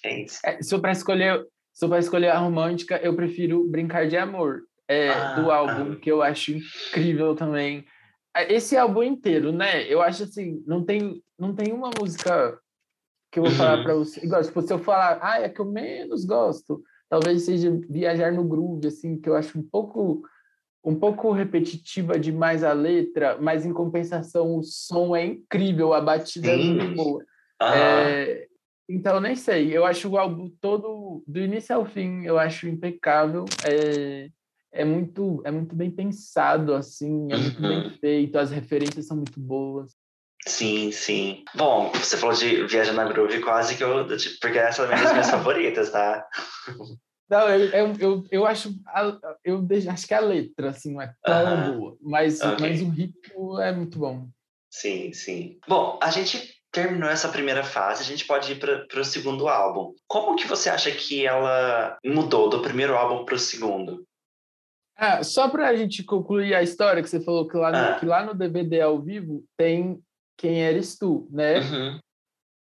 É 0.03 0.21
isso. 0.21 0.39
É, 0.43 0.61
se 0.61 0.75
eu 0.75 0.81
para 0.81 0.91
escolher, 0.91 1.47
se 1.73 1.85
eu 1.85 1.95
escolher 1.95 2.31
a 2.31 2.37
romântica, 2.37 2.97
eu 2.97 3.15
prefiro 3.15 3.69
Brincar 3.69 4.05
de 4.05 4.17
Amor, 4.17 4.63
é, 4.85 5.11
Ah, 5.11 5.35
do 5.35 5.49
álbum, 5.49 5.95
que 5.95 6.11
eu 6.11 6.21
acho 6.21 6.51
incrível 6.51 7.33
também. 7.35 7.85
É, 8.35 8.53
Esse 8.53 8.75
álbum 8.75 9.03
inteiro, 9.03 9.53
né? 9.53 9.83
Eu 9.87 10.01
acho 10.01 10.23
assim, 10.23 10.61
não 10.67 10.83
tem, 10.83 11.23
não 11.39 11.55
tem 11.55 11.71
uma 11.71 11.89
música 11.97 12.59
que 13.31 13.39
eu 13.39 13.43
vou 13.43 13.51
falar 13.51 13.77
Uhum. 13.77 13.83
para 13.83 13.95
você. 13.95 14.25
Igual, 14.25 14.41
tipo, 14.43 14.61
se 14.61 14.73
eu 14.73 14.79
falar, 14.79 15.19
ah, 15.21 15.41
é 15.41 15.49
que 15.49 15.59
eu 15.59 15.65
menos 15.65 16.25
gosto, 16.25 16.83
talvez 17.09 17.43
seja 17.43 17.71
Viajar 17.89 18.31
no 18.33 18.43
Groove, 18.43 18.87
assim, 18.87 19.19
que 19.19 19.29
eu 19.29 19.35
acho 19.35 19.57
um 19.59 19.63
pouco 19.63 20.23
um 20.83 20.95
pouco 20.97 21.31
repetitiva 21.33 22.17
demais 22.17 22.63
a 22.63 22.71
letra, 22.71 23.37
mas 23.39 23.65
em 23.65 23.73
compensação 23.73 24.55
o 24.57 24.63
som 24.63 25.13
é 25.13 25.25
incrível, 25.25 25.93
a 25.93 25.99
batida 25.99 26.51
é 26.53 26.57
Sim. 26.57 26.75
muito 26.75 26.95
boa. 26.95 27.23
Aham. 27.61 27.75
É, 27.75 28.47
então, 28.87 29.19
nem 29.19 29.35
sei. 29.35 29.75
Eu 29.75 29.85
acho 29.85 30.09
o 30.09 30.17
álbum 30.17 30.49
todo, 30.61 31.21
do 31.27 31.37
início 31.39 31.75
ao 31.75 31.85
fim, 31.85 32.23
eu 32.23 32.39
acho 32.39 32.65
impecável. 32.67 33.45
É, 33.65 34.29
é, 34.71 34.85
muito, 34.85 35.41
é 35.45 35.51
muito 35.51 35.75
bem 35.75 35.91
pensado, 35.91 36.73
assim, 36.73 37.33
é 37.33 37.37
muito 37.37 37.61
bem 37.61 37.83
Uhum. 37.83 37.89
feito, 37.99 38.37
as 38.39 38.49
referências 38.49 39.05
são 39.05 39.17
muito 39.17 39.39
boas. 39.39 39.98
Sim, 40.47 40.91
sim. 40.91 41.43
Bom, 41.55 41.91
você 41.91 42.17
falou 42.17 42.35
de 42.35 42.65
Viagem 42.65 42.93
na 42.93 43.05
Groove, 43.05 43.41
quase 43.41 43.75
que 43.75 43.83
eu. 43.83 44.05
Porque 44.41 44.57
essa 44.57 44.83
é 44.83 44.85
uma 44.85 44.95
das 45.01 45.11
minhas 45.11 45.29
favoritas, 45.31 45.91
tá? 45.91 46.25
Não, 47.29 47.47
eu, 47.49 47.69
eu, 47.69 47.95
eu, 47.99 48.23
eu 48.31 48.45
acho, 48.47 48.73
a- 48.87 49.19
eu 49.43 49.67
acho 49.91 50.07
que 50.07 50.13
a 50.13 50.19
letra, 50.19 50.69
assim, 50.69 50.93
não 50.93 51.01
é 51.01 51.13
tão 51.23 51.33
Aham. 51.35 51.77
boa, 51.77 51.97
mas, 52.01 52.41
Ok. 52.41 52.57
mas 52.59 52.81
o 52.81 52.89
ritmo 52.89 53.59
é 53.59 53.71
muito 53.71 53.99
bom. 53.99 54.27
Sim, 54.71 55.13
sim. 55.13 55.59
Bom, 55.67 55.99
a 56.01 56.09
gente 56.09 56.55
terminou 56.71 57.09
essa 57.09 57.29
primeira 57.29 57.63
fase, 57.63 58.01
a 58.01 58.05
gente 58.05 58.25
pode 58.25 58.51
ir 58.53 58.59
para 58.59 58.99
o 59.01 59.05
segundo 59.05 59.47
álbum. 59.47 59.93
Como 60.07 60.35
que 60.35 60.47
você 60.47 60.69
acha 60.69 60.89
que 60.91 61.25
ela 61.25 61.97
mudou 62.05 62.49
do 62.49 62.61
primeiro 62.61 62.95
álbum 62.95 63.25
para 63.25 63.35
o 63.35 63.39
segundo? 63.39 64.03
Ah, 64.95 65.23
só 65.23 65.49
para 65.49 65.67
a 65.69 65.75
gente 65.75 66.03
concluir 66.03 66.53
a 66.53 66.61
história 66.63 67.01
que 67.01 67.09
você 67.09 67.19
falou 67.21 67.47
que 67.47 67.55
lá, 67.57 67.71
no, 67.71 67.77
Ah. 67.77 67.99
que 67.99 68.05
lá 68.05 68.23
no 68.23 68.33
DVD 68.33 68.81
ao 68.81 69.01
vivo 69.01 69.43
tem 69.57 69.99
Quem 70.39 70.61
Eres 70.61 70.97
Tu, 70.97 71.27
né? 71.29 71.59
Uhum. 71.59 71.99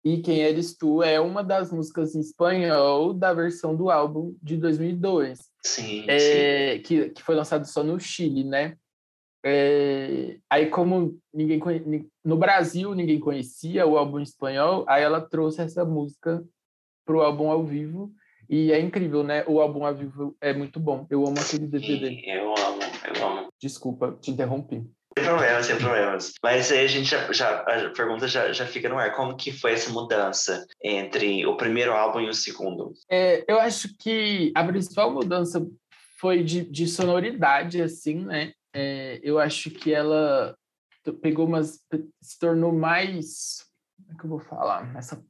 E 0.03 0.17
Quem 0.17 0.39
Eres 0.39 0.75
Tu 0.75 1.03
é 1.03 1.19
uma 1.19 1.43
das 1.43 1.71
músicas 1.71 2.15
em 2.15 2.19
espanhol 2.19 3.13
da 3.13 3.33
versão 3.35 3.75
do 3.75 3.91
álbum 3.91 4.35
de 4.41 4.57
2002, 4.57 5.39
Sim, 5.63 6.01
sim. 6.01 6.05
é, 6.07 6.79
que, 6.79 7.09
que 7.11 7.21
foi 7.21 7.35
lançado 7.35 7.65
só 7.65 7.83
no 7.83 7.99
Chile, 7.99 8.43
né? 8.43 8.75
É, 9.45 10.39
aí, 10.49 10.65
como 10.71 11.19
ninguém 11.31 11.59
conhe- 11.59 12.09
no 12.25 12.35
Brasil 12.35 12.95
ninguém 12.95 13.19
conhecia 13.19 13.85
o 13.85 13.95
álbum 13.95 14.19
em 14.19 14.23
espanhol, 14.23 14.83
aí 14.89 15.03
ela 15.03 15.21
trouxe 15.21 15.61
essa 15.61 15.85
música 15.85 16.43
pro 17.05 17.21
álbum 17.21 17.51
ao 17.51 17.63
vivo 17.63 18.11
e 18.49 18.71
é 18.71 18.79
incrível, 18.79 19.23
né? 19.23 19.45
O 19.47 19.61
álbum 19.61 19.85
ao 19.85 19.93
vivo 19.93 20.35
é 20.41 20.51
muito 20.51 20.79
bom. 20.79 21.05
Eu 21.11 21.25
amo 21.27 21.39
aquele 21.39 21.67
DVD. 21.67 22.09
Sim, 22.09 22.21
eu 22.31 22.49
amo, 22.57 22.79
eu 23.15 23.27
amo. 23.27 23.47
Desculpa, 23.61 24.17
te 24.19 24.31
interrompi. 24.31 24.83
Sem 25.17 25.23
problemas, 25.25 25.65
sem 25.65 25.77
problemas. 25.77 26.33
Mas 26.43 26.71
aí 26.71 26.85
a 26.85 26.87
gente 26.87 27.05
já, 27.09 27.31
já 27.31 27.61
a 27.61 27.89
pergunta 27.89 28.27
já, 28.27 28.51
já 28.51 28.65
fica 28.65 28.87
no 28.89 28.97
ar. 28.97 29.13
Como 29.15 29.35
que 29.35 29.51
foi 29.51 29.73
essa 29.73 29.89
mudança 29.91 30.65
entre 30.83 31.45
o 31.45 31.57
primeiro 31.57 31.93
álbum 31.93 32.21
e 32.21 32.29
o 32.29 32.33
segundo? 32.33 32.93
É, 33.09 33.43
eu 33.47 33.59
acho 33.59 33.89
que 33.97 34.51
a 34.55 34.63
principal 34.63 35.11
mudança 35.11 35.65
foi 36.19 36.43
de, 36.43 36.63
de 36.63 36.87
sonoridade, 36.87 37.81
assim, 37.81 38.25
né? 38.25 38.51
É, 38.73 39.19
eu 39.23 39.39
acho 39.39 39.71
que 39.71 39.93
ela 39.93 40.55
pegou 41.21 41.45
umas. 41.47 41.79
se 42.21 42.39
tornou 42.39 42.71
mais. 42.71 43.65
Como 43.97 44.11
é 44.11 44.19
que 44.19 44.25
eu 44.25 44.29
vou 44.29 44.39
falar? 44.39 44.95
Essa. 44.95 45.23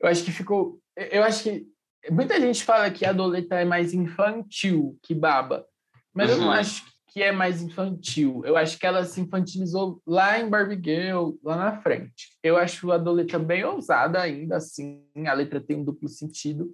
Eu 0.00 0.08
acho 0.08 0.24
que 0.24 0.32
ficou. 0.32 0.80
Eu 0.96 1.22
acho 1.24 1.42
que. 1.42 1.66
Muita 2.10 2.40
gente 2.40 2.62
fala 2.64 2.90
que 2.90 3.04
a 3.04 3.12
Doleta 3.12 3.56
é 3.56 3.64
mais 3.64 3.92
infantil 3.92 4.96
que 5.02 5.12
Baba, 5.12 5.66
mas 6.14 6.30
eu 6.30 6.36
não 6.36 6.46
Uhum. 6.46 6.52
acho 6.52 6.84
que 7.16 7.22
é 7.22 7.32
mais 7.32 7.62
infantil. 7.62 8.42
Eu 8.44 8.58
acho 8.58 8.78
que 8.78 8.86
ela 8.86 9.02
se 9.06 9.22
infantilizou 9.22 10.02
lá 10.06 10.38
em 10.38 10.50
Barbie 10.50 10.78
Girl, 10.84 11.30
lá 11.42 11.56
na 11.56 11.80
frente. 11.80 12.36
Eu 12.42 12.58
acho 12.58 12.92
a 12.92 12.98
Doleta 12.98 13.38
bem 13.38 13.64
ousada 13.64 14.20
ainda, 14.20 14.56
assim. 14.56 15.02
A 15.26 15.32
letra 15.32 15.58
tem 15.58 15.78
um 15.78 15.82
duplo 15.82 16.10
sentido, 16.10 16.70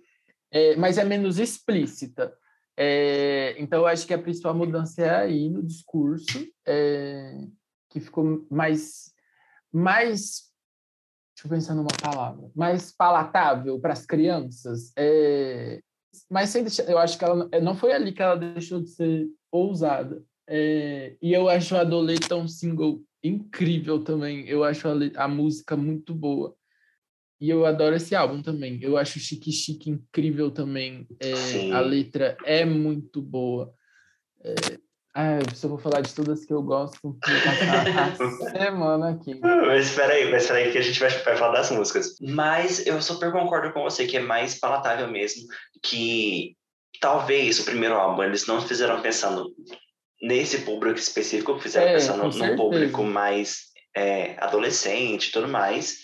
é, 0.50 0.74
mas 0.74 0.98
é 0.98 1.04
menos 1.04 1.38
explícita. 1.38 2.36
É, 2.76 3.54
então, 3.56 3.82
eu 3.82 3.86
acho 3.86 4.04
que 4.04 4.12
a 4.12 4.18
principal 4.18 4.52
mudança 4.52 5.00
é 5.02 5.10
aí 5.14 5.48
no 5.48 5.62
discurso, 5.62 6.44
é, 6.66 7.46
que 7.88 8.00
ficou 8.00 8.44
mais, 8.50 9.14
mais, 9.72 10.50
deixa 11.36 11.46
eu 11.46 11.50
pensar 11.50 11.76
numa 11.76 11.96
palavra, 12.02 12.50
mais 12.52 12.90
palatável 12.90 13.78
para 13.78 13.92
as 13.92 14.04
crianças. 14.04 14.92
É, 14.98 15.80
mas 16.28 16.50
sem 16.50 16.64
deixar, 16.64 16.90
eu 16.90 16.98
acho 16.98 17.16
que 17.16 17.24
ela 17.24 17.36
não- 17.36 17.60
não 17.60 17.76
foi 17.76 17.92
ali 17.92 18.10
que 18.10 18.20
ela 18.20 18.34
deixou 18.34 18.80
de 18.80 18.90
ser 18.90 19.28
ousada. 19.52 20.20
É, 20.54 21.14
e 21.22 21.32
eu 21.32 21.48
acho 21.48 21.74
a 21.74 21.82
Doleta 21.82 22.36
um 22.36 22.46
single 22.46 23.00
incrível 23.24 24.04
também. 24.04 24.46
Eu 24.46 24.62
acho 24.62 24.86
a, 24.86 25.24
a 25.24 25.26
música 25.26 25.74
muito 25.78 26.14
boa. 26.14 26.54
E 27.40 27.48
eu 27.48 27.64
adoro 27.64 27.96
esse 27.96 28.14
álbum 28.14 28.42
também. 28.42 28.78
Eu 28.82 28.98
acho 28.98 29.18
Chique 29.18 29.50
Chique 29.50 29.88
incrível 29.88 30.50
também. 30.50 31.08
É, 31.18 31.72
a 31.72 31.80
letra 31.80 32.36
é 32.44 32.66
muito 32.66 33.22
boa. 33.22 33.72
É, 34.44 34.78
ah, 35.14 35.38
se 35.54 35.64
eu 35.64 35.70
vou 35.70 35.78
falar 35.78 36.02
de 36.02 36.14
todas 36.14 36.44
que 36.44 36.52
eu 36.52 36.62
gosto, 36.62 37.16
semana 38.52 39.10
aqui. 39.12 39.34
Mas 39.40 39.86
espera 39.86 40.12
aí, 40.12 40.30
mas 40.30 40.42
espera 40.42 40.58
aí 40.58 40.70
que 40.70 40.78
a 40.78 40.82
gente 40.82 41.00
vai, 41.00 41.08
vai 41.08 41.36
falar 41.36 41.54
das 41.54 41.70
músicas. 41.70 42.14
Mas 42.20 42.86
eu 42.86 43.00
super 43.00 43.32
concordo 43.32 43.72
com 43.72 43.82
você 43.82 44.06
que 44.06 44.18
é 44.18 44.20
mais 44.20 44.60
palatável 44.60 45.08
mesmo, 45.08 45.46
que 45.82 46.54
talvez 47.00 47.58
o 47.58 47.64
primeiro 47.64 47.94
álbum 47.94 48.22
eles 48.22 48.46
não 48.46 48.60
fizeram 48.60 49.00
pensando 49.00 49.50
nesse 50.22 50.58
público 50.58 50.98
específico, 50.98 51.58
fizeram 51.58 51.88
É, 51.88 51.92
pensando 51.94 52.28
num 52.38 52.56
público 52.56 53.02
mais 53.02 53.72
é, 53.94 54.36
adolescente 54.38 55.28
e 55.28 55.32
tudo 55.32 55.48
mais, 55.48 55.98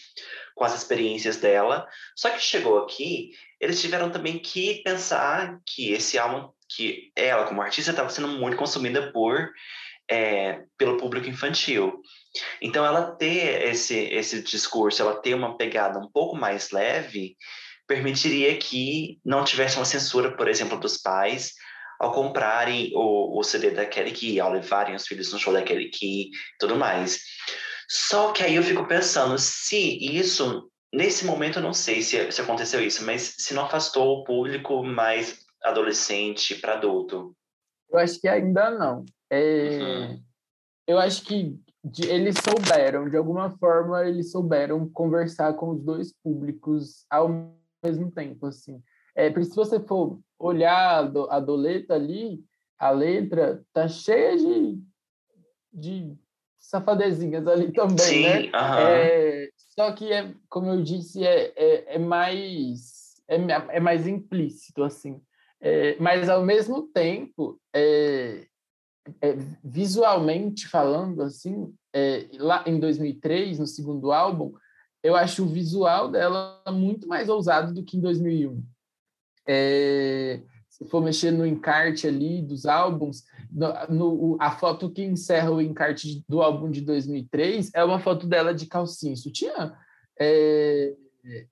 com 0.57 0.65
as 0.65 0.75
experiências 0.75 1.37
dela. 1.37 1.87
Só 2.17 2.29
que 2.31 2.41
chegou 2.41 2.79
aqui, 2.79 3.31
eles 3.61 3.81
tiveram 3.81 4.11
também 4.11 4.39
que 4.39 4.83
pensar 4.83 5.61
que 5.65 5.93
esse 5.93 6.19
álbum, 6.19 6.51
que 6.69 7.13
ela 7.15 7.47
como 7.47 7.63
artista 7.63 7.93
estava 7.93 8.11
sendo 8.11 8.29
muito 8.29 8.57
consumida 8.57 9.13
por 9.13 9.51
é, 10.11 10.63
pelo 10.77 10.97
público 10.97 11.29
infantil. 11.29 12.03
Então, 12.61 12.85
ela 12.85 13.13
ter 13.13 13.69
esse, 13.69 13.95
esse 13.95 14.43
discurso, 14.43 15.03
ela 15.03 15.21
ter 15.21 15.35
uma 15.35 15.57
pegada 15.57 15.99
um 15.99 16.11
pouco 16.11 16.35
mais 16.35 16.71
leve, 16.71 17.37
permitiria 17.87 18.57
que 18.57 19.19
não 19.25 19.45
tivesse 19.45 19.77
uma 19.77 19.85
censura, 19.85 20.37
por 20.37 20.49
exemplo, 20.49 20.79
dos 20.79 20.97
pais 20.97 21.55
ao 21.99 22.13
comprarem 22.13 22.93
o, 22.95 23.39
o 23.39 23.43
CD 23.43 23.71
da 23.71 23.85
Kelly 23.85 24.13
Key, 24.13 24.41
ao 24.41 24.53
levarem 24.53 24.95
os 24.95 25.07
filhos 25.07 25.33
no 25.33 25.39
show 25.39 25.53
da 25.53 25.63
Kelly 25.63 25.91
Key 25.91 26.23
e 26.23 26.31
tudo 26.59 26.77
mais. 26.77 27.21
Só 27.91 28.33
que 28.33 28.43
aí 28.43 28.55
eu 28.55 28.63
fico 28.63 28.87
pensando 28.87 29.39
se 29.39 29.99
isso, 30.01 30.71
nesse 30.93 31.25
momento 31.25 31.59
eu 31.59 31.63
não 31.63 31.73
sei 31.73 32.03
se, 32.03 32.31
se 32.31 32.41
aconteceu 32.41 32.83
isso, 32.83 33.05
mas 33.05 33.35
se 33.39 33.55
não 33.55 33.65
afastou 33.65 34.19
o 34.19 34.25
público 34.25 34.85
mais 34.85 35.45
adolescente 35.65 36.55
para 36.55 36.75
adulto. 36.75 37.35
Eu 37.91 37.99
acho 37.99 38.21
que 38.21 38.29
ainda 38.29 38.71
não. 38.71 39.05
É... 39.31 39.79
Uhum. 39.81 40.23
Eu 40.87 40.99
acho 40.99 41.25
que 41.25 41.59
de, 41.85 42.07
eles 42.07 42.37
souberam, 42.39 43.09
de 43.09 43.17
alguma 43.17 43.51
forma, 43.51 44.07
eles 44.07 44.31
souberam 44.31 44.89
conversar 44.89 45.55
com 45.55 45.71
os 45.71 45.83
dois 45.83 46.13
públicos 46.13 47.05
ao 47.11 47.53
mesmo 47.83 48.11
tempo, 48.11 48.47
assim. 48.47 48.83
É, 49.15 49.31
porque 49.31 49.47
se 49.47 49.57
você 49.57 49.81
for 49.81 50.21
olhar 50.39 50.99
a, 50.99 51.03
do, 51.03 51.31
a 51.31 51.41
doleta 51.41 51.95
ali, 51.95 52.45
a 52.79 52.91
letra 52.91 53.65
tá 53.73 53.89
cheia 53.89 54.37
de, 54.37 54.81
de 55.73 56.17
safadezinhas 56.59 57.47
ali 57.47 57.73
também, 57.73 57.97
Sim, 57.99 58.23
né? 58.23 58.41
Uh 58.47 58.53
-huh. 58.53 58.79
é, 58.79 59.49
só 59.57 59.93
que, 59.93 60.13
é, 60.13 60.33
como 60.49 60.69
eu 60.69 60.83
disse, 60.83 61.25
é, 61.25 61.53
é, 61.57 61.95
é 61.95 61.99
mais, 61.99 63.15
é, 63.29 63.37
é 63.77 63.81
mais 63.81 64.07
implícito, 64.07 64.83
assim. 64.83 65.21
É, 65.61 65.97
mas, 65.99 66.29
ao 66.29 66.45
mesmo 66.45 66.83
tempo, 66.89 67.61
é, 67.75 68.47
é, 69.21 69.37
visualmente 69.65 70.69
falando, 70.69 71.23
assim, 71.23 71.75
lá 72.35 72.63
em 72.67 72.79
2003, 72.79 73.59
no 73.59 73.67
segundo 73.67 74.13
álbum, 74.13 74.53
eu 75.03 75.17
acho 75.17 75.45
o 75.45 75.49
visual 75.49 76.11
dela 76.11 76.63
muito 76.69 77.09
mais 77.09 77.29
ousado 77.29 77.73
do 77.73 77.83
que 77.83 77.97
em 77.97 78.01
2001. 78.01 78.63
É, 79.49 80.41
se 80.69 80.85
for 80.85 81.03
mexer 81.03 81.31
no 81.31 81.47
encarte 81.47 82.07
ali 82.07 82.43
dos 82.43 82.67
álbuns, 82.67 83.25
no, 83.51 83.69
no, 83.89 84.37
a 84.41 84.51
foto 84.51 84.91
que 84.91 85.03
encerra 85.03 85.51
o 85.51 85.61
encarte 85.61 86.23
do 86.29 86.43
álbum 86.43 86.71
de 86.71 86.83
2003 86.83 87.71
é 87.75 87.83
uma 87.83 87.99
foto 87.99 88.27
dela 88.27 88.55
de 88.55 88.67
calcinha 88.67 89.15
e 89.15 89.17
sutiã. 89.17 89.73
É, 90.21 90.95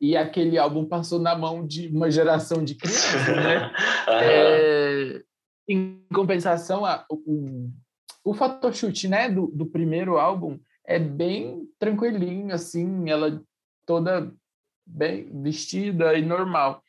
e 0.01 0.17
aquele 0.17 0.59
álbum 0.59 0.85
passou 0.85 1.19
na 1.19 1.37
mão 1.37 1.67
de 1.67 1.89
uma 1.89 2.11
geração 2.11 2.63
de 2.63 2.75
crianças, 2.75 3.27
né? 3.27 3.73
é, 4.23 5.23
em 5.69 6.05
compensação, 6.15 6.85
a, 6.85 7.05
o, 7.11 7.69
o 8.25 8.35
photoshoot 8.35 9.09
né, 9.09 9.29
do, 9.29 9.49
do 9.49 9.67
primeiro 9.67 10.19
álbum 10.19 10.59
é 10.85 10.99
bem 10.99 11.69
tranquilinho, 11.79 12.55
assim, 12.55 13.11
ela 13.11 13.43
toda 13.85 14.33
bem 14.87 15.29
vestida 15.43 16.15
e 16.15 16.25
normal. 16.25 16.83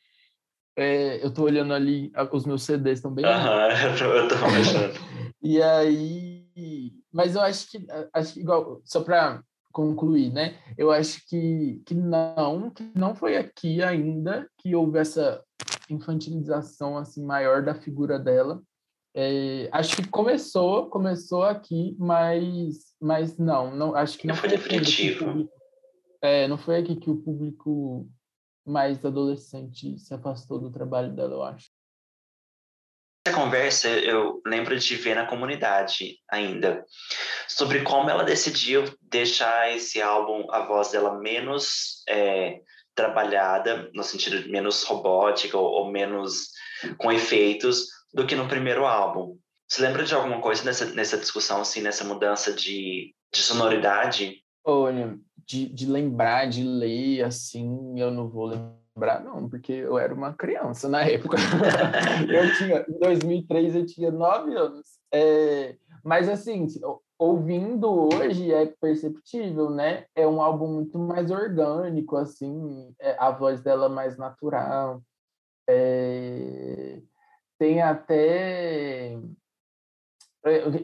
É, 0.78 1.24
eu 1.24 1.34
tô 1.34 1.42
olhando 1.42 1.74
ali, 1.74 2.12
os 2.30 2.46
meus 2.46 2.62
CDs 2.62 2.98
estão 2.98 3.12
bem. 3.12 3.24
Aham, 3.24 3.66
eu 4.00 4.28
tô 4.28 4.34
imaginando. 4.36 4.94
e 5.42 5.60
aí. 5.60 6.92
Mas 7.12 7.34
eu 7.34 7.40
acho 7.40 7.68
que, 7.68 7.84
acho 8.12 8.34
que 8.34 8.40
igual, 8.40 8.80
só 8.84 9.02
para 9.02 9.42
concluir, 9.72 10.32
né? 10.32 10.56
Eu 10.76 10.92
acho 10.92 11.20
que, 11.28 11.82
que 11.84 11.94
não, 11.96 12.70
que 12.70 12.88
não 12.94 13.12
foi 13.12 13.36
aqui 13.36 13.82
ainda 13.82 14.48
que 14.58 14.72
houve 14.76 15.00
essa 15.00 15.42
infantilização 15.90 16.96
assim 16.96 17.24
maior 17.24 17.60
da 17.64 17.74
figura 17.74 18.16
dela. 18.16 18.62
É, 19.16 19.68
acho 19.72 19.96
que 19.96 20.08
começou, 20.08 20.88
começou 20.88 21.42
aqui, 21.42 21.96
mas, 21.98 22.94
mas 23.00 23.36
não, 23.36 23.74
não 23.74 23.96
acho 23.96 24.16
que 24.16 24.28
não, 24.28 24.34
não 24.36 24.40
foi 24.40 24.50
definitivo. 24.50 25.50
é, 26.22 26.46
não 26.46 26.56
foi 26.56 26.76
aqui 26.76 26.94
que 26.94 27.10
o 27.10 27.16
público 27.16 28.08
mais 28.68 29.04
adolescente 29.04 29.98
se 29.98 30.14
afastou 30.14 30.58
do 30.58 30.70
trabalho 30.70 31.14
dela, 31.14 31.34
eu 31.34 31.42
acho. 31.42 31.70
Essa 33.26 33.36
conversa 33.36 33.88
eu 33.88 34.40
lembro 34.46 34.78
de 34.78 34.96
ver 34.96 35.14
na 35.14 35.26
comunidade 35.26 36.18
ainda, 36.30 36.84
sobre 37.46 37.82
como 37.82 38.08
ela 38.08 38.24
decidiu 38.24 38.84
deixar 39.02 39.74
esse 39.74 40.00
álbum, 40.00 40.50
a 40.50 40.64
voz 40.66 40.90
dela 40.90 41.18
menos 41.18 42.02
é, 42.08 42.60
trabalhada, 42.94 43.90
no 43.94 44.02
sentido 44.02 44.42
de 44.42 44.50
menos 44.50 44.82
robótica 44.84 45.58
ou, 45.58 45.66
ou, 45.66 45.90
menos 45.90 46.50
com 46.96 47.12
efeitos, 47.12 47.86
do 48.12 48.26
que 48.26 48.34
no 48.34 48.48
primeiro 48.48 48.86
álbum. 48.86 49.36
Você 49.68 49.82
lembra 49.82 50.04
de 50.04 50.14
alguma 50.14 50.40
coisa 50.40 50.64
nessa, 50.64 50.86
nessa 50.86 51.18
discussão, 51.18 51.60
assim, 51.60 51.82
nessa 51.82 52.04
mudança 52.04 52.52
de, 52.52 53.14
de 53.32 53.42
sonoridade? 53.42 54.42
Olha, 54.64 55.18
de, 55.48 55.66
de 55.66 55.86
lembrar, 55.86 56.46
de 56.46 56.62
ler, 56.62 57.24
assim, 57.24 57.98
eu 57.98 58.10
não 58.10 58.28
vou 58.28 58.44
lembrar, 58.44 59.24
não, 59.24 59.48
porque 59.48 59.72
eu 59.72 59.98
era 59.98 60.12
uma 60.12 60.34
criança 60.34 60.90
na 60.90 61.02
época. 61.02 61.38
eu 62.28 62.54
tinha, 62.58 62.84
em 62.86 62.98
2003, 62.98 63.74
eu 63.74 63.86
tinha 63.86 64.10
nove 64.10 64.54
anos. 64.54 64.86
É, 65.12 65.74
mas, 66.04 66.28
assim, 66.28 66.66
ouvindo 67.18 68.12
hoje 68.12 68.52
é 68.52 68.66
perceptível, 68.66 69.70
né? 69.70 70.04
É 70.14 70.26
um 70.26 70.42
álbum 70.42 70.68
muito 70.68 70.98
mais 70.98 71.30
orgânico, 71.30 72.16
assim, 72.16 72.94
é, 73.00 73.16
a 73.18 73.30
voz 73.30 73.62
dela 73.62 73.88
mais 73.88 74.18
natural. 74.18 75.02
É, 75.66 77.00
tem 77.58 77.80
até 77.80 79.18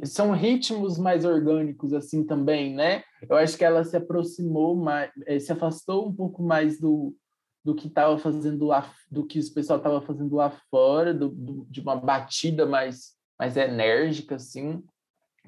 são 0.05 0.33
ritmos 0.33 0.99
mais 0.99 1.25
orgânicos 1.25 1.93
assim 1.93 2.25
também, 2.25 2.75
né? 2.75 3.03
Eu 3.29 3.37
acho 3.37 3.57
que 3.57 3.65
ela 3.65 3.85
se 3.85 3.97
aproximou 3.97 4.77
mais, 4.77 5.11
é, 5.27 5.39
se 5.39 5.53
afastou 5.53 6.09
um 6.09 6.15
pouco 6.15 6.43
mais 6.43 6.79
do, 6.79 7.17
do 7.65 7.75
que 7.75 7.87
estava 7.87 8.19
fazendo 8.19 8.67
lá, 8.67 8.93
do 9.11 9.25
que 9.27 9.39
o 9.39 9.55
pessoal 9.55 9.79
estava 9.79 10.01
fazendo 10.01 10.35
lá 10.35 10.51
fora, 10.71 11.15
do, 11.15 11.29
do, 11.29 11.67
de 11.71 11.81
uma 11.81 11.97
batida 11.97 12.67
mais 12.67 13.15
mais 13.39 13.57
enérgica 13.57 14.37
assim, 14.37 14.83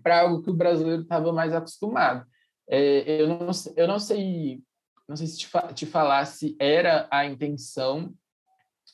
para 0.03 0.23
algo 0.23 0.43
que 0.43 0.51
o 0.51 0.55
brasileiro 0.55 1.03
estava 1.03 1.33
mais 1.33 1.55
acostumado. 1.55 2.27
É, 2.69 3.23
eu 3.23 3.29
não 3.29 3.51
eu 3.77 3.87
não 3.87 3.99
sei 3.99 4.63
não 5.09 5.17
sei 5.17 5.27
se 5.27 5.39
te, 5.39 5.49
te 5.75 5.87
falar 5.87 6.25
se 6.27 6.57
era 6.59 7.07
a 7.13 7.25
intenção 7.27 8.13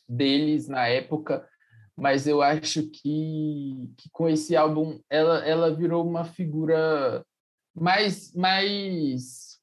deles 0.08 0.68
na 0.68 0.86
época 0.86 1.48
mas 2.02 2.26
eu 2.26 2.42
acho 2.42 2.90
que, 2.90 3.88
que 3.96 4.10
com 4.10 4.28
esse 4.28 4.56
álbum 4.56 4.98
ela, 5.08 5.38
ela 5.46 5.72
virou 5.72 6.04
uma 6.04 6.24
figura 6.24 7.24
mais, 7.72 8.34
mais, 8.34 9.60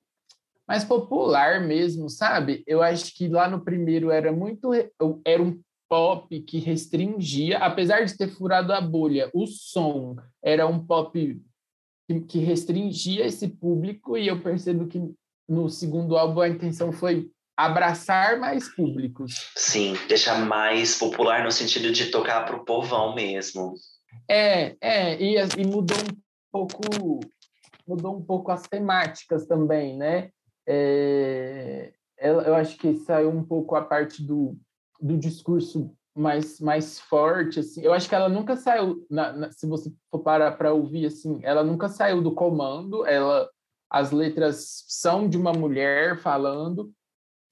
mais 0.65 0.85
popular 0.85 1.59
mesmo, 1.59 2.09
sabe? 2.09 2.63
Eu 2.65 2.81
acho 2.81 3.13
que 3.13 3.27
lá 3.27 3.49
no 3.49 3.59
primeiro 3.59 4.09
era 4.09 4.31
muito 4.31 4.71
era 5.25 5.43
um 5.43 5.61
pop 5.89 6.39
que 6.43 6.59
restringia, 6.59 7.57
apesar 7.57 8.05
de 8.05 8.15
ter 8.15 8.29
furado 8.29 8.71
a 8.71 8.79
bolha, 8.79 9.29
o 9.33 9.45
som 9.45 10.15
era 10.41 10.65
um 10.65 10.79
pop 10.79 11.43
que, 12.25 12.39
restringia 12.39 13.25
esse 13.25 13.49
público 13.49 14.17
e 14.17 14.27
eu 14.27 14.41
percebo 14.41 14.87
que 14.87 15.13
no 15.45 15.67
segundo 15.67 16.17
álbum 16.17 16.39
a 16.39 16.47
intenção 16.47 16.93
foi 16.93 17.29
abraçar 17.66 18.39
mais 18.39 18.74
públicos. 18.74 19.51
Sim, 19.55 19.97
deixar 20.07 20.39
mais 20.45 20.97
popular 20.97 21.43
no 21.43 21.51
sentido 21.51 21.91
de 21.91 22.05
tocar 22.05 22.45
para 22.45 22.55
o 22.55 22.64
povão 22.64 23.14
mesmo. 23.14 23.74
É, 24.30 24.76
é, 24.82 25.22
e, 25.22 25.36
e 25.57 25.66
mudou 25.66 25.97
um 25.97 26.18
pouco 26.51 27.20
mudou 27.86 28.16
um 28.16 28.24
pouco 28.24 28.51
as 28.51 28.62
temáticas 28.64 29.47
também, 29.47 29.97
né? 29.97 30.30
É, 30.68 31.91
eu 32.20 32.53
acho 32.53 32.78
que 32.78 32.95
saiu 32.97 33.30
um 33.30 33.43
pouco 33.43 33.76
a 33.76 33.82
parte 33.82 34.22
do, 34.22 34.55
do 35.01 35.18
discurso 35.18 35.91
mais, 36.16 36.60
mais 36.60 36.99
forte, 36.99 37.60
assim. 37.60 37.82
Eu 37.82 37.93
acho 37.93 38.07
que 38.07 38.14
ela 38.14 38.30
nunca 38.30 38.55
saiu, 38.55 39.05
na, 39.10 39.34
na, 39.34 39.51
se 39.51 39.66
você 39.66 39.91
for 40.12 40.20
parar 40.20 40.51
para 40.51 40.74
ouvir, 40.74 41.07
assim, 41.07 41.39
ela 41.41 41.64
nunca 41.64 41.88
saiu 41.88 42.22
do 42.22 42.34
comando, 42.34 43.05
ela, 43.05 43.49
as 43.89 44.12
letras 44.12 44.84
são 44.88 45.28
de 45.28 45.38
uma 45.38 45.53
mulher 45.53 46.20
falando, 46.20 46.91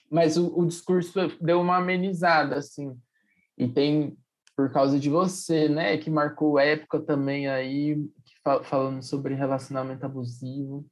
mas 0.10 0.38
o, 0.38 0.58
o 0.58 0.66
discurso 0.66 1.14
deu 1.42 1.62
uma 1.62 1.78
amenizada, 1.78 2.56
assim. 2.58 2.98
E 3.58 3.68
tem 3.68 4.18
por 4.56 4.72
causa 4.72 5.00
de 5.00 5.08
você, 5.08 5.70
né, 5.70 5.98
que 5.98 6.10
marcou 6.10 6.58
época 6.58 7.00
também 7.00 7.48
aí, 7.48 7.96
falando 8.64 9.04
sobre 9.04 9.36
relacionamento 9.36 10.04
abusivo, 10.04 10.84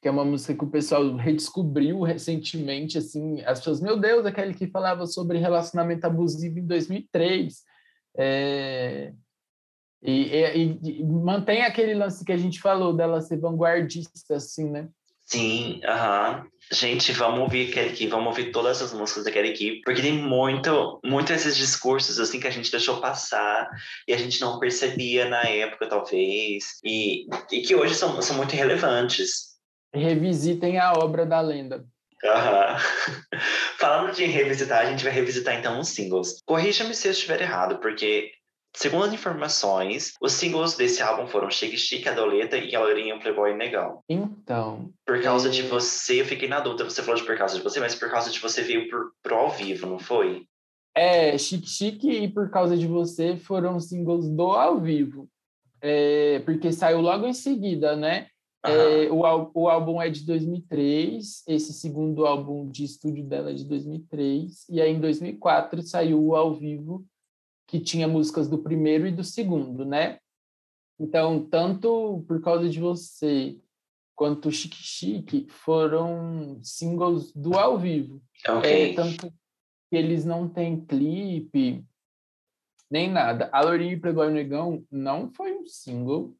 que 0.00 0.08
é 0.08 0.10
uma 0.10 0.24
música 0.24 0.54
que 0.54 0.64
o 0.64 0.70
pessoal 0.70 1.14
redescobriu 1.16 2.00
recentemente, 2.00 2.96
assim, 2.96 3.42
as 3.42 3.58
pessoas, 3.58 3.82
meu 3.82 4.00
Deus, 4.00 4.24
aquele 4.24 4.54
que 4.54 4.66
falava 4.66 5.06
sobre 5.06 5.38
relacionamento 5.38 6.06
abusivo 6.06 6.58
em 6.58 6.66
2003, 6.66 7.62
é... 8.16 9.12
E, 10.04 10.34
e, 10.34 11.00
e, 11.00 11.04
mantém 11.04 11.62
aquele 11.62 11.94
lance 11.94 12.24
que 12.24 12.32
a 12.32 12.36
gente 12.36 12.60
falou 12.60 12.92
dela 12.92 13.20
ser 13.20 13.36
vanguardista, 13.36 14.34
assim, 14.34 14.68
né? 14.68 14.88
Sim, 15.24 15.80
aham. 15.84 16.46
Gente, 16.70 17.12
vamos 17.12 17.40
ouvir 17.40 17.72
Kelly 17.72 17.92
Key, 17.92 18.06
vamos 18.06 18.28
ouvir 18.28 18.50
todas 18.50 18.80
as 18.80 18.92
músicas 18.92 19.24
da 19.24 19.30
Kelly 19.30 19.52
Key, 19.52 19.82
porque 19.84 20.00
tem 20.00 20.12
muito, 20.12 21.00
muito 21.04 21.32
esses 21.32 21.56
discursos 21.56 22.18
assim 22.18 22.40
que 22.40 22.46
a 22.46 22.50
gente 22.50 22.70
deixou 22.70 23.00
passar 23.00 23.68
e 24.08 24.14
a 24.14 24.16
gente 24.16 24.40
não 24.40 24.58
percebia 24.58 25.28
na 25.28 25.42
época, 25.42 25.88
talvez, 25.88 26.64
e, 26.84 27.26
e 27.50 27.60
que 27.60 27.74
hoje 27.74 27.94
são, 27.94 28.20
são 28.22 28.36
muito 28.36 28.54
relevantes. 28.54 29.52
Revisitem 29.94 30.78
a 30.78 30.92
obra 30.92 31.26
da 31.26 31.40
lenda. 31.40 31.84
Uhum. 32.24 33.38
Falando 33.78 34.14
de 34.14 34.24
revisitar, 34.24 34.86
a 34.86 34.90
gente 34.90 35.04
vai 35.04 35.12
revisitar 35.12 35.54
então 35.58 35.78
os 35.80 35.88
singles. 35.88 36.40
Corrija-me 36.46 36.94
se 36.94 37.08
eu 37.08 37.12
estiver 37.12 37.42
errado, 37.42 37.78
porque 37.80 38.30
segundo 38.74 39.04
as 39.04 39.12
informações, 39.12 40.14
os 40.20 40.32
singles 40.32 40.76
desse 40.76 41.02
álbum 41.02 41.26
foram 41.26 41.50
Chique 41.50 41.76
Chique, 41.76 42.08
Adoleta 42.08 42.56
e 42.56 42.74
A 42.74 42.80
Loirinha 42.80 43.18
Playboy 43.18 43.54
Negão. 43.54 44.00
Então. 44.08 44.92
Por 45.06 45.22
causa 45.22 45.50
de 45.50 45.62
é, 45.62 45.68
você, 45.68 46.20
eu 46.20 46.24
fiquei 46.24 46.48
na 46.48 46.60
dúvida, 46.60 46.84
você 46.84 47.02
falou 47.02 47.20
de 47.20 47.26
por 47.26 47.36
causa 47.36 47.56
de 47.56 47.62
você, 47.62 47.80
mas 47.80 47.94
por 47.94 48.10
causa 48.10 48.30
de 48.30 48.38
você 48.38 48.62
veio 48.62 48.88
por, 48.88 49.12
pro 49.22 49.36
ao 49.36 49.50
vivo, 49.50 49.86
não 49.86 49.98
foi? 49.98 50.46
É, 50.94 51.36
Chique 51.38 51.68
Chique 51.68 52.10
e 52.10 52.28
Por 52.28 52.50
Causa 52.50 52.76
de 52.76 52.86
Você 52.86 53.36
foram 53.36 53.80
singles 53.80 54.28
do 54.28 54.52
ao 54.52 54.78
vivo. 54.78 55.26
É, 55.80 56.40
porque 56.40 56.70
saiu 56.70 57.00
logo 57.00 57.26
em 57.26 57.32
seguida, 57.32 57.96
né? 57.96 58.28
É, 58.64 59.10
o, 59.10 59.50
o 59.54 59.68
álbum 59.68 60.00
é 60.00 60.08
de 60.08 60.24
2003, 60.24 61.42
esse 61.48 61.72
segundo 61.72 62.24
álbum 62.24 62.68
de 62.68 62.84
estúdio 62.84 63.24
dela 63.24 63.50
é 63.50 63.54
de 63.54 63.64
2003, 63.64 64.68
e 64.70 64.80
aí 64.80 64.92
em 64.92 65.00
2004 65.00 65.82
saiu 65.82 66.22
o 66.22 66.36
ao 66.36 66.54
vivo, 66.54 67.04
que 67.72 67.80
tinha 67.80 68.06
músicas 68.06 68.50
do 68.50 68.58
primeiro 68.58 69.06
e 69.06 69.10
do 69.10 69.24
segundo, 69.24 69.82
né? 69.82 70.18
Então, 71.00 71.42
tanto 71.42 72.22
Por 72.28 72.42
Causa 72.42 72.68
de 72.68 72.78
Você 72.78 73.58
quanto 74.14 74.52
Chique 74.52 74.76
Chique 74.76 75.46
foram 75.48 76.60
singles 76.62 77.32
do 77.32 77.58
ao 77.58 77.78
vivo. 77.78 78.22
Ok. 78.46 78.90
É, 78.90 78.94
tanto 78.94 79.32
que 79.88 79.96
eles 79.96 80.22
não 80.26 80.46
têm 80.46 80.84
clipe, 80.84 81.82
nem 82.90 83.10
nada. 83.10 83.48
A 83.50 83.62
Lourinha 83.62 83.94
e 83.94 83.98
Playboy 83.98 84.30
Negão 84.30 84.84
não 84.90 85.32
foi 85.32 85.56
um 85.56 85.64
single, 85.64 86.36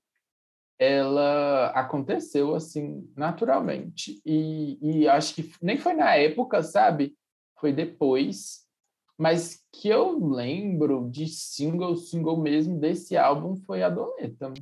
ela 0.78 1.68
aconteceu 1.68 2.54
assim, 2.54 3.10
naturalmente. 3.16 4.20
E, 4.26 4.78
e 4.82 5.08
acho 5.08 5.34
que 5.34 5.50
nem 5.62 5.78
foi 5.78 5.94
na 5.94 6.14
época, 6.14 6.62
sabe? 6.62 7.16
Foi 7.58 7.72
depois. 7.72 8.61
Mas 9.22 9.60
que 9.72 9.88
eu 9.88 10.18
lembro 10.34 11.08
de 11.08 11.28
single, 11.28 11.96
single 11.96 12.36
mesmo 12.42 12.80
desse 12.80 13.16
álbum 13.16 13.54
foi 13.54 13.80
a 13.80 13.88
Doleta. 13.88 14.52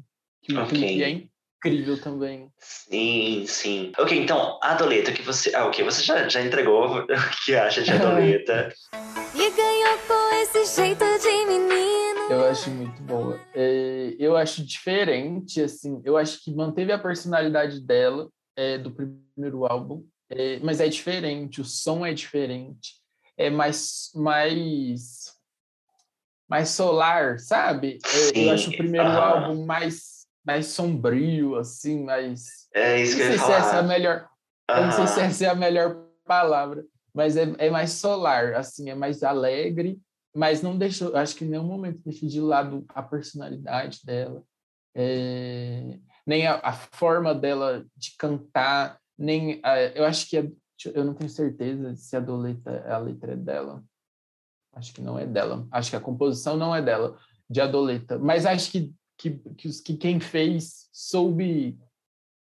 Que 0.42 0.52
o 0.52 0.60
Ok. 0.60 0.68
clipe 0.76 1.02
é 1.02 1.08
incrível 1.08 1.98
também. 1.98 2.52
Sim, 2.58 3.46
sim. 3.46 3.90
Ok, 3.98 4.18
então, 4.18 4.60
Adoleta, 4.62 5.12
que 5.12 5.22
você. 5.22 5.56
Ah, 5.56 5.64
ok, 5.66 5.82
você 5.82 6.02
já, 6.02 6.28
já 6.28 6.42
entregou 6.42 6.84
o 7.00 7.06
que 7.42 7.54
acha 7.54 7.80
de 7.80 7.90
Adoleta. 7.90 8.70
E 9.34 9.50
ganhou 9.50 9.98
com 10.06 10.34
esse 10.42 10.76
jeito 10.76 11.06
de 11.22 11.46
menino. 11.46 12.20
Eu 12.30 12.44
acho 12.44 12.68
muito 12.70 13.02
boa. 13.04 13.40
É, 13.54 14.14
eu 14.18 14.36
acho 14.36 14.62
diferente, 14.62 15.62
assim. 15.62 16.02
Eu 16.04 16.18
acho 16.18 16.38
que 16.44 16.54
manteve 16.54 16.92
a 16.92 16.98
personalidade 16.98 17.80
dela 17.80 18.28
é, 18.54 18.76
do 18.76 18.90
primeiro 18.90 19.64
álbum, 19.64 20.04
é, 20.28 20.58
mas 20.58 20.82
é 20.82 20.88
diferente. 20.88 21.62
O 21.62 21.64
som 21.64 22.04
é 22.04 22.12
diferente. 22.12 22.99
É 23.40 23.48
mais 23.48 24.10
mais 24.14 25.34
mais 26.46 26.68
solar, 26.70 27.38
sabe? 27.38 27.98
Sim, 28.04 28.44
eu 28.44 28.50
acho 28.50 28.70
o 28.70 28.76
primeiro 28.76 29.08
álbum 29.08 29.64
mais 29.64 30.20
mais 30.44 30.66
sombrio, 30.66 31.56
assim, 31.56 32.02
mais 32.04 32.68
É 32.74 33.00
isso 33.00 33.12
não 33.12 33.18
que 33.18 33.22
eu 33.22 33.26
sei 33.28 33.36
ia 33.36 33.42
se 33.44 33.52
essa 33.52 33.76
é 33.76 33.78
a 33.78 33.82
melhor 33.82 34.28
não 34.68 34.92
sei 34.92 35.06
se 35.06 35.20
essa 35.20 35.44
é 35.46 35.48
a 35.48 35.54
melhor 35.54 36.06
palavra, 36.26 36.84
mas 37.14 37.36
é, 37.36 37.52
é 37.58 37.70
mais 37.70 37.92
solar, 37.92 38.54
assim, 38.54 38.90
é 38.90 38.94
mais 38.94 39.22
alegre, 39.22 39.98
mas 40.34 40.60
não 40.62 40.76
deixou, 40.76 41.16
acho 41.16 41.34
que 41.34 41.44
em 41.44 41.48
nenhum 41.48 41.64
momento 41.64 42.00
deixou 42.04 42.28
de 42.28 42.40
lado 42.40 42.84
a 42.90 43.02
personalidade 43.02 44.00
dela, 44.04 44.42
é, 44.94 45.98
nem 46.26 46.46
a, 46.46 46.60
a 46.62 46.72
forma 46.72 47.34
dela 47.34 47.84
de 47.96 48.14
cantar, 48.18 48.98
nem 49.18 49.60
a- 49.62 49.78
eu 49.94 50.04
acho 50.04 50.28
que 50.28 50.36
é- 50.36 50.50
eu 50.88 51.04
não 51.04 51.14
tenho 51.14 51.30
certeza 51.30 51.94
se 51.96 52.16
a 52.16 52.20
Doleta 52.20 52.84
a 52.88 52.98
letra 52.98 53.32
é 53.32 53.36
dela. 53.36 53.84
Acho 54.72 54.94
que 54.94 55.00
não 55.02 55.18
é 55.18 55.26
dela. 55.26 55.66
Acho 55.70 55.90
que 55.90 55.96
a 55.96 56.00
composição 56.00 56.56
não 56.56 56.74
é 56.74 56.80
dela, 56.80 57.18
de 57.48 57.60
Adoleta. 57.60 58.18
Mas 58.18 58.46
acho 58.46 58.70
que, 58.70 58.92
que, 59.18 59.30
que, 59.56 59.68
os- 59.68 59.80
que 59.80 59.96
quem 59.96 60.20
fez 60.20 60.88
soube 60.92 61.76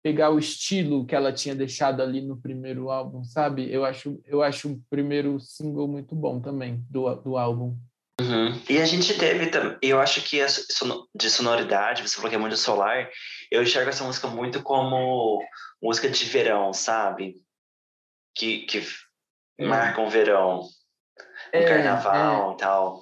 pegar 0.01 0.29
o 0.29 0.39
estilo 0.39 1.05
que 1.05 1.15
ela 1.15 1.33
tinha 1.33 1.55
deixado 1.55 2.01
ali 2.01 2.21
no 2.21 2.37
primeiro 2.37 2.89
álbum, 2.91 3.23
sabe? 3.23 3.71
Eu 3.71 3.83
acho, 3.83 4.21
eu 4.25 4.41
acho 4.43 4.71
o 4.71 4.81
primeiro 4.89 5.39
single 5.39 5.87
muito 5.87 6.15
bom 6.15 6.39
também 6.39 6.85
do, 6.89 7.13
do 7.15 7.37
álbum. 7.37 7.75
Uhum. 8.21 8.61
E 8.69 8.77
a 8.79 8.85
gente 8.85 9.17
teve 9.17 9.47
também, 9.47 9.77
eu 9.81 9.99
acho 9.99 10.21
que 10.21 10.39
a 10.41 10.45
de 10.45 11.29
sonoridade, 11.29 12.01
você 12.07 12.15
falou 12.15 12.29
que 12.29 12.35
é 12.35 12.39
muito 12.39 12.55
solar, 12.55 13.09
eu 13.51 13.61
enxergo 13.61 13.89
essa 13.89 14.05
música 14.05 14.27
muito 14.27 14.61
como 14.63 15.43
música 15.81 16.09
de 16.09 16.23
verão, 16.25 16.71
sabe? 16.71 17.35
Que, 18.35 18.65
que 18.65 18.83
É. 19.57 19.65
marca 19.65 20.01
um 20.01 20.09
verão, 20.09 20.61
um 20.61 20.67
É, 21.53 21.65
carnaval 21.65 22.53
e 22.53 22.57
tal. 22.57 22.99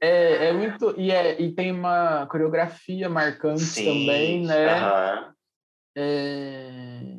É, 0.00 0.48
é 0.48 0.52
muito. 0.52 1.00
E, 1.00 1.10
é, 1.10 1.40
e 1.40 1.54
tem 1.54 1.72
uma 1.72 2.26
coreografia 2.26 3.08
marcante 3.08 3.60
Sim. 3.64 3.84
também, 3.84 4.44
né? 4.44 4.66
aham. 4.66 5.34
É, 5.96 7.18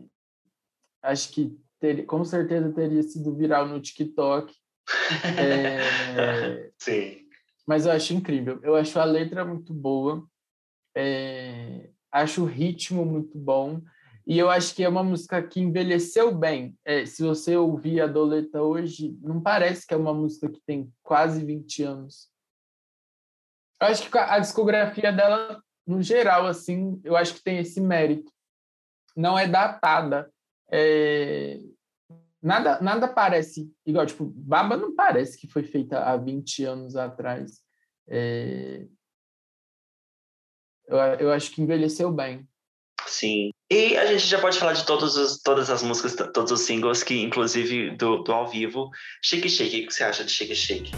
acho 1.02 1.32
que 1.32 1.58
ter, 1.80 2.06
com 2.06 2.26
certeza 2.26 2.74
teria 2.74 3.02
sido 3.04 3.34
viral 3.34 3.68
no 3.68 3.80
TikTok. 3.80 4.54
É, 5.40 6.72
Sim. 6.78 7.26
mas 7.66 7.86
eu 7.86 7.92
acho 7.94 8.14
incrível. 8.14 8.60
Eu 8.62 8.76
acho 8.76 9.00
a 9.00 9.06
letra 9.06 9.46
muito 9.46 9.74
boa, 9.74 10.28
é, 10.96 11.90
acho 12.12 12.44
o 12.44 12.46
ritmo 12.46 13.06
muito 13.06 13.38
bom, 13.38 13.82
e 14.26 14.38
eu 14.38 14.50
acho 14.50 14.74
que 14.74 14.84
é 14.84 14.90
uma 14.90 15.04
música 15.04 15.42
que 15.42 15.60
envelheceu 15.60 16.34
bem. 16.34 16.78
É, 16.84 17.06
se 17.06 17.24
você 17.24 17.56
ouvir 17.56 18.02
a 18.02 18.08
Doleta 18.08 18.62
hoje, 18.62 19.18
não 19.22 19.42
parece 19.42 19.86
que 19.86 19.94
é 19.94 19.98
uma 19.98 20.14
música 20.14 20.50
que 20.50 20.62
tem 20.66 20.92
quase 21.04 21.46
20 21.46 21.84
anos. 21.84 22.30
Eu 23.80 23.88
acho 23.88 24.10
que 24.10 24.18
a 24.18 24.40
discografia 24.40 25.12
dela, 25.12 25.62
no 25.86 26.02
geral, 26.02 26.48
assim, 26.48 27.00
eu 27.04 27.16
acho 27.16 27.36
que 27.36 27.44
tem 27.44 27.60
esse 27.60 27.80
mérito. 27.80 28.32
Não 29.16 29.38
é 29.38 29.48
datada. 29.48 30.32
É, 30.72 31.60
Nada, 32.46 32.80
nada 32.80 33.08
parece 33.08 33.74
igual, 33.84 34.06
tipo, 34.06 34.24
Baba 34.24 34.78
não 34.78 34.94
parece 34.94 35.36
que 35.36 35.48
foi 35.48 35.64
feita 35.64 36.04
há 36.04 36.16
20 36.16 36.64
anos 36.64 36.96
atrás. 36.96 37.60
É, 38.08 38.86
Eu, 40.86 40.98
eu 40.98 41.34
acho 41.34 41.52
que 41.52 41.64
envelheceu 41.64 42.12
bem. 42.12 42.48
Sim. 43.08 43.52
E 43.72 43.98
a 43.98 44.06
gente 44.06 44.26
já 44.26 44.40
pode 44.40 44.58
falar 44.60 44.74
de 44.74 44.86
todos 44.86 45.16
os, 45.18 45.42
todas 45.42 45.70
as 45.70 45.82
músicas, 45.82 46.16
todos 46.34 46.52
os 46.52 46.62
singles, 46.62 47.04
que 47.04 47.22
inclusive 47.22 47.92
do, 47.98 48.24
do 48.24 48.32
ao 48.32 48.48
vivo. 48.48 48.90
Chique 49.24 49.50
Chique, 49.50 49.84
o 49.84 49.88
que 49.88 49.94
você 49.94 50.04
acha 50.04 50.24
de 50.24 50.32
chique, 50.32 50.56
chique. 50.56 50.92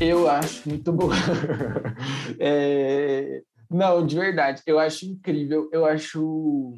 Eu 0.00 0.28
acho 0.28 0.68
muito 0.68 0.92
boa. 0.92 1.14
É, 2.38 3.42
Não, 3.70 4.04
de 4.06 4.16
verdade, 4.16 4.62
eu 4.66 4.78
acho 4.78 5.06
incrível. 5.06 5.68
Eu 5.72 5.86
acho. 5.86 6.74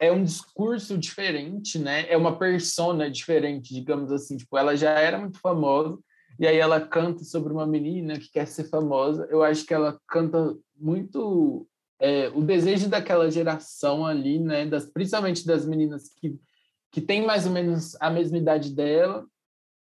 É 0.00 0.10
um 0.10 0.24
discurso 0.24 0.98
diferente, 0.98 1.78
né? 1.78 2.06
É 2.08 2.16
uma 2.16 2.38
persona 2.38 3.10
diferente, 3.10 3.74
digamos 3.74 4.10
assim. 4.10 4.36
Tipo, 4.36 4.58
ela 4.58 4.76
já 4.76 4.90
era 4.90 5.18
muito 5.18 5.38
famosa, 5.40 5.96
e 6.38 6.46
aí 6.46 6.56
ela 6.56 6.80
canta 6.80 7.24
sobre 7.24 7.52
uma 7.52 7.66
menina 7.66 8.18
que 8.18 8.30
quer 8.30 8.46
ser 8.46 8.64
famosa. 8.64 9.26
Eu 9.30 9.42
acho 9.42 9.64
que 9.64 9.74
ela 9.74 9.98
canta 10.08 10.56
muito 10.76 11.66
é, 12.00 12.28
o 12.30 12.42
desejo 12.42 12.88
daquela 12.88 13.30
geração 13.30 14.04
ali, 14.04 14.38
né? 14.38 14.66
Das, 14.66 14.86
principalmente 14.86 15.46
das 15.46 15.66
meninas 15.66 16.08
que, 16.08 16.36
que 16.90 17.00
têm 17.00 17.24
mais 17.24 17.46
ou 17.46 17.52
menos 17.52 17.96
a 18.00 18.10
mesma 18.10 18.38
idade 18.38 18.74
dela. 18.74 19.24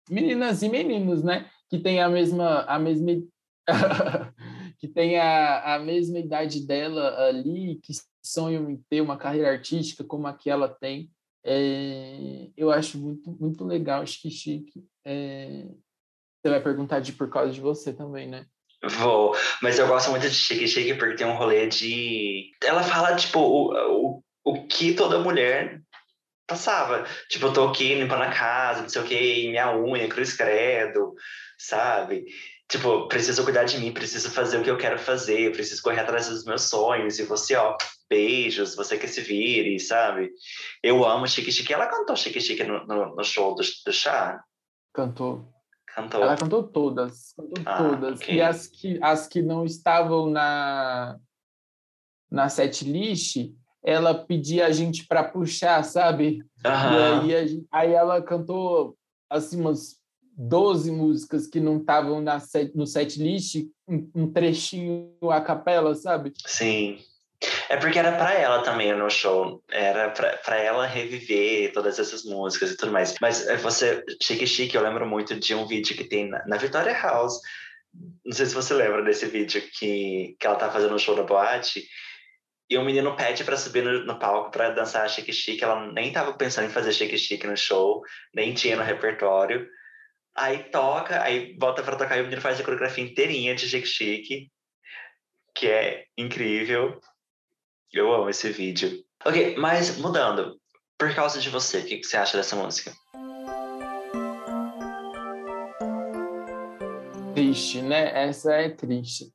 Meninas 0.10 0.62
e 0.64 0.70
meninos, 0.70 1.24
né? 1.24 1.50
Que 1.70 1.80
têm 1.80 2.02
a 2.02 2.10
mesma, 2.10 2.62
a 2.64 2.78
mesma 2.78 3.12
que 4.80 4.88
tem 4.88 5.18
a, 5.18 5.76
a 5.76 5.80
mesma 5.80 6.20
idade 6.20 6.66
dela 6.66 7.28
ali, 7.28 7.80
que 7.82 7.94
sonham 8.22 8.70
em 8.70 8.78
ter 8.90 9.02
uma 9.02 9.18
carreira 9.18 9.50
artística 9.50 10.04
como 10.04 10.28
a 10.28 10.34
que 10.34 10.50
ela 10.50 10.68
tem. 10.68 11.10
É, 11.46 12.50
eu 12.56 12.72
acho 12.72 12.98
muito, 12.98 13.32
muito 13.40 13.64
legal, 13.66 14.06
chique 14.06 14.30
chique. 14.30 14.86
É, 15.06 15.68
você 16.44 16.50
vai 16.50 16.62
perguntar 16.62 17.00
de 17.00 17.14
por 17.14 17.30
causa 17.30 17.54
de 17.54 17.62
você 17.62 17.94
também, 17.94 18.28
né? 18.28 18.46
Vou, 18.84 19.34
mas 19.62 19.80
eu 19.80 19.88
gosto 19.88 20.12
muito 20.12 20.28
de 20.28 20.36
Chique 20.36 20.68
Chique 20.68 20.96
porque 20.96 21.16
tem 21.16 21.26
um 21.26 21.38
rolê 21.38 21.68
de. 21.68 22.52
Ela 22.62 22.84
fala, 22.84 23.16
tipo, 23.16 23.40
o, 23.40 24.18
o, 24.18 24.24
o 24.44 24.68
que 24.68 24.94
toda 24.94 25.20
mulher 25.20 25.80
passava. 26.46 27.06
Tipo, 27.30 27.46
eu 27.46 27.54
tô 27.54 27.68
aqui 27.70 27.96
limpando 27.96 28.24
a 28.24 28.30
casa, 28.30 28.82
não 28.82 28.90
sei 28.90 29.02
o 29.02 29.06
que, 29.06 29.48
minha 29.48 29.74
unha, 29.74 30.10
cruz 30.10 30.36
credo, 30.36 31.14
sabe? 31.58 32.26
Tipo, 32.68 33.08
preciso 33.08 33.46
cuidar 33.46 33.64
de 33.64 33.78
mim, 33.78 33.94
preciso 33.94 34.30
fazer 34.30 34.60
o 34.60 34.64
que 34.64 34.70
eu 34.70 34.78
quero 34.78 35.00
fazer, 35.00 35.54
preciso 35.54 35.82
correr 35.82 36.02
atrás 36.02 36.28
dos 36.28 36.44
meus 36.44 36.64
sonhos. 36.64 37.20
E 37.20 37.24
você, 37.24 37.56
ó, 37.56 37.78
beijos, 38.10 38.76
você 38.76 38.98
que 38.98 39.08
se 39.08 39.22
vire, 39.22 39.80
sabe? 39.80 40.30
Eu 40.82 41.06
amo 41.06 41.26
Chique 41.26 41.54
Chique. 41.54 41.72
Ela 41.72 41.88
cantou 41.88 42.18
Chique 42.18 42.42
Chique 42.42 42.66
no, 42.66 42.86
no, 42.86 43.16
no 43.16 43.24
show 43.24 43.56
do, 43.56 43.64
do 43.86 43.94
chá? 43.94 44.44
Cantou. 44.94 45.53
Cantou. 45.96 46.24
Ela 46.24 46.36
cantou 46.36 46.64
todas, 46.64 47.34
cantou 47.38 47.64
Ah, 47.66 47.78
todas. 47.78 48.20
ok. 48.20 48.36
E 48.36 48.42
as 48.42 48.68
que, 48.68 49.00
as 49.02 49.28
que 49.28 49.42
não 49.42 49.64
estavam 49.64 50.28
na, 50.30 51.20
na 52.32 52.50
set 52.50 52.84
list, 52.84 53.52
ela 53.84 54.14
pedia 54.16 54.66
a 54.66 54.72
gente 54.72 55.06
para 55.06 55.24
puxar, 55.24 55.84
sabe? 55.84 56.44
E 56.66 56.68
aí, 56.68 57.34
gente- 57.46 57.68
aí 57.72 57.92
ela 57.94 58.22
cantou 58.22 58.98
assim 59.30 59.60
umas 59.60 59.98
12 60.36 60.92
músicas 60.92 61.46
que 61.46 61.60
não 61.60 61.78
estavam 61.78 62.22
set, 62.40 62.76
no 62.76 62.88
set 62.88 63.22
list, 63.22 63.68
um, 63.88 64.10
um 64.16 64.32
trechinho 64.32 65.12
a 65.30 65.40
capela, 65.42 65.94
sabe? 65.94 66.34
Sim. 66.48 66.98
É 67.70 67.78
porque 67.78 67.98
era 67.98 68.12
para 68.12 68.34
ela 68.34 68.62
também 68.64 68.94
no 68.96 69.10
show, 69.10 69.64
era 69.72 70.10
para 70.10 70.58
ela 70.58 70.86
reviver 70.86 71.72
todas 71.74 71.98
essas 71.98 72.24
músicas 72.24 72.72
e 72.72 72.78
tudo 72.78 72.92
mais. 72.92 73.16
Mas 73.22 73.48
é, 73.48 73.58
você, 73.58 74.04
Chique 74.22 74.46
Chique, 74.46 74.76
eu 74.76 74.84
lembro 74.84 75.06
muito 75.06 75.36
de 75.36 75.56
um 75.56 75.66
vídeo 75.66 75.96
que 75.96 76.04
tem 76.04 76.30
na, 76.30 76.46
na 76.46 76.58
Victoria 76.58 76.94
House. 76.94 77.40
Não 78.26 78.34
sei 78.34 78.46
se 78.46 78.56
você 78.56 78.74
lembra 78.74 79.04
desse 79.04 79.26
vídeo 79.28 79.62
que, 79.72 80.36
que 80.40 80.48
ela 80.48 80.56
tá 80.56 80.70
fazendo 80.70 80.96
um 80.96 81.00
show 81.00 81.16
na 81.16 81.24
boate 81.24 81.84
e 82.70 82.78
o 82.78 82.84
menino 82.84 83.16
pede 83.16 83.44
para 83.44 83.58
subir 83.58 83.84
no, 83.84 84.06
no 84.06 84.18
palco 84.18 84.52
para 84.52 84.72
dançar 84.72 85.10
Chique 85.10 85.32
Chique. 85.32 85.64
Ela 85.64 85.92
nem 85.92 86.12
tava 86.12 86.34
pensando 86.34 86.66
em 86.66 86.72
fazer 86.72 86.94
Chique 86.94 87.18
Chique 87.18 87.48
no 87.48 87.56
show, 87.56 88.02
nem 88.34 88.54
tinha 88.54 88.76
no 88.76 88.84
repertório. 88.84 89.68
Aí 90.36 90.64
toca, 90.64 91.22
aí 91.22 91.56
volta 91.60 91.84
para 91.84 91.96
tocar 91.96 92.18
e 92.18 92.22
o 92.22 92.24
menino 92.24 92.42
faz 92.42 92.60
a 92.60 92.64
coreografia 92.64 93.04
inteirinha 93.04 93.54
de 93.54 93.70
Chique 93.70 93.88
Chique, 93.88 94.52
que 95.56 95.68
é 95.68 96.06
incrível. 96.18 97.00
Eu 97.94 98.12
amo 98.12 98.28
esse 98.28 98.50
vídeo. 98.50 99.06
Ok, 99.24 99.56
mas 99.56 100.00
mudando, 100.00 100.60
por 100.98 101.14
causa 101.14 101.40
de 101.40 101.48
você, 101.52 101.78
o 101.78 101.86
que, 101.86 102.04
você 102.04 102.18
acha 102.18 102.36
dessa 102.36 102.56
música? 102.56 102.92
Triste, 107.36 107.84
né? 107.84 108.28
Essa 108.28 108.56
é 108.56 108.70
triste. 108.72 109.32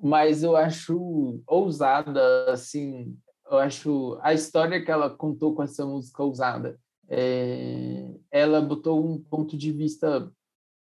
Mas 0.00 0.42
eu 0.42 0.56
acho 0.56 1.42
ousada, 1.46 2.50
assim, 2.50 3.14
eu 3.44 3.58
acho 3.58 4.18
a 4.22 4.32
história 4.32 4.82
que 4.82 4.90
ela 4.90 5.14
contou 5.14 5.54
com 5.54 5.62
essa 5.62 5.84
música 5.84 6.22
ousada. 6.22 6.80
É, 7.10 8.08
ela 8.30 8.62
botou 8.62 9.06
um 9.06 9.22
ponto 9.22 9.54
de 9.54 9.70
vista 9.70 10.32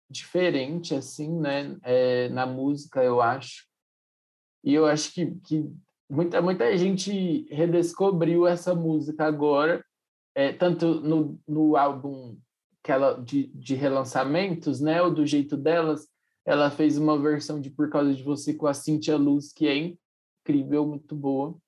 diferente, 0.08 0.94
assim, 0.94 1.30
né, 1.40 1.76
é, 1.82 2.30
na 2.30 2.46
música, 2.46 3.04
eu 3.04 3.20
acho. 3.20 3.66
E 4.64 4.72
eu 4.72 4.86
acho 4.86 5.12
que, 5.12 5.34
que 5.40 5.70
muita, 6.08 6.40
muita 6.40 6.76
gente 6.76 7.46
redescobriu 7.50 8.46
essa 8.46 8.74
música 8.74 9.24
agora, 9.24 9.84
é, 10.34 10.52
tanto 10.52 11.00
no, 11.00 11.40
no 11.46 11.76
álbum 11.76 12.38
que 12.82 12.92
ela, 12.92 13.14
de, 13.14 13.48
de 13.48 13.74
relançamentos, 13.74 14.80
né, 14.80 15.02
ou 15.02 15.12
do 15.12 15.26
jeito 15.26 15.56
delas, 15.56 16.08
ela 16.44 16.70
fez 16.70 16.96
uma 16.96 17.18
versão 17.18 17.60
de 17.60 17.68
Por 17.68 17.90
Causa 17.90 18.14
de 18.14 18.22
Você 18.22 18.54
com 18.54 18.68
a 18.68 18.74
Cintia 18.74 19.16
Luz, 19.16 19.52
que 19.52 19.66
é 19.66 19.96
incrível, 20.46 20.86
muito 20.86 21.16
boa. 21.16 21.58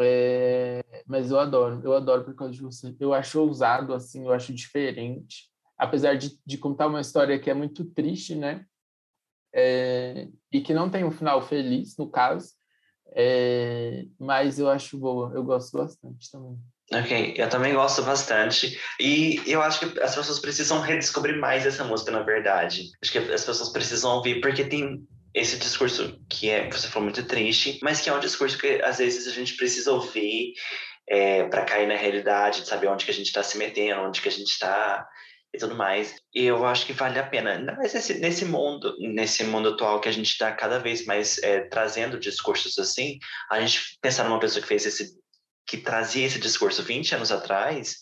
É, 0.00 1.02
mas 1.06 1.30
eu 1.30 1.38
adoro, 1.38 1.80
eu 1.84 1.92
adoro 1.92 2.24
Por 2.24 2.34
Causa 2.34 2.54
de 2.54 2.62
Você. 2.62 2.96
Eu 2.98 3.12
acho 3.12 3.38
ousado, 3.42 3.92
assim, 3.92 4.24
eu 4.24 4.32
acho 4.32 4.54
diferente. 4.54 5.50
Apesar 5.76 6.14
de, 6.14 6.40
de 6.46 6.56
contar 6.56 6.86
uma 6.86 7.02
história 7.02 7.38
que 7.38 7.50
é 7.50 7.54
muito 7.54 7.84
triste, 7.84 8.34
né? 8.34 8.64
É, 9.54 10.28
e 10.50 10.62
que 10.62 10.72
não 10.72 10.88
tem 10.88 11.04
um 11.04 11.10
final 11.10 11.42
feliz, 11.42 11.96
no 11.98 12.08
caso, 12.08 12.54
é, 13.14 14.04
mas 14.18 14.58
eu 14.58 14.68
acho 14.68 14.98
boa, 14.98 15.32
eu 15.34 15.42
gosto 15.42 15.76
bastante 15.76 16.30
também. 16.30 16.56
Ok, 16.92 17.34
eu 17.36 17.48
também 17.50 17.74
gosto 17.74 18.02
bastante. 18.02 18.78
E 18.98 19.42
eu 19.46 19.60
acho 19.60 19.80
que 19.80 20.00
as 20.00 20.14
pessoas 20.14 20.38
precisam 20.38 20.80
redescobrir 20.80 21.38
mais 21.38 21.66
essa 21.66 21.84
música, 21.84 22.10
na 22.10 22.22
verdade. 22.22 22.88
Acho 23.02 23.12
que 23.12 23.18
as 23.18 23.44
pessoas 23.44 23.68
precisam 23.68 24.16
ouvir, 24.16 24.40
porque 24.40 24.64
tem 24.64 25.06
esse 25.34 25.58
discurso 25.58 26.18
que 26.30 26.48
é, 26.48 26.70
você 26.70 26.88
falou, 26.88 27.04
muito 27.04 27.22
triste, 27.24 27.78
mas 27.82 28.00
que 28.00 28.08
é 28.08 28.14
um 28.14 28.20
discurso 28.20 28.56
que 28.56 28.80
às 28.82 28.98
vezes 28.98 29.26
a 29.28 29.32
gente 29.32 29.54
precisa 29.56 29.92
ouvir 29.92 30.54
é, 31.06 31.44
para 31.44 31.64
cair 31.64 31.86
na 31.86 31.96
realidade, 31.96 32.62
de 32.62 32.68
saber 32.68 32.88
onde 32.88 33.04
que 33.04 33.10
a 33.10 33.14
gente 33.14 33.26
está 33.26 33.42
se 33.42 33.58
metendo, 33.58 34.00
onde 34.00 34.22
que 34.22 34.28
a 34.28 34.32
gente 34.32 34.48
está 34.50 35.06
e 35.58 35.60
tudo 35.60 35.74
mais. 35.74 36.14
E 36.34 36.44
eu 36.44 36.64
acho 36.64 36.86
que 36.86 36.92
vale 36.92 37.18
a 37.18 37.26
pena. 37.26 37.52
Ainda 37.52 37.74
mais 37.74 37.92
nesse, 37.92 38.14
nesse 38.14 38.44
mundo, 38.44 38.94
nesse 38.98 39.44
mundo 39.44 39.70
atual 39.70 40.00
que 40.00 40.08
a 40.08 40.12
gente 40.12 40.30
está 40.30 40.52
cada 40.52 40.78
vez 40.78 41.04
mais 41.04 41.38
é, 41.42 41.60
trazendo 41.62 42.18
discursos 42.18 42.78
assim, 42.78 43.18
a 43.50 43.60
gente 43.60 43.98
pensar 44.00 44.24
numa 44.24 44.40
pessoa 44.40 44.62
que 44.62 44.68
fez 44.68 44.86
esse, 44.86 45.18
que 45.66 45.76
trazia 45.76 46.26
esse 46.26 46.38
discurso 46.38 46.82
20 46.82 47.16
anos 47.16 47.32
atrás, 47.32 47.96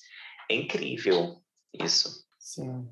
é 0.51 0.55
incrível 0.55 1.37
isso. 1.73 2.25
Sim. 2.39 2.87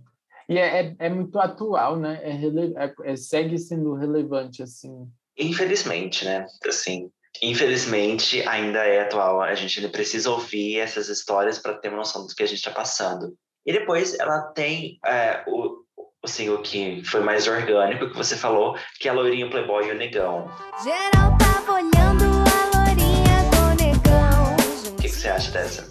E 0.49 0.59
é, 0.59 0.81
é, 0.81 0.97
é 0.99 1.09
muito 1.09 1.39
atual, 1.39 1.99
né? 1.99 2.21
É, 2.23 2.33
rele... 2.33 2.75
É, 2.77 3.13
é, 3.13 3.17
segue 3.17 3.59
sendo 3.59 3.95
relevante, 3.95 4.63
assim. 4.63 5.09
Infelizmente, 5.39 6.25
né? 6.25 6.47
Assim, 6.67 7.11
infelizmente 7.43 8.47
ainda 8.47 8.85
é 8.85 9.01
atual. 9.01 9.41
A 9.41 9.55
gente 9.55 9.87
precisa 9.89 10.31
ouvir 10.31 10.79
essas 10.79 11.09
histórias 11.09 11.59
para 11.59 11.75
ter 11.75 11.89
uma 11.89 11.99
noção 11.99 12.27
do 12.27 12.35
que 12.35 12.43
a 12.43 12.47
gente 12.47 12.59
está 12.59 12.71
passando. 12.71 13.37
E 13.67 13.73
depois 13.73 14.19
ela 14.19 14.43
tem 14.53 14.99
é, 15.07 15.43
o, 15.47 15.83
assim, 16.23 16.51
o 16.51 16.61
que 16.61 17.03
foi 17.05 17.21
mais 17.21 17.49
orgânico 17.49 18.11
que 18.11 18.17
você 18.17 18.37
falou, 18.37 18.77
que 19.01 19.09
é 19.09 19.11
a 19.11 19.15
loirinha 19.15 19.49
Playboy 19.49 19.89
e 19.89 19.93
o 19.93 19.95
negão. 19.95 20.51
Geral 20.83 21.39
tava 21.39 21.73
olhando 21.73 22.25
a 22.25 22.79
loirinha 22.79 23.41
do 23.51 23.83
negão. 23.83 24.93
O 24.93 24.97
que, 24.97 25.09
que 25.09 25.09
você 25.09 25.29
acha 25.29 25.51
dessa? 25.51 25.89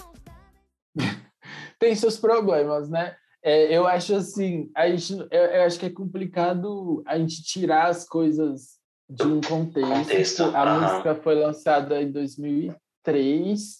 tem 1.80 1.96
seus 1.96 2.16
problemas, 2.18 2.90
né? 2.90 3.16
É, 3.44 3.76
eu 3.76 3.88
acho 3.88 4.16
assim, 4.16 4.70
a 4.76 4.88
gente, 4.88 5.20
eu, 5.32 5.42
eu, 5.42 5.64
acho 5.64 5.80
que 5.80 5.88
é 5.88 5.90
complicado 5.90 7.04
a 7.08 7.18
gente 7.18 7.44
tirar 7.44 7.88
as 7.88 8.08
coisas 8.08 8.78
de 9.10 9.24
um 9.24 9.42
contexto. 9.42 9.90
contexto. 9.90 10.44
A 10.56 10.64
uhum. 10.64 10.82
música 10.82 11.16
foi 11.16 11.36
lançada 11.36 12.00
em 12.04 12.12
2003 12.12 13.80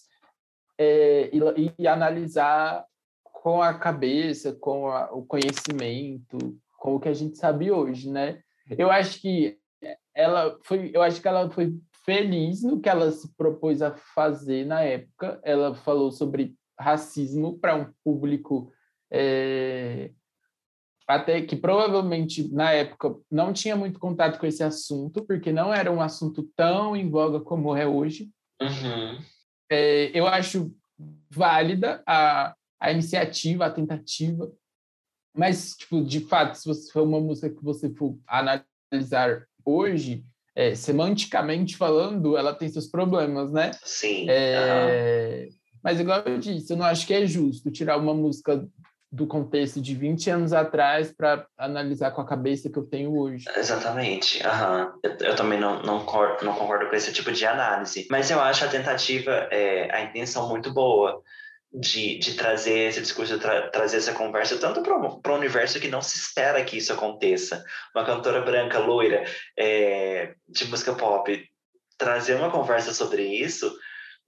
é, 0.78 1.30
e, 1.32 1.72
e 1.78 1.86
analisar 1.86 2.84
com 3.44 3.60
a 3.60 3.74
cabeça, 3.74 4.54
com 4.54 4.88
a, 4.88 5.12
o 5.12 5.22
conhecimento, 5.22 6.58
com 6.78 6.96
o 6.96 6.98
que 6.98 7.10
a 7.10 7.12
gente 7.12 7.36
sabe 7.36 7.70
hoje, 7.70 8.10
né? 8.10 8.40
Eu 8.70 8.90
acho 8.90 9.20
que 9.20 9.58
ela 10.14 10.58
foi, 10.64 10.90
eu 10.94 11.02
acho 11.02 11.20
que 11.20 11.28
ela 11.28 11.50
foi 11.50 11.74
feliz 12.06 12.62
no 12.62 12.80
que 12.80 12.88
ela 12.88 13.10
se 13.10 13.30
propôs 13.36 13.82
a 13.82 13.94
fazer 14.14 14.64
na 14.64 14.80
época. 14.80 15.38
Ela 15.44 15.74
falou 15.74 16.10
sobre 16.10 16.54
racismo 16.80 17.58
para 17.58 17.76
um 17.76 17.92
público 18.02 18.72
é, 19.12 20.10
até 21.06 21.42
que 21.42 21.54
provavelmente 21.54 22.50
na 22.50 22.72
época 22.72 23.14
não 23.30 23.52
tinha 23.52 23.76
muito 23.76 24.00
contato 24.00 24.38
com 24.38 24.46
esse 24.46 24.62
assunto, 24.62 25.22
porque 25.22 25.52
não 25.52 25.72
era 25.72 25.92
um 25.92 26.00
assunto 26.00 26.48
tão 26.56 26.96
em 26.96 27.10
voga 27.10 27.40
como 27.40 27.76
é 27.76 27.86
hoje. 27.86 28.30
Uhum. 28.58 29.18
É, 29.70 30.10
eu 30.18 30.26
acho 30.26 30.74
válida 31.30 32.02
a, 32.06 32.54
a 32.84 32.92
iniciativa, 32.92 33.64
a 33.64 33.70
tentativa. 33.70 34.50
Mas, 35.36 35.74
tipo, 35.74 36.04
de 36.04 36.20
fato, 36.20 36.54
se 36.54 36.66
você 36.66 36.92
for 36.92 37.02
uma 37.02 37.20
música 37.20 37.50
que 37.50 37.64
você 37.64 37.90
for 37.90 38.16
analisar 38.26 39.46
hoje, 39.64 40.24
é, 40.54 40.74
semanticamente 40.74 41.76
falando, 41.76 42.36
ela 42.36 42.54
tem 42.54 42.68
seus 42.68 42.86
problemas, 42.86 43.50
né? 43.50 43.72
Sim. 43.82 44.26
É, 44.28 45.48
uhum. 45.48 45.56
Mas, 45.82 45.98
igual 45.98 46.20
eu 46.20 46.38
disse, 46.38 46.72
eu 46.72 46.76
não 46.76 46.84
acho 46.84 47.06
que 47.06 47.14
é 47.14 47.26
justo 47.26 47.70
tirar 47.70 47.96
uma 47.96 48.14
música 48.14 48.66
do 49.10 49.26
contexto 49.26 49.80
de 49.80 49.94
20 49.94 50.28
anos 50.30 50.52
atrás 50.52 51.12
para 51.12 51.46
analisar 51.56 52.10
com 52.10 52.20
a 52.20 52.26
cabeça 52.26 52.68
que 52.68 52.78
eu 52.78 52.84
tenho 52.84 53.16
hoje. 53.16 53.44
Exatamente. 53.56 54.42
Uhum. 54.42 54.92
Eu, 55.02 55.28
eu, 55.28 55.36
também 55.36 55.58
não, 55.58 55.82
não, 55.82 56.00
concordo, 56.00 56.44
não 56.44 56.54
concordo 56.54 56.88
com 56.88 56.96
esse 56.96 57.12
tipo 57.12 57.32
de 57.32 57.46
análise. 57.46 58.06
Mas 58.10 58.30
eu 58.30 58.40
acho 58.40 58.64
a 58.64 58.68
tentativa, 58.68 59.30
é, 59.50 59.88
a 59.94 60.02
intenção 60.02 60.48
muito 60.48 60.72
boa 60.72 61.22
de, 61.74 62.18
de 62.18 62.34
trazer 62.34 62.88
esse 62.88 63.00
discurso, 63.00 63.38
tra 63.38 63.68
trazer 63.70 63.96
essa 63.96 64.14
conversa, 64.14 64.58
tanto 64.58 64.82
para 64.82 65.32
o 65.32 65.36
universo 65.36 65.80
que 65.80 65.88
não 65.88 66.00
se 66.00 66.16
espera 66.16 66.64
que 66.64 66.76
isso 66.76 66.92
aconteça. 66.92 67.64
Uma 67.94 68.04
cantora 68.04 68.40
branca, 68.42 68.78
loira, 68.78 69.24
é, 69.58 70.34
de 70.48 70.66
música 70.66 70.94
pop, 70.94 71.50
trazer 71.98 72.36
uma 72.36 72.50
conversa 72.50 72.94
sobre 72.94 73.22
isso 73.22 73.74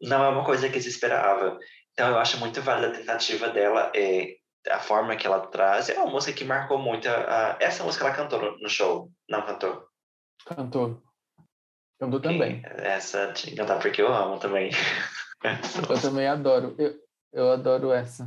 não 0.00 0.24
é 0.24 0.28
uma 0.28 0.44
coisa 0.44 0.68
que 0.68 0.80
se 0.80 0.88
esperava. 0.88 1.58
Então, 1.92 2.08
eu 2.08 2.18
acho 2.18 2.38
muito 2.38 2.60
válida 2.60 2.88
a 2.88 2.98
tentativa 2.98 3.48
dela, 3.48 3.90
é, 3.94 4.36
a 4.68 4.78
forma 4.78 5.16
que 5.16 5.26
ela 5.26 5.46
traz. 5.46 5.88
É 5.88 5.98
uma 5.98 6.10
música 6.10 6.36
que 6.36 6.44
marcou 6.44 6.78
muito. 6.78 7.08
A, 7.08 7.52
a, 7.52 7.56
essa 7.60 7.84
música 7.84 8.04
ela 8.04 8.14
cantou 8.14 8.58
no, 8.58 8.68
show, 8.68 9.10
não 9.28 9.42
cantou? 9.46 9.86
Cantou. 10.44 11.02
Cantou 11.98 12.20
também. 12.20 12.60
Essa, 12.64 13.28
de 13.28 13.54
cantar 13.54 13.78
porque 13.78 14.02
eu 14.02 14.12
amo 14.12 14.38
também. 14.38 14.70
eu 15.88 16.00
também 16.02 16.26
adoro. 16.26 16.74
Eu, 16.78 17.05
eu 17.36 17.52
adoro 17.52 17.92
essa. 17.92 18.26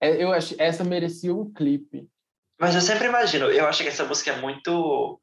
É, 0.00 0.22
eu 0.22 0.32
acho 0.32 0.56
essa 0.58 0.82
merecia 0.82 1.32
um 1.32 1.52
clipe. 1.52 2.08
Mas 2.60 2.74
eu 2.74 2.80
sempre 2.80 3.06
imagino, 3.06 3.50
eu 3.50 3.66
acho 3.66 3.82
que 3.82 3.88
essa 3.88 4.04
música 4.04 4.32
é 4.32 4.40
muito 4.40 5.20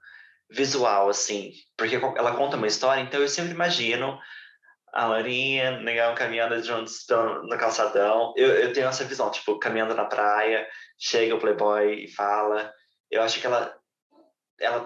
visual, 0.49 1.09
assim, 1.09 1.53
porque 1.77 1.95
ela 1.95 2.35
conta 2.35 2.57
uma 2.57 2.67
história, 2.67 3.01
então 3.01 3.21
eu 3.21 3.27
sempre 3.27 3.51
imagino 3.51 4.19
a 4.93 5.05
Laurinha, 5.05 5.79
negão 5.79 6.13
caminhando 6.15 6.61
juntos 6.61 7.05
no 7.09 7.57
calçadão. 7.57 8.33
Eu, 8.35 8.47
eu 8.47 8.73
tenho 8.73 8.87
essa 8.87 9.05
visão, 9.05 9.31
tipo, 9.31 9.57
caminhando 9.59 9.95
na 9.95 10.05
praia, 10.05 10.67
chega 10.99 11.35
o 11.35 11.39
Playboy 11.39 12.05
e 12.05 12.13
fala. 12.13 12.73
Eu 13.09 13.21
acho 13.21 13.39
que 13.39 13.47
ela, 13.47 13.73
ela 14.59 14.85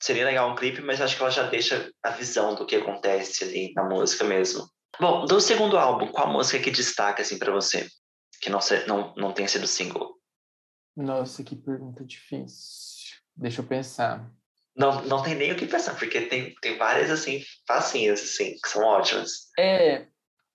seria 0.00 0.24
legal 0.24 0.50
um 0.50 0.54
clipe, 0.54 0.80
mas 0.80 1.00
acho 1.00 1.16
que 1.16 1.22
ela 1.22 1.30
já 1.30 1.42
deixa 1.44 1.90
a 2.02 2.10
visão 2.10 2.54
do 2.54 2.64
que 2.64 2.76
acontece 2.76 3.44
ali 3.44 3.72
na 3.74 3.84
música 3.84 4.24
mesmo. 4.24 4.66
Bom, 5.00 5.24
do 5.24 5.40
segundo 5.40 5.78
álbum, 5.78 6.08
qual 6.08 6.30
música 6.30 6.62
que 6.62 6.70
destaca 6.70 7.22
assim 7.22 7.38
para 7.38 7.52
você? 7.52 7.88
Que 8.40 8.50
não, 8.50 8.60
não, 8.86 9.14
não 9.16 9.32
tenha 9.32 9.48
sido 9.48 9.66
single? 9.66 10.16
Nossa, 10.96 11.42
que 11.42 11.56
pergunta 11.56 12.04
difícil. 12.04 13.16
Deixa 13.34 13.62
eu 13.62 13.66
pensar. 13.66 14.30
Não, 14.76 15.02
não 15.04 15.22
tem 15.22 15.34
nem 15.34 15.52
o 15.52 15.56
que 15.56 15.66
pensar, 15.66 15.98
porque 15.98 16.22
tem, 16.22 16.54
tem 16.60 16.78
várias, 16.78 17.10
assim, 17.10 17.42
facinhas, 17.66 18.22
assim, 18.22 18.56
que 18.62 18.68
são 18.68 18.84
ótimas. 18.84 19.50
É, 19.58 20.06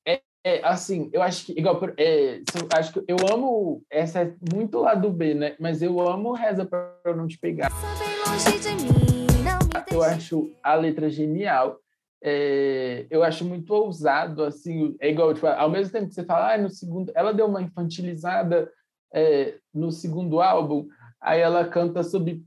é, 0.06 0.22
é, 0.44 0.62
assim, 0.64 1.10
eu 1.14 1.22
acho 1.22 1.46
que, 1.46 1.52
igual, 1.54 1.80
é, 1.98 2.42
acho 2.76 2.94
que 2.94 3.04
eu 3.08 3.18
amo, 3.32 3.84
essa 3.90 4.22
é 4.22 4.34
muito 4.52 4.80
lá 4.80 4.96
do 4.96 5.12
B, 5.12 5.34
né? 5.34 5.56
Mas 5.60 5.82
eu 5.82 6.00
amo 6.00 6.34
Reza 6.34 6.66
pra 6.66 6.96
eu 7.06 7.16
não 7.16 7.28
te 7.28 7.38
pegar. 7.38 7.70
bem 7.70 8.18
longe 8.26 8.60
de 8.60 8.70
mim, 8.70 9.28
não 9.44 9.60
me 9.60 9.86
Eu 9.92 10.04
acho 10.04 10.52
a 10.64 10.76
letra 10.76 11.10
genial. 11.10 11.80
É, 12.24 13.06
eu 13.10 13.24
acho 13.24 13.46
muito 13.46 13.72
ousado, 13.74 14.44
assim, 14.44 14.96
é 15.00 15.10
igual, 15.10 15.34
tipo, 15.34 15.46
ao 15.48 15.70
mesmo 15.70 15.92
tempo 15.92 16.08
que 16.08 16.16
você 16.16 16.24
fala, 16.24 16.54
ah, 16.54 16.58
no 16.58 16.70
segundo, 16.70 17.12
ela 17.16 17.34
deu 17.34 17.46
uma 17.46 17.62
infantilizada 17.62 18.72
é, 19.14 19.60
no 19.74 19.92
segundo 19.92 20.42
álbum, 20.42 20.88
aí 21.22 21.40
ela 21.40 21.68
canta 21.68 22.04
sobre 22.04 22.44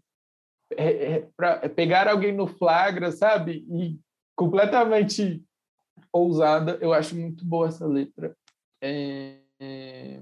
é, 0.76 1.12
é, 1.12 1.28
pra 1.36 1.68
pegar 1.68 2.09
alguém 2.09 2.32
no 2.32 2.47
flagra, 2.47 3.10
sabe? 3.10 3.64
E 3.68 3.98
completamente 4.36 5.42
ousada. 6.12 6.78
Eu 6.80 6.92
acho 6.92 7.16
muito 7.16 7.44
boa 7.44 7.68
essa 7.68 7.86
letra. 7.86 8.36
É, 8.80 9.40
é, 9.60 9.66
é, 9.66 9.66
é, 9.66 10.20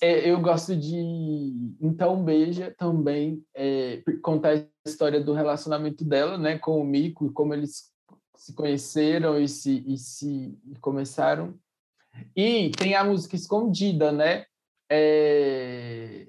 eu 0.00 0.40
gosto 0.40 0.74
de 0.74 1.76
Então 1.80 2.24
Beija 2.24 2.74
também 2.78 3.44
é, 3.54 4.02
contar 4.22 4.54
a 4.54 4.88
história 4.88 5.20
do 5.20 5.32
relacionamento 5.32 6.04
dela, 6.04 6.36
né, 6.36 6.58
com 6.58 6.80
o 6.80 6.84
Mico, 6.84 7.32
como 7.32 7.54
eles 7.54 7.92
se 8.36 8.54
conheceram 8.54 9.40
e 9.40 9.48
se, 9.48 9.84
e 9.86 9.96
se 9.96 10.58
começaram. 10.80 11.58
E 12.36 12.70
tem 12.70 12.94
a 12.94 13.04
música 13.04 13.36
Escondida, 13.36 14.12
né? 14.12 14.46
É, 14.90 16.28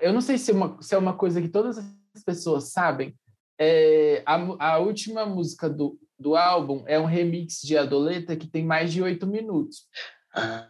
eu 0.00 0.12
não 0.12 0.20
sei 0.20 0.38
se 0.38 0.50
é 0.50 0.54
uma, 0.54 0.80
se 0.82 0.94
é 0.94 0.98
uma 0.98 1.16
coisa 1.16 1.40
que 1.40 1.48
todas 1.48 1.78
as 1.78 2.22
pessoas 2.24 2.72
sabem. 2.72 3.14
É, 3.58 4.22
a, 4.26 4.74
a 4.74 4.78
última 4.78 5.24
música 5.24 5.68
do, 5.68 5.98
do 6.18 6.36
álbum 6.36 6.84
é 6.86 6.98
um 6.98 7.04
remix 7.04 7.60
de 7.62 7.76
Adoleta 7.76 8.36
que 8.36 8.46
tem 8.46 8.64
mais 8.64 8.92
de 8.92 9.02
oito 9.02 9.26
minutos. 9.26 9.86
Ah, 10.34 10.68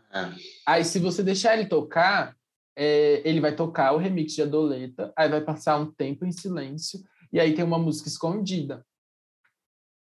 Aí, 0.67 0.85
se 0.85 0.99
você 0.99 1.23
deixar 1.23 1.57
ele 1.57 1.67
tocar, 1.69 2.37
é, 2.77 3.23
ele 3.25 3.41
vai 3.41 3.55
tocar 3.55 3.93
o 3.93 3.99
remix 3.99 4.33
de 4.35 4.43
Adoleta, 4.43 5.13
aí 5.17 5.29
vai 5.29 5.41
passar 5.41 5.79
um 5.79 5.91
tempo 5.91 6.25
em 6.25 6.33
silêncio, 6.33 7.01
e 7.33 7.41
aí 7.41 7.55
tem 7.55 7.65
uma 7.65 7.79
música 7.79 8.09
escondida, 8.09 8.85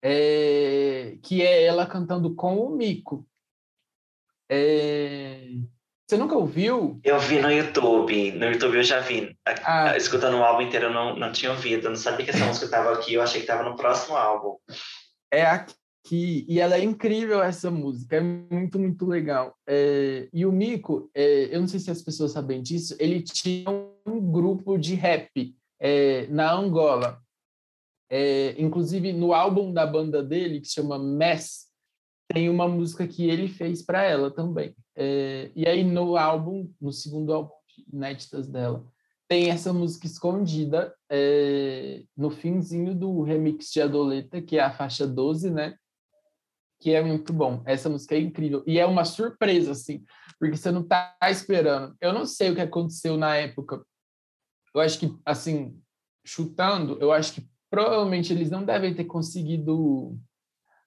é, 0.04 1.18
que 1.22 1.42
é 1.42 1.64
ela 1.64 1.86
cantando 1.86 2.34
com 2.36 2.58
o 2.58 2.76
Mico. 2.76 3.28
É, 4.50 5.52
você 6.12 6.18
nunca 6.18 6.36
ouviu? 6.36 7.00
eu 7.06 7.18
vi 7.20 7.40
no 7.40 7.50
YouTube, 7.50 8.34
no 8.34 8.46
YouTube 8.48 8.76
eu 8.76 8.84
já 8.84 9.00
vi. 9.00 9.38
Ah, 9.64 9.96
Escutando 9.96 10.38
o 10.38 10.44
álbum 10.44 10.64
inteiro 10.64 10.88
eu 10.88 10.94
não, 10.94 11.16
não 11.16 11.32
tinha 11.32 11.52
ouvido, 11.52 11.86
eu 11.86 11.92
não 11.92 11.98
sabia 11.98 12.26
que 12.26 12.32
essa 12.32 12.46
música 12.46 12.66
estava 12.66 12.92
aqui, 12.92 13.14
eu 13.14 13.22
achei 13.22 13.40
que 13.40 13.50
estava 13.50 13.68
no 13.68 13.78
próximo 13.78 14.18
álbum. 14.18 14.58
é 15.32 15.46
aqui, 15.46 15.74
e 16.12 16.60
ela 16.60 16.76
é 16.76 16.84
incrível 16.84 17.42
essa 17.42 17.70
música, 17.70 18.16
é 18.16 18.22
muito, 18.22 18.80
muito 18.80 19.06
legal. 19.06 19.56
É, 19.68 20.28
e 20.34 20.46
o 20.46 20.52
Mico, 20.52 21.10
é, 21.14 21.56
eu 21.56 21.60
não 21.62 21.68
sei 21.68 21.80
se 21.80 21.92
as 21.92 22.02
pessoas 22.02 22.32
sabem 22.32 22.62
disso, 22.62 22.96
ele 23.00 23.22
tinha 23.22 23.70
um 24.06 24.32
grupo 24.32 24.78
de 24.78 24.96
rap 24.96 25.56
é, 25.80 26.28
na 26.28 26.52
Angola. 26.52 27.22
É, 28.10 28.56
inclusive, 28.62 29.14
no 29.14 29.34
álbum 29.34 29.72
da 29.72 29.86
banda 29.86 30.22
dele, 30.22 30.60
que 30.60 30.68
se 30.68 30.74
chama 30.74 31.00
Mess, 31.00 31.68
tem 32.28 32.50
uma 32.50 32.68
música 32.68 33.08
que 33.08 33.30
ele 33.30 33.48
fez 33.48 33.82
para 33.82 34.04
ela 34.04 34.32
também. 34.32 34.76
É, 34.96 35.52
e 35.56 35.68
aí, 35.68 35.84
no 35.84 36.18
álbum, 36.18 36.70
no 36.80 36.92
segundo 36.92 37.34
álbum 37.34 37.54
de 37.68 37.96
inéditas 37.96 38.48
dela, 38.48 38.86
tem 39.30 39.50
essa 39.50 39.72
música 39.72 40.06
escondida 40.06 40.94
é, 41.10 42.04
no 42.18 42.30
finzinho 42.30 42.94
do 42.94 43.22
remix 43.22 43.72
de 43.72 43.82
Adoleta, 43.82 44.42
que 44.42 44.58
é 44.58 44.62
a 44.62 44.74
faixa 44.74 45.08
12, 45.08 45.50
né? 45.50 45.76
Que 46.82 46.94
é 46.94 47.02
muito 47.02 47.32
bom. 47.32 47.62
Essa 47.66 47.88
música 47.90 48.16
é 48.16 48.20
incrível. 48.20 48.64
E 48.66 48.80
é 48.80 48.86
uma 48.86 49.06
surpresa, 49.06 49.72
assim, 49.72 50.04
porque 50.40 50.58
você 50.58 50.72
não 50.72 50.84
tá 50.84 51.16
esperando. 51.30 51.96
Eu 52.02 52.12
não 52.12 52.26
sei 52.26 52.50
o 52.50 52.56
que 52.56 52.62
aconteceu 52.62 53.16
na 53.16 53.36
época. 53.38 53.86
Eu 54.74 54.82
acho 54.82 55.00
que, 55.00 55.16
assim, 55.24 55.80
chutando, 56.26 56.98
eu 57.00 57.12
acho 57.12 57.34
que 57.34 57.48
provavelmente 57.70 58.34
eles 58.34 58.50
não 58.50 58.66
devem 58.66 58.94
ter 58.94 59.06
conseguido 59.06 60.18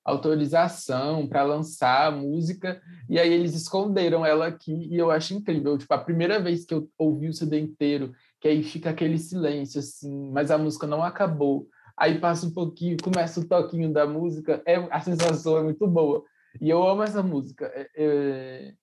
autorização 0.04 1.26
para 1.26 1.42
lançar 1.42 2.08
a 2.08 2.10
música, 2.10 2.82
e 3.08 3.18
aí 3.18 3.32
eles 3.32 3.54
esconderam 3.54 4.24
ela 4.24 4.46
aqui, 4.46 4.88
e 4.90 4.96
eu 4.96 5.10
acho 5.10 5.32
incrível. 5.32 5.78
Tipo, 5.78 5.94
a 5.94 5.98
primeira 5.98 6.38
vez 6.38 6.66
que 6.66 6.74
eu 6.74 6.90
ouvi 6.98 7.28
o 7.28 7.32
CD 7.32 7.58
inteiro, 7.58 8.12
que 8.38 8.48
aí 8.48 8.62
fica 8.62 8.90
aquele 8.90 9.16
silêncio, 9.16 9.78
assim, 9.78 10.30
mas 10.30 10.50
a 10.50 10.58
música 10.58 10.86
não 10.86 11.02
acabou. 11.02 11.68
Aí 11.96 12.18
passa 12.18 12.46
um 12.46 12.50
pouquinho, 12.50 12.96
começa 13.02 13.40
o 13.40 13.44
toquinho 13.48 13.92
da 13.92 14.06
música, 14.06 14.60
é, 14.66 14.76
a 14.90 15.00
sensação 15.00 15.58
é 15.58 15.62
muito 15.62 15.86
boa. 15.86 16.24
E 16.60 16.68
eu 16.70 16.86
amo 16.86 17.02
essa 17.02 17.22
música, 17.22 17.66
é, 17.74 17.88
é, 17.96 18.74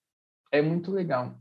é 0.51 0.61
muito 0.61 0.91
legal. 0.91 1.35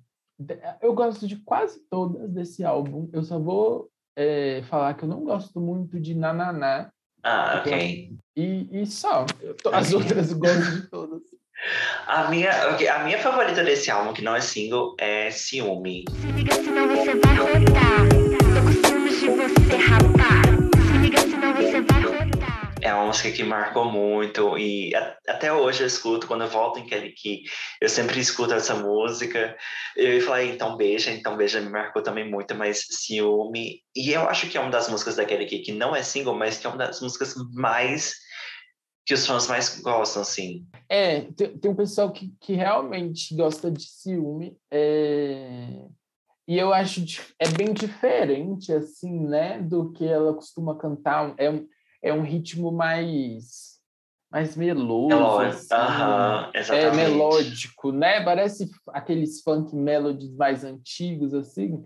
Eu 0.80 0.94
gosto 0.94 1.26
de 1.28 1.36
quase 1.36 1.80
todas 1.90 2.30
desse 2.30 2.64
álbum, 2.64 3.08
eu 3.12 3.22
só 3.22 3.38
vou 3.38 3.88
é, 4.16 4.62
falar 4.68 4.94
que 4.94 5.04
eu 5.04 5.08
não 5.08 5.22
gosto 5.24 5.60
muito 5.60 6.00
de 6.00 6.14
Nananá, 6.14 6.90
Ah, 7.22 7.58
ok. 7.60 8.16
e, 8.36 8.68
e 8.82 8.86
só. 8.86 9.26
Tô- 9.62 9.70
as 9.74 9.92
outras 9.92 10.30
eu 10.32 10.38
gosto 10.38 10.80
de 10.80 10.88
todas. 10.88 11.20
A 12.06 12.30
minha, 12.30 12.50
ok, 12.72 12.88
a 12.88 13.04
minha 13.04 13.18
favorita 13.18 13.62
desse 13.62 13.90
álbum, 13.90 14.14
que 14.14 14.22
não 14.22 14.34
é 14.34 14.40
single, 14.40 14.96
é 14.98 15.30
Ciúme. 15.30 16.04
Se 16.08 16.26
liga, 16.32 16.54
senão 16.54 16.88
você 16.88 17.14
vai 17.16 17.36
rodar. 17.36 18.08
Tô 18.54 18.62
com 18.62 18.88
ciúmes 18.88 19.20
de 19.20 19.28
você, 19.28 19.76
rapaz. 19.76 20.09
É 22.90 22.94
uma 22.94 23.06
música 23.06 23.30
que 23.30 23.44
marcou 23.44 23.84
muito 23.84 24.58
e 24.58 24.92
a- 24.96 25.16
até 25.28 25.52
hoje 25.52 25.84
eu 25.84 25.86
escuto, 25.86 26.26
quando 26.26 26.42
eu 26.42 26.48
volto 26.50 26.80
em 26.80 26.84
Kelly 26.86 27.14
eu 27.80 27.88
sempre 27.88 28.18
escuto 28.18 28.52
essa 28.52 28.74
música. 28.74 29.56
Eu 29.96 30.20
falar, 30.22 30.42
então 30.42 30.76
beija, 30.76 31.12
então 31.12 31.36
beija 31.36 31.60
me 31.60 31.70
marcou 31.70 32.02
também 32.02 32.28
muito, 32.28 32.52
mas 32.56 32.84
ciúme. 32.90 33.80
E 33.94 34.10
eu 34.10 34.28
acho 34.28 34.48
que 34.48 34.58
é 34.58 34.60
uma 34.60 34.72
das 34.72 34.88
músicas 34.88 35.14
da 35.14 35.24
Kelly 35.24 35.46
que 35.46 35.70
não 35.70 35.94
é 35.94 36.02
single, 36.02 36.34
mas 36.34 36.58
que 36.58 36.66
é 36.66 36.68
uma 36.68 36.78
das 36.78 37.00
músicas 37.00 37.32
mais 37.52 38.16
que 39.06 39.14
os 39.14 39.24
fãs 39.24 39.46
mais 39.46 39.80
gostam, 39.80 40.22
assim. 40.22 40.66
É, 40.88 41.20
tem, 41.36 41.56
tem 41.58 41.70
um 41.70 41.76
pessoal 41.76 42.10
que, 42.10 42.34
que 42.40 42.54
realmente 42.54 43.36
gosta 43.36 43.70
de 43.70 43.84
ciúme. 43.84 44.56
é, 44.68 45.84
E 46.48 46.58
eu 46.58 46.74
acho 46.74 47.04
é 47.38 47.48
bem 47.50 47.72
diferente, 47.72 48.72
assim, 48.72 49.20
né? 49.28 49.62
Do 49.62 49.92
que 49.92 50.04
ela 50.04 50.34
costuma 50.34 50.76
cantar. 50.76 51.32
É 51.38 51.48
é 52.02 52.12
um 52.12 52.22
ritmo 52.22 52.72
mais, 52.72 53.78
mais 54.30 54.56
meloso. 54.56 55.08
Melódico. 55.08 55.56
assim. 55.56 55.74
Aham, 55.74 56.50
é 56.54 56.90
melódico, 56.92 57.92
né? 57.92 58.24
Parece 58.24 58.70
aqueles 58.88 59.42
funk 59.42 59.74
melodies 59.74 60.34
mais 60.36 60.64
antigos, 60.64 61.34
assim. 61.34 61.84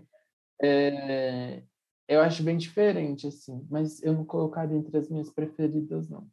É, 0.61 1.61
eu 2.07 2.21
acho 2.21 2.43
bem 2.43 2.57
diferente, 2.57 3.27
assim, 3.27 3.65
mas 3.69 4.01
eu 4.03 4.13
não 4.13 4.25
colocaria 4.25 4.77
entre 4.77 4.97
as 4.97 5.09
minhas 5.09 5.29
preferidas, 5.29 6.09
não. 6.09 6.27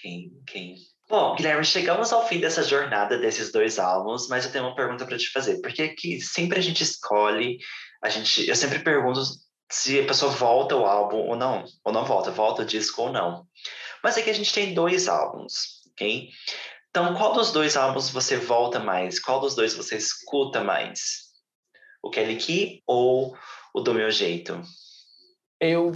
Quem, 0.00 0.32
quem? 0.46 0.76
Bom, 1.08 1.36
Guilherme, 1.36 1.64
chegamos 1.64 2.12
ao 2.12 2.26
fim 2.26 2.40
dessa 2.40 2.62
jornada 2.62 3.18
desses 3.18 3.52
dois 3.52 3.78
álbuns, 3.78 4.28
mas 4.28 4.44
eu 4.44 4.52
tenho 4.52 4.64
uma 4.64 4.74
pergunta 4.74 5.04
para 5.04 5.18
te 5.18 5.30
fazer. 5.30 5.60
Porque 5.60 5.82
aqui 5.82 6.20
sempre 6.20 6.58
a 6.58 6.62
gente 6.62 6.82
escolhe, 6.82 7.58
a 8.02 8.08
gente, 8.08 8.48
eu 8.48 8.56
sempre 8.56 8.78
pergunto 8.78 9.20
se 9.72 9.98
a 9.98 10.06
pessoa 10.06 10.30
volta 10.30 10.76
o 10.76 10.84
álbum 10.84 11.16
ou 11.28 11.34
não, 11.34 11.64
ou 11.82 11.92
não 11.92 12.04
volta, 12.04 12.30
volta 12.30 12.60
o 12.60 12.66
disco 12.66 13.02
ou 13.02 13.12
não. 13.12 13.46
Mas 14.04 14.18
aqui 14.18 14.28
a 14.28 14.34
gente 14.34 14.52
tem 14.52 14.74
dois 14.74 15.08
álbuns, 15.08 15.80
ok? 15.92 16.28
Então, 16.90 17.14
qual 17.14 17.32
dos 17.32 17.52
dois 17.52 17.74
álbuns 17.74 18.10
você 18.10 18.36
volta 18.36 18.78
mais? 18.78 19.18
Qual 19.18 19.40
dos 19.40 19.54
dois 19.54 19.72
você 19.74 19.96
escuta 19.96 20.62
mais? 20.62 21.32
O 22.02 22.10
Kelly 22.10 22.36
Key 22.36 22.82
ou 22.86 23.34
o 23.74 23.80
Do 23.80 23.94
Meu 23.94 24.10
Jeito? 24.10 24.60
Eu, 25.58 25.92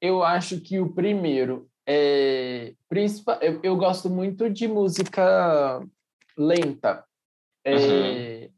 eu 0.00 0.22
acho 0.22 0.60
que 0.60 0.78
o 0.78 0.92
primeiro 0.92 1.68
é 1.84 2.74
principal. 2.88 3.40
Eu, 3.40 3.60
eu 3.64 3.76
gosto 3.76 4.08
muito 4.08 4.48
de 4.48 4.68
música 4.68 5.84
lenta. 6.38 7.04
É, 7.64 8.50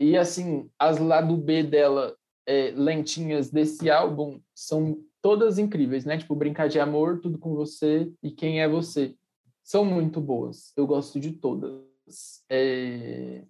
E 0.00 0.16
assim, 0.16 0.68
as 0.76 0.98
lado 0.98 1.36
B 1.36 1.62
dela, 1.62 2.15
é, 2.46 2.70
lentinhas 2.70 3.50
desse 3.50 3.90
álbum, 3.90 4.40
são 4.54 5.02
todas 5.20 5.58
incríveis, 5.58 6.04
né? 6.04 6.16
Tipo, 6.16 6.36
Brincar 6.36 6.68
de 6.68 6.78
Amor, 6.78 7.20
Tudo 7.20 7.38
com 7.38 7.54
Você 7.54 8.12
e 8.22 8.30
Quem 8.30 8.62
é 8.62 8.68
Você. 8.68 9.16
São 9.62 9.84
muito 9.84 10.20
boas. 10.20 10.72
Eu 10.76 10.86
gosto 10.86 11.18
de 11.18 11.32
todas. 11.32 12.44
É, 12.48 13.42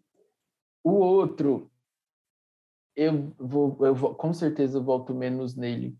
O 0.82 0.92
outro, 0.92 1.70
eu 2.96 3.34
vou, 3.38 3.76
eu 3.84 3.94
vou, 3.94 4.14
com 4.14 4.32
certeza 4.32 4.78
eu 4.78 4.82
volto 4.82 5.14
menos 5.14 5.54
nele. 5.54 5.94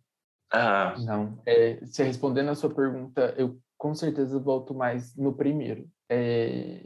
Ah, 0.51 0.95
Não. 1.01 1.39
É, 1.45 1.85
se 1.85 2.03
respondendo 2.03 2.49
a 2.49 2.55
sua 2.55 2.73
pergunta, 2.73 3.35
eu 3.37 3.61
com 3.77 3.95
certeza 3.95 4.39
volto 4.39 4.73
mais 4.75 5.15
no 5.15 5.35
primeiro. 5.35 5.87
É, 6.09 6.83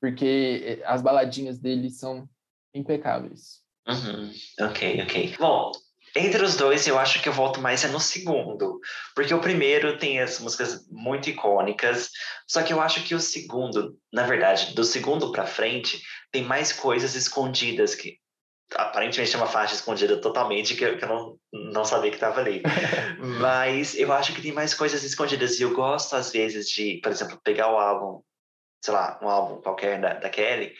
porque 0.00 0.82
as 0.84 1.00
baladinhas 1.00 1.58
dele 1.58 1.88
são 1.88 2.28
impecáveis. 2.74 3.62
Uhum. 3.90 4.32
Ok, 4.60 5.00
ok. 5.02 5.36
Bom, 5.38 5.72
entre 6.14 6.42
os 6.42 6.56
dois, 6.56 6.86
eu 6.86 6.98
acho 6.98 7.22
que 7.22 7.28
eu 7.28 7.32
volto 7.32 7.60
mais 7.60 7.84
é 7.84 7.88
no 7.88 8.00
segundo, 8.00 8.80
porque 9.14 9.32
o 9.32 9.40
primeiro 9.40 9.96
tem 9.98 10.20
as 10.20 10.40
músicas 10.40 10.86
muito 10.90 11.30
icônicas, 11.30 12.10
só 12.48 12.62
que 12.62 12.72
eu 12.72 12.80
acho 12.80 13.02
que 13.04 13.14
o 13.14 13.20
segundo, 13.20 13.96
na 14.12 14.24
verdade, 14.24 14.74
do 14.74 14.82
segundo 14.82 15.30
para 15.30 15.46
frente, 15.46 16.02
tem 16.32 16.42
mais 16.42 16.72
coisas 16.72 17.14
escondidas 17.14 17.94
que 17.94 18.18
aparentemente 18.74 19.34
é 19.34 19.38
uma 19.38 19.46
faixa 19.46 19.74
escondida 19.74 20.20
totalmente 20.20 20.74
que 20.74 20.84
eu, 20.84 20.96
que 20.96 21.04
eu 21.04 21.08
não, 21.08 21.38
não 21.52 21.84
sabia 21.84 22.10
que 22.10 22.16
estava 22.16 22.40
ali. 22.40 22.62
Mas 23.40 23.94
eu 23.94 24.12
acho 24.12 24.32
que 24.32 24.42
tem 24.42 24.52
mais 24.52 24.74
coisas 24.74 25.02
escondidas 25.04 25.58
e 25.58 25.62
eu 25.62 25.74
gosto 25.74 26.14
às 26.14 26.32
vezes 26.32 26.68
de, 26.68 27.00
por 27.02 27.10
exemplo, 27.10 27.40
pegar 27.42 27.72
o 27.72 27.78
álbum, 27.78 28.22
sei 28.84 28.94
lá, 28.94 29.18
um 29.22 29.28
álbum 29.28 29.60
qualquer 29.60 30.00
da, 30.00 30.14
da 30.14 30.30
Kelly 30.30 30.72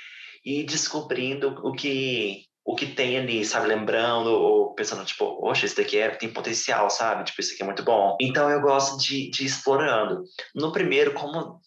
e 0.45 0.65
descobrindo 0.65 1.49
o 1.65 1.73
que 1.73 2.45
o 2.71 2.77
que 2.77 2.87
tem 2.87 3.19
ali, 3.19 3.45
sabe? 3.45 3.67
Lembrando 3.67 4.31
ou 4.31 4.75
pensando, 4.75 5.05
tipo, 5.05 5.39
oxe, 5.43 5.67
esse 5.67 5.77
daqui 5.77 5.99
é, 5.99 6.09
tem 6.11 6.33
potencial, 6.33 6.89
sabe? 6.89 7.25
Tipo, 7.25 7.41
isso 7.41 7.53
aqui 7.53 7.63
é 7.63 7.67
muito 7.67 7.83
bom. 7.83 8.17
Então 8.21 8.49
eu 8.49 8.61
gosto 8.61 8.97
de, 8.99 9.29
de 9.31 9.43
ir 9.43 9.47
explorando. 9.47 10.23
No 10.55 10.73
primeiro, 10.73 11.13
como 11.13 11.61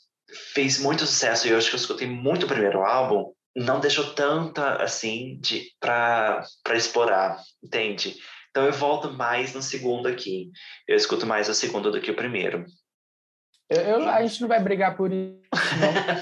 fez 0.54 0.80
muito 0.80 1.06
sucesso 1.06 1.48
e 1.48 1.52
eu 1.52 1.58
acho 1.58 1.70
que 1.70 1.76
eu 1.76 1.80
escutei 1.80 2.08
muito 2.08 2.46
o 2.46 2.50
primeiro 2.50 2.84
álbum, 2.84 3.34
não 3.56 3.80
deixou 3.80 4.14
tanta 4.14 4.82
assim 4.82 5.38
de 5.40 5.68
para 5.80 6.46
explorar, 6.74 7.38
entende? 7.62 8.16
Então 8.50 8.66
eu 8.66 8.74
volto 8.74 9.12
mais 9.12 9.54
no 9.54 9.62
segundo 9.62 10.08
aqui. 10.08 10.52
Eu 10.88 10.96
escuto 10.96 11.26
mais 11.26 11.50
o 11.50 11.54
segundo 11.54 11.92
do 11.92 12.00
que 12.00 12.12
o 12.12 12.16
primeiro. 12.16 12.66
Eu, 13.70 13.82
eu, 13.82 14.10
a 14.10 14.26
gente 14.26 14.42
não 14.42 14.48
vai 14.48 14.62
brigar 14.62 14.96
por 14.96 15.12
isso. 15.12 15.42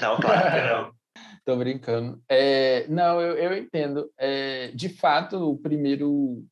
não 0.16 0.20
claro 0.20 0.50
que 0.50 0.68
não. 0.68 1.01
Tô 1.44 1.56
brincando. 1.56 2.22
É, 2.28 2.86
não, 2.88 3.20
eu, 3.20 3.36
eu 3.36 3.56
entendo. 3.58 4.10
É, 4.16 4.68
de 4.68 4.88
fato, 4.88 5.50
o 5.50 5.58
primeiro 5.58 6.44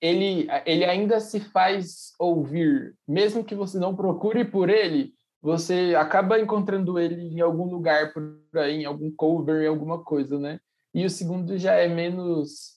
ele, 0.00 0.46
ele 0.64 0.84
ainda 0.84 1.20
se 1.20 1.40
faz 1.40 2.12
ouvir, 2.18 2.94
mesmo 3.06 3.44
que 3.44 3.54
você 3.54 3.78
não 3.78 3.96
procure 3.96 4.44
por 4.44 4.68
ele, 4.68 5.14
você 5.40 5.94
acaba 5.96 6.40
encontrando 6.40 6.98
ele 6.98 7.22
em 7.22 7.40
algum 7.40 7.64
lugar 7.64 8.12
por 8.12 8.40
aí, 8.54 8.82
em 8.82 8.84
algum 8.84 9.10
cover, 9.10 9.62
em 9.62 9.68
alguma 9.68 10.02
coisa, 10.02 10.38
né? 10.38 10.60
E 10.92 11.04
o 11.04 11.10
segundo 11.10 11.56
já 11.58 11.74
é 11.74 11.88
menos 11.88 12.76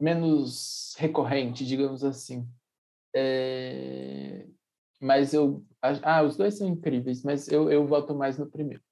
menos 0.00 0.94
recorrente, 0.98 1.64
digamos 1.64 2.04
assim. 2.04 2.46
É... 3.14 4.46
Mas 5.00 5.32
eu 5.32 5.64
ah, 6.02 6.22
os 6.22 6.36
dois 6.36 6.56
são 6.56 6.66
incríveis, 6.66 7.22
mas 7.22 7.48
eu, 7.48 7.70
eu 7.70 7.86
voto 7.86 8.14
mais 8.14 8.38
no 8.38 8.50
primeiro. 8.50 8.82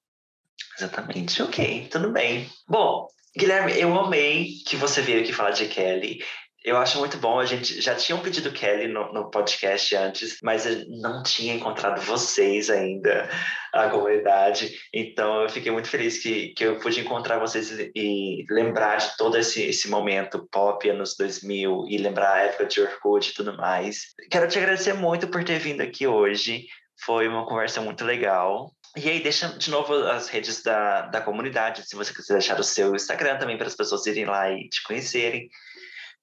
Exatamente, 0.78 1.42
ok, 1.42 1.88
tudo 1.90 2.10
bem. 2.10 2.48
Bom, 2.66 3.06
Guilherme, 3.36 3.78
eu 3.78 3.98
amei 3.98 4.48
que 4.66 4.76
você 4.76 5.00
veio 5.00 5.22
aqui 5.22 5.32
falar 5.32 5.50
de 5.50 5.66
Kelly. 5.66 6.20
Eu 6.64 6.76
acho 6.76 6.98
muito 6.98 7.16
bom. 7.16 7.40
A 7.40 7.46
gente 7.46 7.80
já 7.80 7.94
tinha 7.94 8.14
um 8.14 8.22
pedido 8.22 8.52
Kelly 8.52 8.86
no, 8.86 9.12
no 9.12 9.30
podcast 9.30 9.96
antes, 9.96 10.36
mas 10.42 10.64
eu 10.64 10.84
não 11.00 11.22
tinha 11.22 11.54
encontrado 11.54 12.00
vocês 12.02 12.70
ainda, 12.70 13.28
a 13.72 13.88
comunidade. 13.88 14.78
Então 14.92 15.42
eu 15.42 15.48
fiquei 15.48 15.72
muito 15.72 15.88
feliz 15.88 16.22
que, 16.22 16.48
que 16.50 16.64
eu 16.64 16.78
pude 16.78 17.00
encontrar 17.00 17.38
vocês 17.38 17.70
e 17.94 18.44
lembrar 18.48 18.98
de 18.98 19.16
todo 19.16 19.36
esse, 19.36 19.62
esse 19.62 19.88
momento 19.88 20.46
pop 20.52 20.88
anos 20.88 21.16
2000 21.16 21.86
e 21.88 21.98
lembrar 21.98 22.34
a 22.34 22.42
época 22.42 22.66
de 22.66 22.80
Orkut 22.80 23.30
e 23.30 23.34
tudo 23.34 23.56
mais. 23.56 24.14
Quero 24.30 24.46
te 24.46 24.58
agradecer 24.58 24.92
muito 24.92 25.26
por 25.28 25.42
ter 25.42 25.58
vindo 25.58 25.80
aqui 25.80 26.06
hoje. 26.06 26.66
Foi 27.04 27.26
uma 27.26 27.46
conversa 27.46 27.80
muito 27.80 28.04
legal. 28.04 28.70
E 28.94 29.08
aí, 29.08 29.22
deixa 29.22 29.48
de 29.48 29.70
novo 29.70 29.94
as 29.94 30.28
redes 30.28 30.62
da, 30.62 31.06
da 31.06 31.20
comunidade, 31.20 31.86
se 31.86 31.96
você 31.96 32.12
quiser 32.12 32.34
deixar 32.34 32.60
o 32.60 32.64
seu 32.64 32.94
Instagram 32.94 33.38
também 33.38 33.56
para 33.56 33.66
as 33.66 33.74
pessoas 33.74 34.04
irem 34.04 34.26
lá 34.26 34.50
e 34.50 34.68
te 34.68 34.82
conhecerem. 34.82 35.48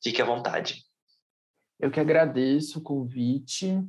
Fique 0.03 0.21
à 0.21 0.25
vontade. 0.25 0.83
Eu 1.79 1.89
que 1.89 1.99
agradeço 1.99 2.77
o 2.77 2.83
convite. 2.83 3.81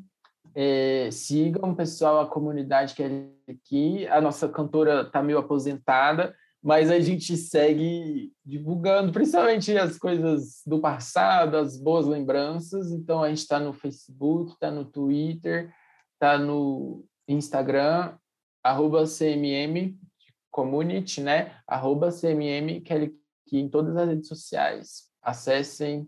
É, 0.54 1.10
sigam, 1.12 1.74
pessoal, 1.74 2.20
a 2.20 2.26
comunidade 2.26 2.94
que 2.94 3.02
é 3.02 3.28
aqui. 3.50 4.06
A 4.08 4.18
nossa 4.18 4.48
cantora 4.48 5.02
está 5.02 5.22
meio 5.22 5.38
aposentada, 5.38 6.34
mas 6.62 6.90
a 6.90 6.98
gente 7.00 7.36
segue 7.36 8.32
divulgando, 8.42 9.12
principalmente 9.12 9.76
as 9.76 9.98
coisas 9.98 10.62
do 10.66 10.80
passado, 10.80 11.58
as 11.58 11.76
boas 11.76 12.06
lembranças. 12.06 12.90
Então, 12.92 13.22
a 13.22 13.28
gente 13.28 13.38
está 13.38 13.60
no 13.60 13.74
Facebook, 13.74 14.52
está 14.52 14.70
no 14.70 14.86
Twitter, 14.86 15.70
está 16.14 16.38
no 16.38 17.04
Instagram, 17.28 18.14
arroba 18.62 19.04
CMM 19.06 19.98
Community, 20.50 21.20
né? 21.20 21.56
Arroba 21.66 22.10
CMM 22.10 22.80
Kelly 22.82 23.14
em 23.52 23.68
todas 23.68 23.96
as 23.96 24.08
redes 24.08 24.28
sociais 24.28 25.10
acessem, 25.22 26.06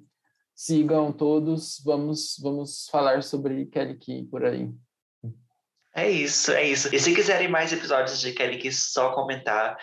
sigam 0.55 1.13
todos, 1.13 1.83
vamos, 1.85 2.37
vamos 2.41 2.89
falar 2.91 3.23
sobre 3.23 3.67
Kelly 3.67 3.97
Key 3.99 4.23
por 4.25 4.45
aí. 4.45 4.71
É 5.95 6.11
isso, 6.11 6.53
é 6.53 6.67
isso. 6.67 6.95
E 6.95 6.99
se 6.99 7.15
quiserem 7.15 7.49
mais 7.49 7.73
episódios 7.73 8.19
de 8.21 8.33
Kelly 8.33 8.59
Key, 8.59 8.73
só 8.73 9.13
comentar 9.13 9.77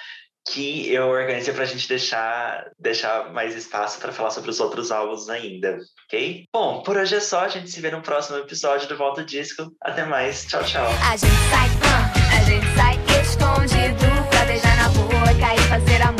que 0.48 0.92
eu 0.92 1.08
organizei 1.10 1.54
para 1.54 1.64
a 1.64 1.68
gente 1.68 1.88
deixar, 1.88 2.72
deixar 2.80 3.32
mais 3.32 3.56
espaço 3.56 4.00
para 4.00 4.12
falar 4.12 4.32
sobre 4.32 4.50
os 4.50 4.60
outros 4.60 4.90
álbuns 4.90 5.30
ainda, 5.30 5.78
ok? 6.06 6.46
Bom, 6.52 6.82
por 6.82 6.98
hoje 6.98 7.16
é 7.16 7.20
só. 7.20 7.42
A 7.42 7.50
gente 7.50 7.70
se 7.70 7.80
vê 7.80 7.92
no 7.92 8.02
próximo 8.02 8.38
episódio 8.38 8.88
do 8.88 8.98
Volta 8.98 9.24
Disco. 9.24 9.72
Até 9.82 10.06
mais. 10.06 10.46
Tchau, 10.46 10.64
tchau. 10.64 10.88
A 13.50 13.62
gente 13.62 13.68
sai, 13.68 13.68
a 13.68 13.68
gente 13.68 13.74
sai 13.74 13.90
escondido 13.90 14.28
pra 14.30 14.46
beijar 14.46 14.76
na 14.78 14.90
boca 14.90 15.56
e 15.56 15.60
fazer 15.62 16.19